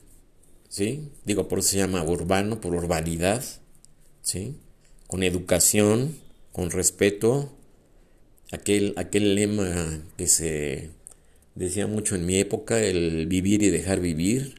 ¿sí? 0.69 1.09
Digo, 1.25 1.49
por 1.49 1.59
eso 1.59 1.69
se 1.69 1.77
llama 1.77 2.03
urbano, 2.03 2.61
por 2.61 2.73
urbanidad, 2.73 3.43
¿sí? 4.21 4.55
Con 5.07 5.23
educación, 5.23 6.15
con 6.53 6.71
respeto, 6.71 7.51
aquel, 8.51 8.93
aquel 8.97 9.35
lema 9.35 10.03
que 10.17 10.27
se 10.27 10.89
decía 11.55 11.87
mucho 11.87 12.15
en 12.15 12.25
mi 12.25 12.37
época, 12.37 12.83
el 12.83 13.27
vivir 13.27 13.63
y 13.63 13.69
dejar 13.69 13.99
vivir, 13.99 14.55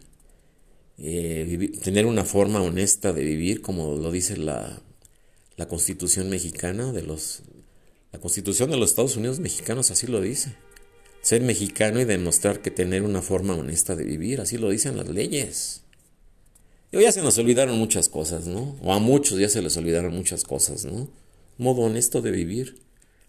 eh, 0.98 1.70
tener 1.82 2.06
una 2.06 2.24
forma 2.24 2.62
honesta 2.62 3.12
de 3.12 3.22
vivir, 3.22 3.60
como 3.60 3.96
lo 3.96 4.10
dice 4.10 4.36
la, 4.36 4.82
la 5.56 5.68
Constitución 5.68 6.28
mexicana 6.28 6.92
de 6.92 7.02
los... 7.02 7.42
La 8.12 8.20
Constitución 8.20 8.70
de 8.70 8.78
los 8.78 8.90
Estados 8.90 9.16
Unidos 9.16 9.40
mexicanos 9.40 9.90
así 9.90 10.06
lo 10.06 10.20
dice. 10.20 10.54
Ser 11.20 11.42
mexicano 11.42 12.00
y 12.00 12.04
demostrar 12.04 12.62
que 12.62 12.70
tener 12.70 13.02
una 13.02 13.20
forma 13.20 13.54
honesta 13.54 13.96
de 13.96 14.04
vivir, 14.04 14.40
así 14.40 14.56
lo 14.56 14.70
dicen 14.70 14.96
las 14.96 15.08
leyes. 15.08 15.82
Y 16.92 17.00
ya 17.00 17.12
se 17.12 17.20
nos 17.20 17.36
olvidaron 17.36 17.76
muchas 17.76 18.08
cosas, 18.08 18.46
¿no? 18.46 18.76
O 18.82 18.92
a 18.92 19.00
muchos 19.00 19.38
ya 19.38 19.48
se 19.48 19.60
les 19.60 19.76
olvidaron 19.76 20.14
muchas 20.14 20.44
cosas, 20.44 20.84
¿no? 20.84 21.10
Modo 21.58 21.82
honesto 21.82 22.22
de 22.22 22.30
vivir. 22.30 22.85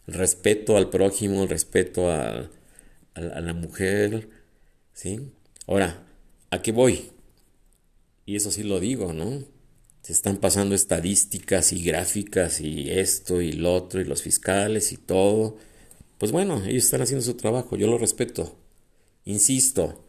Respeto 0.07 0.77
al 0.77 0.89
prójimo, 0.89 1.45
respeto 1.47 2.09
a, 2.09 2.49
a, 3.13 3.41
la 3.41 3.53
mujer, 3.53 4.29
¿sí? 4.93 5.31
Ahora, 5.67 6.03
¿a 6.49 6.61
qué 6.61 6.71
voy? 6.71 7.11
Y 8.25 8.35
eso 8.35 8.51
sí 8.51 8.63
lo 8.63 8.79
digo, 8.79 9.13
¿no? 9.13 9.43
Se 10.01 10.13
están 10.13 10.37
pasando 10.37 10.75
estadísticas 10.75 11.73
y 11.73 11.83
gráficas 11.83 12.61
y 12.61 12.89
esto 12.89 13.41
y 13.41 13.51
lo 13.53 13.73
otro 13.73 13.99
y 13.99 14.05
los 14.05 14.21
fiscales 14.21 14.93
y 14.93 14.97
todo. 14.97 15.57
Pues 16.17 16.31
bueno, 16.31 16.63
ellos 16.65 16.85
están 16.85 17.01
haciendo 17.01 17.25
su 17.25 17.35
trabajo, 17.35 17.75
yo 17.75 17.87
lo 17.87 17.97
respeto. 17.97 18.55
Insisto, 19.25 20.07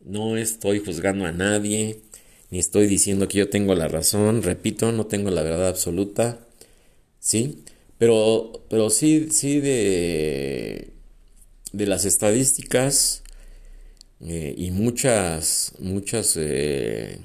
no 0.00 0.36
estoy 0.36 0.78
juzgando 0.78 1.26
a 1.26 1.32
nadie, 1.32 2.02
ni 2.50 2.58
estoy 2.58 2.86
diciendo 2.86 3.28
que 3.28 3.38
yo 3.38 3.50
tengo 3.50 3.74
la 3.74 3.88
razón, 3.88 4.42
repito, 4.42 4.92
no 4.92 5.06
tengo 5.06 5.30
la 5.30 5.42
verdad 5.42 5.68
absoluta, 5.68 6.46
¿sí? 7.18 7.64
Pero, 8.00 8.64
pero 8.70 8.88
sí, 8.88 9.28
sí 9.30 9.60
de, 9.60 10.94
de 11.74 11.86
las 11.86 12.06
estadísticas 12.06 13.22
eh, 14.22 14.54
y 14.56 14.70
muchas, 14.70 15.74
muchas, 15.80 16.34
eh, 16.38 17.20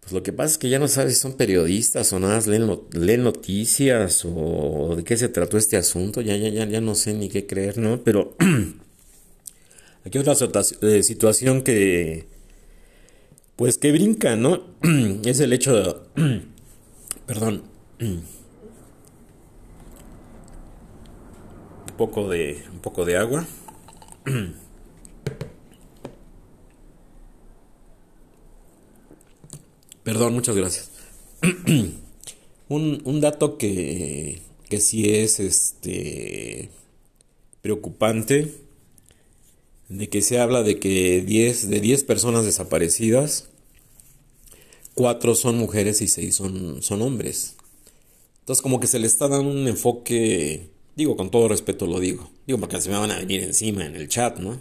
pues 0.00 0.12
lo 0.12 0.24
que 0.24 0.32
pasa 0.32 0.54
es 0.54 0.58
que 0.58 0.68
ya 0.68 0.80
no 0.80 0.88
sabes 0.88 1.14
si 1.14 1.20
son 1.20 1.34
periodistas 1.34 2.12
o 2.12 2.18
nada, 2.18 2.40
leen, 2.44 2.76
leen 2.90 3.22
noticias 3.22 4.24
o, 4.24 4.96
de 4.96 5.04
qué 5.04 5.16
se 5.16 5.28
trató 5.28 5.58
este 5.58 5.76
asunto, 5.76 6.22
ya, 6.22 6.36
ya, 6.36 6.48
ya, 6.48 6.64
ya 6.64 6.80
no 6.80 6.96
sé 6.96 7.14
ni 7.14 7.28
qué 7.28 7.46
creer, 7.46 7.78
¿no? 7.78 8.02
Pero 8.02 8.34
aquí 10.04 10.18
otra 10.18 10.34
eh, 10.82 11.04
situación 11.04 11.62
que 11.62 12.26
pues 13.54 13.78
que 13.78 13.92
brinca, 13.92 14.34
¿no? 14.34 14.74
es 15.24 15.38
el 15.38 15.52
hecho 15.52 15.76
de... 16.16 16.42
perdón. 17.28 17.62
Poco 22.00 22.30
de 22.30 22.64
un 22.72 22.78
poco 22.78 23.04
de 23.04 23.18
agua. 23.18 23.46
Perdón, 30.02 30.32
muchas 30.32 30.56
gracias. 30.56 30.90
un, 32.70 33.02
un, 33.04 33.20
dato 33.20 33.58
que, 33.58 34.40
que 34.70 34.80
sí 34.80 35.10
es 35.10 35.40
este 35.40 36.70
preocupante 37.60 38.54
de 39.90 40.08
que 40.08 40.22
se 40.22 40.40
habla 40.40 40.62
de 40.62 40.80
que 40.80 41.20
10 41.20 41.68
de 41.68 41.80
10 41.80 42.04
personas 42.04 42.46
desaparecidas 42.46 43.50
cuatro 44.94 45.34
son 45.34 45.58
mujeres 45.58 46.00
y 46.00 46.08
seis 46.08 46.36
son, 46.36 46.80
son 46.80 47.02
hombres. 47.02 47.56
Entonces 48.38 48.62
como 48.62 48.80
que 48.80 48.86
se 48.86 48.98
le 48.98 49.06
está 49.06 49.28
dando 49.28 49.50
un 49.50 49.68
enfoque, 49.68 50.70
digo 51.00 51.16
con 51.16 51.30
todo 51.30 51.48
respeto 51.48 51.86
lo 51.86 51.98
digo, 51.98 52.30
digo 52.46 52.60
porque 52.60 52.78
se 52.78 52.90
me 52.90 52.98
van 52.98 53.10
a 53.10 53.18
venir 53.18 53.42
encima 53.42 53.86
en 53.86 53.96
el 53.96 54.06
chat, 54.06 54.38
¿no? 54.38 54.60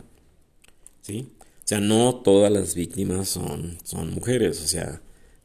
¿Sí? 1.02 1.28
O 1.42 1.68
sea, 1.68 1.82
no 1.82 2.16
todas 2.16 2.50
las 2.50 2.76
víctimas 2.76 3.28
son, 3.28 3.78
son 3.84 4.14
mujeres, 4.14 4.62
o 4.62 4.68
sea, 4.68 5.02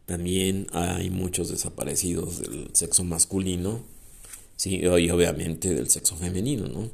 también 0.07 0.68
hay 0.72 1.11
muchos 1.11 1.49
desaparecidos 1.49 2.38
del 2.38 2.70
sexo 2.74 3.03
masculino, 3.03 3.82
sí, 4.55 4.76
y 4.76 4.86
obviamente 4.86 5.74
del 5.74 5.90
sexo 5.90 6.14
femenino, 6.14 6.68
¿no? 6.68 6.92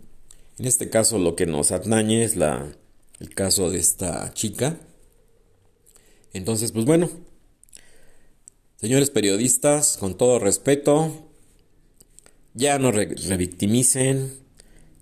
En 0.58 0.64
este 0.64 0.88
caso 0.88 1.18
lo 1.18 1.36
que 1.36 1.44
nos 1.44 1.70
atañe 1.70 2.24
es 2.24 2.36
la, 2.36 2.74
el 3.18 3.34
caso 3.34 3.70
de 3.70 3.80
esta 3.80 4.32
chica. 4.32 4.80
Entonces, 6.32 6.72
pues 6.72 6.86
bueno, 6.86 7.10
Señores 8.80 9.10
periodistas, 9.10 9.98
con 9.98 10.16
todo 10.16 10.38
respeto, 10.38 11.12
ya 12.54 12.78
no 12.78 12.92
revictimicen, 12.92 14.32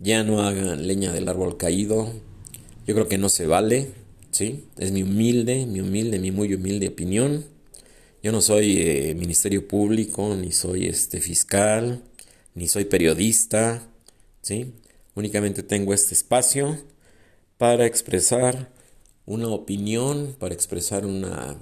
ya 0.01 0.22
no 0.24 0.42
hagan 0.42 0.86
leña 0.86 1.12
del 1.12 1.28
árbol 1.28 1.57
caído. 1.57 2.12
Yo 2.86 2.94
creo 2.94 3.09
que 3.09 3.18
no 3.18 3.28
se 3.28 3.46
vale, 3.46 3.90
¿sí? 4.30 4.64
Es 4.78 4.92
mi 4.92 5.03
humilde, 5.03 5.66
mi 5.66 5.80
humilde, 5.80 6.18
mi 6.18 6.30
muy 6.30 6.55
humilde 6.55 6.88
opinión. 6.88 7.44
Yo 8.22 8.32
no 8.32 8.40
soy 8.40 8.78
eh, 8.78 9.14
ministerio 9.14 9.66
público, 9.68 10.34
ni 10.34 10.53
soy 10.53 10.86
este 10.86 11.20
fiscal, 11.20 12.03
ni 12.55 12.68
soy 12.68 12.84
periodista, 12.84 13.88
¿sí? 14.42 14.72
Únicamente 15.14 15.62
tengo 15.62 15.94
este 15.94 16.14
espacio 16.14 16.78
para 17.59 17.86
expresar 17.86 18.72
una 19.26 19.49
opinión, 19.49 20.36
para 20.38 20.55
expresar 20.55 21.05
una 21.05 21.59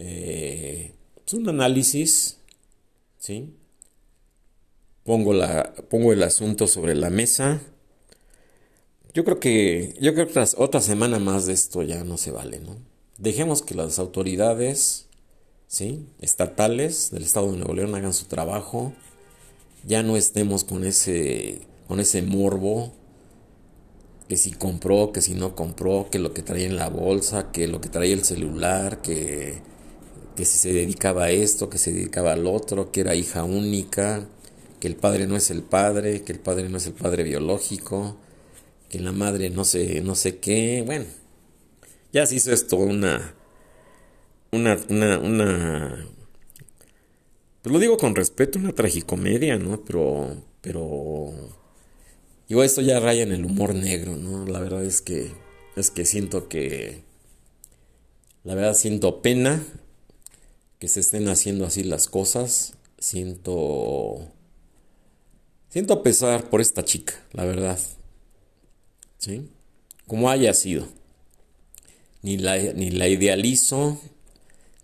eh, 0.00 0.92
es 1.26 1.34
un 1.34 1.48
análisis, 1.48 2.38
¿sí? 3.18 3.52
Pongo, 5.08 5.32
la, 5.32 5.72
pongo 5.88 6.12
el 6.12 6.22
asunto 6.22 6.66
sobre 6.66 6.94
la 6.94 7.08
mesa. 7.08 7.62
Yo 9.14 9.24
creo 9.24 9.40
que, 9.40 9.96
yo 10.02 10.12
creo 10.12 10.28
que 10.28 10.44
otra 10.58 10.82
semana 10.82 11.18
más 11.18 11.46
de 11.46 11.54
esto 11.54 11.82
ya 11.82 12.04
no 12.04 12.18
se 12.18 12.30
vale, 12.30 12.60
¿no? 12.60 12.76
Dejemos 13.16 13.62
que 13.62 13.74
las 13.74 13.98
autoridades, 13.98 15.06
¿sí? 15.66 16.04
Estatales 16.20 17.10
del 17.10 17.22
Estado 17.22 17.50
de 17.50 17.56
Nuevo 17.56 17.72
León 17.72 17.94
hagan 17.94 18.12
su 18.12 18.26
trabajo. 18.26 18.92
Ya 19.86 20.02
no 20.02 20.18
estemos 20.18 20.64
con 20.64 20.84
ese, 20.84 21.62
con 21.86 22.00
ese 22.00 22.20
morbo 22.20 22.92
que 24.28 24.36
si 24.36 24.50
compró, 24.50 25.10
que 25.10 25.22
si 25.22 25.32
no 25.32 25.56
compró, 25.56 26.08
que 26.10 26.18
lo 26.18 26.34
que 26.34 26.42
traía 26.42 26.66
en 26.66 26.76
la 26.76 26.90
bolsa, 26.90 27.50
que 27.50 27.66
lo 27.66 27.80
que 27.80 27.88
traía 27.88 28.12
el 28.12 28.24
celular, 28.24 29.00
que 29.00 29.62
que 30.36 30.44
si 30.44 30.56
se 30.56 30.72
dedicaba 30.72 31.24
a 31.24 31.30
esto, 31.32 31.68
que 31.68 31.78
se 31.78 31.92
dedicaba 31.92 32.32
al 32.32 32.46
otro, 32.46 32.92
que 32.92 33.00
era 33.00 33.16
hija 33.16 33.42
única, 33.42 34.28
que 34.78 34.88
el 34.88 34.96
padre 34.96 35.26
no 35.26 35.36
es 35.36 35.50
el 35.50 35.62
padre, 35.62 36.22
que 36.22 36.32
el 36.32 36.40
padre 36.40 36.68
no 36.68 36.78
es 36.78 36.86
el 36.86 36.92
padre 36.92 37.22
biológico, 37.24 38.16
que 38.88 39.00
la 39.00 39.12
madre 39.12 39.50
no 39.50 39.64
sé, 39.64 40.00
no 40.00 40.14
sé 40.14 40.38
qué, 40.38 40.82
bueno, 40.84 41.06
ya 42.12 42.26
se 42.26 42.36
hizo 42.36 42.52
esto 42.52 42.76
una, 42.76 43.34
una, 44.52 44.78
una, 44.88 45.18
una, 45.18 46.06
pues 47.62 47.72
lo 47.72 47.78
digo 47.78 47.96
con 47.96 48.14
respeto, 48.14 48.58
una 48.58 48.74
tragicomedia, 48.74 49.58
¿no? 49.58 49.84
Pero, 49.84 50.42
pero, 50.60 51.32
digo, 52.48 52.64
esto 52.64 52.80
ya 52.80 53.00
raya 53.00 53.22
en 53.22 53.32
el 53.32 53.44
humor 53.44 53.74
negro, 53.74 54.16
¿no? 54.16 54.46
La 54.46 54.60
verdad 54.60 54.84
es 54.84 55.02
que, 55.02 55.32
es 55.76 55.90
que 55.90 56.04
siento 56.04 56.48
que, 56.48 57.02
la 58.44 58.54
verdad 58.54 58.74
siento 58.74 59.20
pena 59.20 59.62
que 60.78 60.88
se 60.88 61.00
estén 61.00 61.28
haciendo 61.28 61.66
así 61.66 61.82
las 61.82 62.08
cosas. 62.08 62.74
Siento. 62.98 64.32
Siento 65.78 66.02
pesar 66.02 66.50
por 66.50 66.60
esta 66.60 66.84
chica, 66.84 67.14
la 67.32 67.44
verdad. 67.44 67.78
¿Sí? 69.18 69.48
Como 70.08 70.28
haya 70.28 70.52
sido. 70.52 70.88
Ni 72.20 72.36
la, 72.36 72.58
ni 72.72 72.90
la 72.90 73.06
idealizo, 73.06 73.96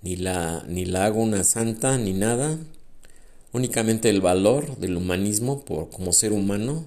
ni 0.02 0.14
la, 0.14 0.62
ni 0.68 0.84
la 0.84 1.06
hago 1.06 1.20
una 1.20 1.42
santa, 1.42 1.98
ni 1.98 2.12
nada. 2.12 2.60
Únicamente 3.52 4.08
el 4.08 4.20
valor 4.20 4.76
del 4.76 4.96
humanismo 4.96 5.64
por, 5.64 5.90
como 5.90 6.12
ser 6.12 6.32
humano. 6.32 6.86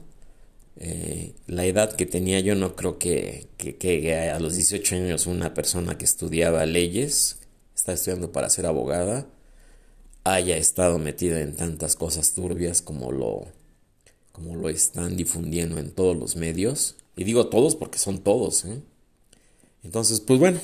Eh, 0.77 1.33
la 1.45 1.65
edad 1.65 1.93
que 1.93 2.05
tenía 2.05 2.39
yo 2.39 2.55
no 2.55 2.77
creo 2.77 2.99
que, 2.99 3.47
que, 3.57 3.75
que 3.75 4.29
a 4.29 4.39
los 4.39 4.55
18 4.55 4.95
años 4.95 5.27
una 5.27 5.53
persona 5.53 5.97
que 5.97 6.05
estudiaba 6.05 6.65
leyes 6.65 7.39
está 7.75 7.91
estudiando 7.91 8.31
para 8.31 8.49
ser 8.49 8.67
abogada, 8.67 9.27
haya 10.23 10.55
estado 10.55 10.97
metida 10.97 11.41
en 11.41 11.57
tantas 11.57 11.97
cosas 11.97 12.31
turbias 12.31 12.81
como 12.81 13.11
lo, 13.11 13.47
como 14.37 14.55
lo 14.55 14.69
están 14.69 15.17
difundiendo 15.17 15.79
en 15.79 15.89
todos 15.89 16.15
los 16.15 16.35
medios. 16.35 16.95
Y 17.15 17.23
digo 17.23 17.47
todos 17.47 17.75
porque 17.75 17.97
son 17.97 18.19
todos. 18.19 18.65
¿eh? 18.65 18.83
Entonces, 19.83 20.19
pues 20.21 20.39
bueno, 20.39 20.59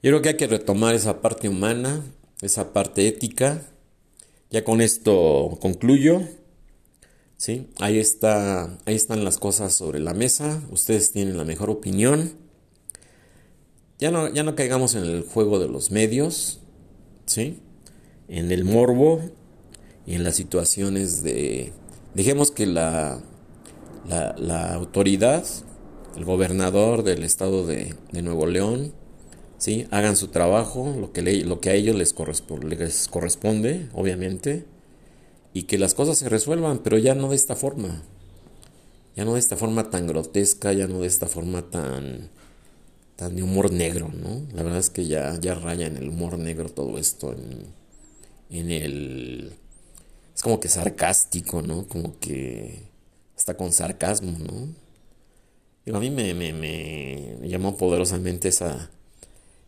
yo 0.00 0.10
creo 0.10 0.22
que 0.22 0.28
hay 0.28 0.36
que 0.36 0.46
retomar 0.46 0.94
esa 0.94 1.20
parte 1.20 1.48
humana, 1.48 2.04
esa 2.40 2.72
parte 2.72 3.08
ética. 3.08 3.66
Ya 4.50 4.62
con 4.62 4.80
esto 4.80 5.58
concluyo. 5.60 6.22
¿sí? 7.36 7.66
Ahí, 7.80 7.98
está, 7.98 8.78
ahí 8.84 8.94
están 8.94 9.24
las 9.24 9.38
cosas 9.38 9.74
sobre 9.74 9.98
la 9.98 10.14
mesa. 10.14 10.62
Ustedes 10.70 11.10
tienen 11.10 11.36
la 11.36 11.44
mejor 11.44 11.68
opinión. 11.68 12.34
Ya 13.98 14.12
no, 14.12 14.32
ya 14.32 14.44
no 14.44 14.54
caigamos 14.54 14.94
en 14.94 15.02
el 15.02 15.24
juego 15.24 15.58
de 15.58 15.66
los 15.66 15.90
medios, 15.90 16.60
¿sí? 17.26 17.58
En 18.28 18.52
el 18.52 18.64
morbo 18.64 19.20
y 20.06 20.14
en 20.14 20.22
las 20.22 20.36
situaciones 20.36 21.24
de... 21.24 21.72
Dejemos 22.14 22.50
que 22.50 22.66
la, 22.66 23.20
la, 24.06 24.74
autoridad, 24.74 25.44
el 26.16 26.24
gobernador 26.24 27.02
del 27.02 27.24
estado 27.24 27.66
de, 27.66 27.94
Nuevo 28.12 28.46
León, 28.46 28.92
¿sí? 29.58 29.86
Hagan 29.90 30.16
su 30.16 30.28
trabajo, 30.28 30.94
lo 30.98 31.12
que, 31.12 31.22
lo 31.44 31.60
que 31.60 31.70
a 31.70 31.74
ellos 31.74 31.96
les, 31.96 32.14
les 32.78 33.08
corresponde, 33.08 33.88
obviamente, 33.92 34.64
y 35.52 35.64
que 35.64 35.78
las 35.78 35.94
cosas 35.94 36.18
se 36.18 36.28
resuelvan, 36.28 36.78
pero 36.78 36.98
ya 36.98 37.14
no 37.14 37.30
de 37.30 37.36
esta 37.36 37.56
forma. 37.56 38.02
Ya 39.16 39.24
no 39.24 39.34
de 39.34 39.40
esta 39.40 39.56
forma 39.56 39.90
tan 39.90 40.06
grotesca, 40.06 40.72
ya 40.72 40.88
no 40.88 41.00
de 41.00 41.06
esta 41.06 41.28
forma 41.28 41.62
tan 41.70 42.30
tan 43.16 43.36
de 43.36 43.42
humor 43.42 43.72
negro, 43.72 44.10
¿no? 44.12 44.42
La 44.54 44.62
verdad 44.62 44.80
es 44.80 44.90
que 44.90 45.06
ya, 45.06 45.38
ya 45.40 45.54
raya 45.54 45.86
en 45.86 45.96
el 45.96 46.08
humor 46.08 46.38
negro 46.38 46.68
todo 46.68 46.98
esto, 46.98 47.32
en, 47.32 47.66
en 48.50 48.70
el... 48.70 49.52
Es 50.34 50.42
como 50.42 50.60
que 50.60 50.68
sarcástico, 50.68 51.62
¿no? 51.62 51.86
Como 51.86 52.18
que 52.18 52.82
está 53.36 53.56
con 53.56 53.72
sarcasmo, 53.72 54.36
¿no? 54.38 54.68
Digo, 55.84 55.98
a 55.98 56.00
mí 56.00 56.10
me, 56.10 56.34
me, 56.34 56.52
me 56.52 57.48
llamó 57.48 57.76
poderosamente 57.76 58.48
esa, 58.48 58.90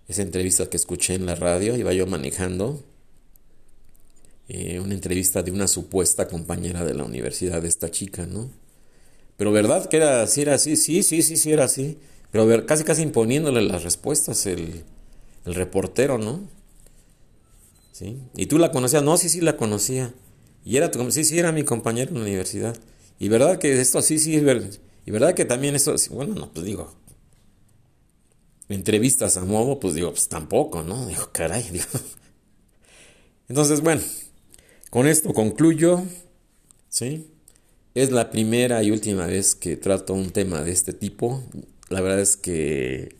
esa 0.09 0.23
entrevista 0.23 0.69
que 0.71 0.77
escuché 0.77 1.15
en 1.15 1.27
la 1.27 1.35
radio, 1.35 1.77
iba 1.77 1.93
yo 1.93 2.07
manejando, 2.07 2.83
eh, 4.49 4.79
una 4.79 4.95
entrevista 4.95 5.43
de 5.43 5.51
una 5.51 5.67
supuesta 5.67 6.29
compañera 6.29 6.85
de 6.85 6.95
la 6.95 7.05
universidad 7.05 7.63
de 7.63 7.69
esta 7.69 7.91
chica, 7.91 8.27
¿no? 8.27 8.51
Pero 9.37 9.53
verdad 9.53 9.89
que 9.89 9.97
era 9.97 10.23
así, 10.23 10.43
era 10.43 10.55
así, 10.55 10.77
sí, 10.77 11.03
sí, 11.03 11.23
sí, 11.23 11.37
sí, 11.37 11.53
era 11.53 11.65
así. 11.65 11.99
Pero 12.31 12.47
ver, 12.47 12.65
casi, 12.65 12.85
casi 12.85 13.03
imponiéndole 13.03 13.61
las 13.63 13.83
respuestas 13.83 14.47
el, 14.47 14.85
el 15.45 15.55
reportero, 15.55 16.19
¿no? 16.19 16.41
¿Sí? 17.93 18.19
Y 18.37 18.47
tú 18.47 18.59
la 18.59 18.71
conocías, 18.71 19.03
no, 19.03 19.17
sí, 19.17 19.29
sí 19.29 19.41
la 19.41 19.57
conocía. 19.57 20.15
Y 20.67 20.77
era 20.79 20.91
sí, 21.13 21.25
sí, 21.25 21.39
era 21.39 21.53
mi 21.53 21.63
compañero 21.63 22.11
en 22.11 22.17
la 22.17 22.23
universidad. 22.23 22.77
Y 23.21 23.29
verdad 23.29 23.59
que 23.59 23.81
esto 23.81 24.03
sí, 24.03 24.19
sí, 24.19 24.35
es 24.35 24.43
verdad. 24.43 24.69
Y 25.07 25.13
verdad 25.13 25.33
que 25.33 25.45
también 25.45 25.77
esto, 25.77 25.95
bueno, 26.11 26.35
no, 26.35 26.53
pues 26.53 26.67
digo, 26.67 26.93
entrevistas 28.69 29.37
a 29.37 29.45
modo, 29.45 29.79
pues 29.79 29.95
digo, 29.95 30.11
pues 30.11 30.29
tampoco, 30.29 30.83
¿no? 30.83 31.07
Digo, 31.07 31.31
caray, 31.31 31.63
digo. 31.73 31.85
Entonces, 33.49 33.81
bueno, 33.81 34.03
con 34.91 35.07
esto 35.07 35.33
concluyo, 35.33 36.03
¿sí? 36.89 37.31
Es 37.95 38.11
la 38.11 38.33
primera 38.33 38.83
y 38.83 38.91
última 38.91 39.27
vez 39.27 39.55
que 39.55 39.77
trato 39.77 40.15
un 40.15 40.31
tema 40.31 40.65
de 40.65 40.73
este 40.73 40.93
tipo. 40.93 41.45
La 41.91 42.01
verdad 42.01 42.19
es 42.19 42.37
que 42.37 43.15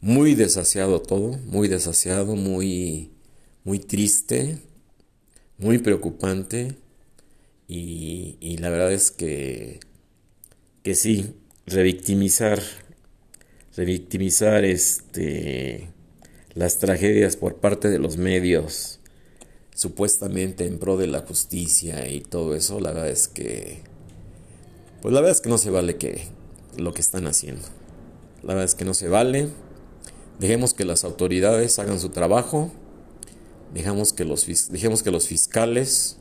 muy 0.00 0.34
desasiado 0.34 1.00
todo, 1.00 1.38
muy 1.46 1.68
desasiado, 1.68 2.34
muy, 2.34 3.12
muy 3.62 3.78
triste, 3.78 4.58
muy 5.58 5.78
preocupante. 5.78 6.76
Y, 7.66 8.36
y 8.40 8.58
la 8.58 8.68
verdad 8.68 8.92
es 8.92 9.10
que, 9.10 9.80
que 10.82 10.94
sí, 10.94 11.34
revictimizar 11.66 12.60
revictimizar 13.76 14.64
este, 14.64 15.88
las 16.54 16.78
tragedias 16.78 17.36
por 17.36 17.56
parte 17.56 17.88
de 17.90 17.98
los 17.98 18.16
medios, 18.16 19.00
supuestamente 19.74 20.66
en 20.66 20.78
pro 20.78 20.96
de 20.96 21.08
la 21.08 21.20
justicia 21.20 22.08
y 22.08 22.20
todo 22.20 22.54
eso, 22.54 22.80
la 22.80 22.92
verdad 22.92 23.10
es 23.10 23.28
que, 23.28 23.82
pues 25.02 25.12
la 25.12 25.20
verdad 25.20 25.36
es 25.36 25.40
que 25.40 25.50
no 25.50 25.58
se 25.58 25.70
vale 25.70 25.96
que 25.96 26.28
lo 26.76 26.92
que 26.94 27.00
están 27.00 27.26
haciendo. 27.26 27.62
La 28.42 28.48
verdad 28.48 28.64
es 28.64 28.74
que 28.74 28.84
no 28.84 28.94
se 28.94 29.08
vale. 29.08 29.48
Dejemos 30.38 30.74
que 30.74 30.84
las 30.84 31.04
autoridades 31.04 31.78
hagan 31.78 31.98
su 31.98 32.10
trabajo. 32.10 32.72
Dejemos 33.74 34.12
que 34.12 34.24
los, 34.24 34.46
dejemos 34.70 35.02
que 35.02 35.10
los 35.10 35.26
fiscales 35.26 36.16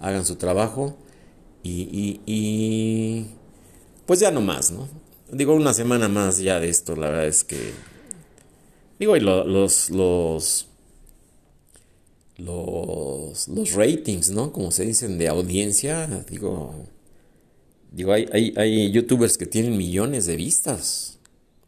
hagan 0.00 0.24
su 0.24 0.36
trabajo. 0.36 0.96
Y, 1.62 1.82
y, 1.92 2.20
y 2.26 3.26
pues 4.06 4.20
ya 4.20 4.30
no 4.30 4.40
más, 4.40 4.70
¿no? 4.70 4.88
digo, 5.30 5.54
una 5.54 5.74
semana 5.74 6.08
más 6.08 6.38
ya 6.38 6.60
de 6.60 6.68
esto, 6.68 6.96
la 6.96 7.08
verdad 7.10 7.26
es 7.26 7.44
que... 7.44 7.72
Digo, 8.98 9.16
y 9.16 9.20
los, 9.20 9.90
los, 9.90 10.68
los, 12.38 13.48
los 13.48 13.72
ratings, 13.74 14.30
¿no? 14.30 14.52
Como 14.52 14.70
se 14.70 14.84
dicen, 14.84 15.18
de 15.18 15.28
audiencia, 15.28 16.06
digo... 16.28 16.74
Digo, 17.92 18.12
hay, 18.12 18.28
hay, 18.32 18.52
hay 18.56 18.90
youtubers 18.90 19.38
que 19.38 19.46
tienen 19.46 19.76
millones 19.76 20.26
de 20.26 20.36
vistas. 20.36 21.18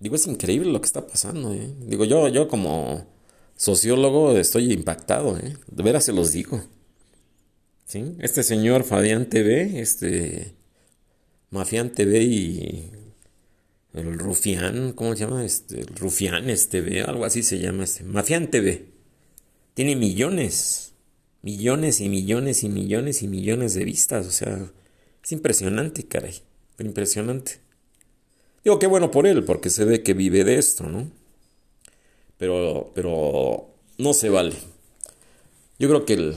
Digo, 0.01 0.17
es 0.17 0.27
increíble 0.27 0.71
lo 0.73 0.81
que 0.81 0.87
está 0.87 1.07
pasando, 1.07 1.55
¿eh? 1.55 1.71
Digo, 1.87 2.05
yo, 2.05 2.27
yo 2.29 2.49
como 2.49 3.07
sociólogo 3.57 4.37
estoy 4.39 4.73
impactado, 4.73 5.39
¿eh? 5.39 5.57
De 5.67 5.83
veras 5.83 6.05
se 6.05 6.13
los 6.13 6.33
digo. 6.33 6.63
¿Sí? 7.85 8.17
Este 8.19 8.43
señor 8.43 8.85
Fabián 8.85 9.29
TV, 9.29 9.81
este... 9.81 10.55
Mafián 11.51 11.91
TV 11.91 12.23
y 12.23 12.91
el 13.95 14.19
Rufián, 14.19 14.93
¿cómo 14.93 15.15
se 15.15 15.21
llama? 15.21 15.45
Este, 15.45 15.81
el 15.81 15.87
Rufianes 15.87 16.69
TV, 16.69 17.03
algo 17.03 17.25
así 17.25 17.43
se 17.43 17.59
llama 17.59 17.85
este, 17.85 18.05
Mafián 18.05 18.51
TV. 18.51 18.89
Tiene 19.75 19.97
millones, 19.97 20.93
millones 21.43 22.01
y 22.01 22.09
millones 22.09 22.63
y 22.63 22.69
millones 22.69 23.23
y 23.23 23.29
millones 23.29 23.75
de 23.75 23.85
vistas, 23.85 24.27
o 24.27 24.31
sea, 24.31 24.71
es 25.25 25.33
impresionante, 25.33 26.07
caray, 26.07 26.43
impresionante. 26.79 27.61
Digo, 28.65 28.79
qué 28.79 28.87
bueno 28.87 29.11
por 29.11 29.27
él, 29.27 29.45
porque 29.45 29.71
se 29.71 29.85
ve 29.85 30.03
que 30.03 30.13
vive 30.13 30.45
de 30.45 30.59
esto, 30.59 30.89
¿no? 30.89 31.11
Pero, 32.39 32.93
pero 32.95 33.69
no 33.99 34.13
se 34.13 34.29
vale. 34.29 34.55
Yo 35.79 35.89
creo 35.89 36.05
que 36.05 36.15
el, 36.15 36.35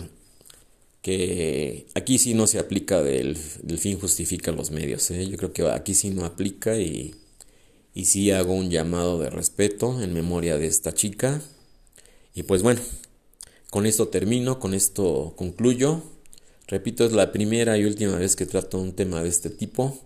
que 1.02 1.88
aquí 1.96 2.18
sí 2.18 2.34
no 2.34 2.48
se 2.48 2.60
aplica 2.60 3.02
del, 3.02 3.38
del 3.64 3.78
fin 3.78 4.00
justifica 4.00 4.52
los 4.52 4.72
medios, 4.72 5.10
¿eh? 5.12 5.28
Yo 5.28 5.38
creo 5.38 5.54
que 5.54 5.68
aquí 5.70 5.94
sí 5.94 6.10
no 6.12 6.26
aplica 6.26 6.78
y 6.78 7.16
y 7.94 8.06
sí 8.06 8.32
hago 8.32 8.54
un 8.54 8.70
llamado 8.70 9.20
de 9.20 9.30
respeto 9.30 10.02
en 10.02 10.14
memoria 10.14 10.58
de 10.58 10.68
esta 10.68 10.94
chica. 10.94 11.42
Y 12.34 12.44
pues 12.44 12.62
bueno, 12.64 12.80
con 13.70 13.86
esto 13.86 14.08
termino, 14.08 14.60
con 14.60 14.74
esto 14.74 15.34
concluyo. 15.36 16.04
Repito, 16.68 17.06
es 17.06 17.12
la 17.12 17.32
primera 17.32 17.78
y 17.78 17.86
última 17.86 18.16
vez 18.16 18.36
que 18.36 18.46
trato 18.46 18.80
un 18.80 18.94
tema 18.94 19.24
de 19.24 19.30
este 19.30 19.50
tipo. 19.50 20.00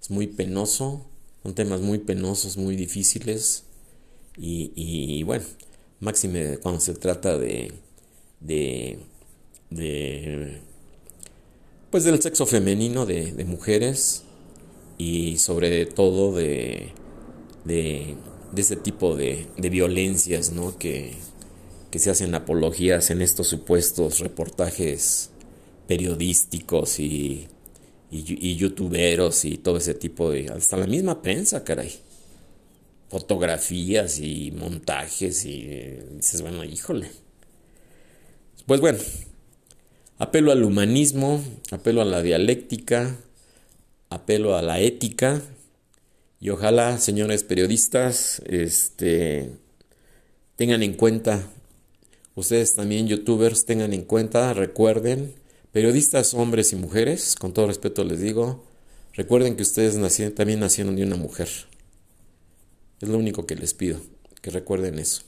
Es 0.00 0.10
muy 0.10 0.26
penoso, 0.26 1.06
son 1.42 1.54
temas 1.54 1.80
muy 1.80 1.98
penosos, 1.98 2.56
muy 2.56 2.76
difíciles. 2.76 3.64
Y, 4.38 4.72
y 4.74 5.22
bueno, 5.24 5.44
máxime 6.00 6.58
cuando 6.58 6.80
se 6.80 6.94
trata 6.94 7.36
de, 7.36 7.72
de, 8.40 8.98
de 9.70 10.60
pues 11.90 12.04
del 12.04 12.22
sexo 12.22 12.46
femenino, 12.46 13.06
de, 13.06 13.32
mujeres 13.44 14.22
y 14.96 15.38
sobre 15.38 15.86
todo 15.86 16.34
de 16.34 16.92
de, 17.64 18.16
de 18.52 18.62
ese 18.62 18.76
tipo 18.76 19.16
de, 19.16 19.46
violencias, 19.56 20.52
¿no? 20.52 20.78
Que, 20.78 21.14
que 21.90 21.98
se 21.98 22.10
hacen 22.10 22.34
apologías 22.34 23.10
en 23.10 23.22
estos 23.22 23.48
supuestos 23.48 24.20
reportajes 24.20 25.30
periodísticos 25.86 26.98
y, 27.00 27.48
y, 28.10 28.56
youtuberos 28.56 29.44
y 29.44 29.58
todo 29.58 29.78
ese 29.78 29.94
tipo 29.94 30.30
de... 30.30 30.48
Hasta 30.48 30.76
la 30.76 30.86
misma 30.86 31.22
prensa, 31.22 31.64
caray. 31.64 31.92
Fotografías 33.08 34.20
y 34.20 34.50
montajes 34.50 35.44
y 35.44 35.98
dices, 36.12 36.42
bueno, 36.42 36.64
híjole. 36.64 37.10
Pues 38.66 38.80
bueno, 38.80 38.98
apelo 40.18 40.52
al 40.52 40.62
humanismo, 40.62 41.42
apelo 41.70 42.02
a 42.02 42.04
la 42.04 42.20
dialéctica, 42.22 43.16
apelo 44.10 44.56
a 44.56 44.62
la 44.62 44.80
ética 44.80 45.42
y 46.40 46.50
ojalá, 46.50 46.98
señores 46.98 47.44
periodistas, 47.44 48.42
este, 48.46 49.50
tengan 50.56 50.82
en 50.82 50.94
cuenta, 50.94 51.50
ustedes 52.34 52.74
también 52.74 53.08
youtubers, 53.08 53.64
tengan 53.64 53.92
en 53.92 54.02
cuenta, 54.02 54.52
recuerden, 54.54 55.34
periodistas 55.72 56.34
hombres 56.34 56.72
y 56.72 56.76
mujeres, 56.76 57.34
con 57.36 57.52
todo 57.52 57.66
respeto 57.66 58.04
les 58.04 58.20
digo, 58.20 58.64
recuerden 59.14 59.56
que 59.56 59.62
ustedes 59.62 59.94
también 60.34 60.60
nacieron 60.60 60.94
de 60.94 61.02
una 61.02 61.16
mujer. 61.16 61.48
Es 63.00 63.08
lo 63.08 63.18
único 63.18 63.46
que 63.46 63.54
les 63.54 63.74
pido, 63.74 64.00
que 64.42 64.50
recuerden 64.50 64.98
eso. 64.98 65.22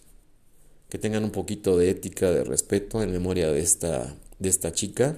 Que 0.89 0.99
tengan 0.99 1.25
un 1.25 1.31
poquito 1.31 1.77
de 1.77 1.91
ética, 1.91 2.31
de 2.31 2.43
respeto 2.43 3.03
en 3.03 3.13
memoria 3.13 3.51
de 3.53 3.61
esta, 3.61 4.17
de 4.39 4.49
esta 4.49 4.73
chica 4.73 5.17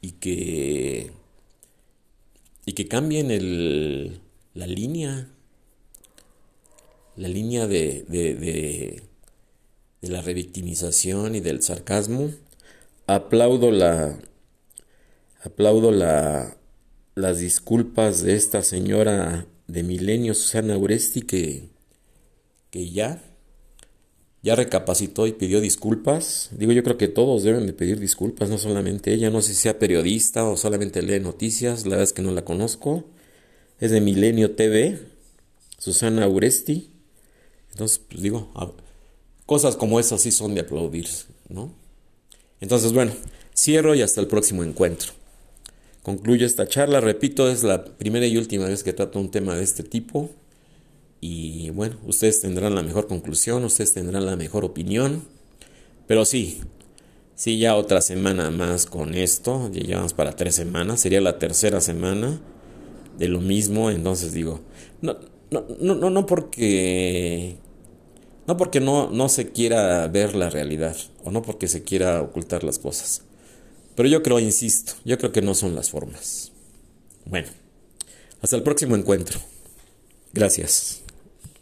y 0.00 0.12
que, 0.12 1.10
y 2.66 2.72
que 2.74 2.86
cambien 2.86 3.30
el, 3.32 4.20
la 4.54 4.66
línea, 4.66 5.28
la 7.16 7.28
línea 7.28 7.66
de, 7.66 8.04
de, 8.08 8.34
de, 8.34 9.02
la 10.02 10.22
revictimización 10.22 11.34
y 11.34 11.40
del 11.40 11.62
sarcasmo. 11.62 12.30
Aplaudo 13.08 13.72
la, 13.72 14.18
aplaudo 15.42 15.90
la, 15.90 16.56
las 17.16 17.38
disculpas 17.38 18.22
de 18.22 18.36
esta 18.36 18.62
señora 18.62 19.46
de 19.72 19.82
Milenio, 19.82 20.34
Susana 20.34 20.76
Uresti, 20.76 21.22
que, 21.22 21.70
que 22.70 22.90
ya, 22.90 23.22
ya 24.42 24.54
recapacitó 24.54 25.26
y 25.26 25.32
pidió 25.32 25.60
disculpas. 25.60 26.50
Digo, 26.52 26.72
yo 26.72 26.82
creo 26.82 26.98
que 26.98 27.08
todos 27.08 27.42
deben 27.42 27.66
de 27.66 27.72
pedir 27.72 27.98
disculpas, 27.98 28.50
no 28.50 28.58
solamente 28.58 29.12
ella, 29.12 29.30
no 29.30 29.40
sé 29.40 29.54
si 29.54 29.62
sea 29.62 29.78
periodista 29.78 30.44
o 30.44 30.56
solamente 30.56 31.02
lee 31.02 31.20
noticias, 31.20 31.84
la 31.84 31.90
verdad 31.90 32.04
es 32.04 32.12
que 32.12 32.22
no 32.22 32.32
la 32.32 32.44
conozco 32.44 33.04
es 33.82 33.90
de 33.90 34.00
Milenio 34.00 34.54
TV, 34.54 34.96
Susana 35.76 36.28
Uresti. 36.28 36.92
Entonces, 37.72 37.98
pues 37.98 38.22
digo, 38.22 38.52
cosas 39.44 39.74
como 39.74 39.98
esas 39.98 40.22
sí 40.22 40.30
son 40.30 40.54
de 40.54 40.60
aplaudir, 40.60 41.08
¿no? 41.48 41.74
Entonces, 42.60 42.92
bueno, 42.92 43.10
cierro 43.56 43.96
y 43.96 44.02
hasta 44.02 44.20
el 44.20 44.28
próximo 44.28 44.62
encuentro. 44.62 45.14
Concluyo 46.02 46.46
esta 46.46 46.66
charla, 46.66 47.00
repito, 47.00 47.48
es 47.48 47.62
la 47.62 47.84
primera 47.84 48.26
y 48.26 48.36
última 48.36 48.66
vez 48.66 48.82
que 48.82 48.92
trato 48.92 49.20
un 49.20 49.30
tema 49.30 49.54
de 49.54 49.62
este 49.62 49.84
tipo. 49.84 50.30
Y 51.20 51.70
bueno, 51.70 51.96
ustedes 52.04 52.40
tendrán 52.40 52.74
la 52.74 52.82
mejor 52.82 53.06
conclusión, 53.06 53.62
ustedes 53.64 53.94
tendrán 53.94 54.26
la 54.26 54.34
mejor 54.34 54.64
opinión. 54.64 55.22
Pero 56.08 56.24
sí, 56.24 56.60
sí, 57.36 57.58
ya 57.58 57.76
otra 57.76 58.00
semana 58.00 58.50
más 58.50 58.86
con 58.86 59.14
esto, 59.14 59.70
ya 59.72 59.82
llevamos 59.82 60.12
para 60.14 60.34
tres 60.34 60.56
semanas, 60.56 61.00
sería 61.00 61.20
la 61.20 61.38
tercera 61.38 61.80
semana 61.80 62.40
de 63.16 63.28
lo 63.28 63.40
mismo, 63.40 63.90
entonces 63.90 64.32
digo, 64.32 64.60
no, 65.00 65.16
no, 65.50 65.64
no, 65.78 66.10
no 66.10 66.26
porque 66.26 67.56
no 68.48 68.56
porque 68.56 68.80
no, 68.80 69.08
no 69.10 69.28
se 69.28 69.52
quiera 69.52 70.08
ver 70.08 70.34
la 70.34 70.50
realidad 70.50 70.96
o 71.22 71.30
no 71.30 71.42
porque 71.42 71.68
se 71.68 71.84
quiera 71.84 72.20
ocultar 72.22 72.64
las 72.64 72.80
cosas. 72.80 73.22
Pero 73.94 74.08
yo 74.08 74.22
creo, 74.22 74.38
insisto, 74.40 74.94
yo 75.04 75.18
creo 75.18 75.32
que 75.32 75.42
no 75.42 75.54
son 75.54 75.74
las 75.74 75.90
formas. 75.90 76.52
Bueno, 77.26 77.48
hasta 78.40 78.56
el 78.56 78.62
próximo 78.62 78.96
encuentro. 78.96 79.40
Gracias. 80.32 81.01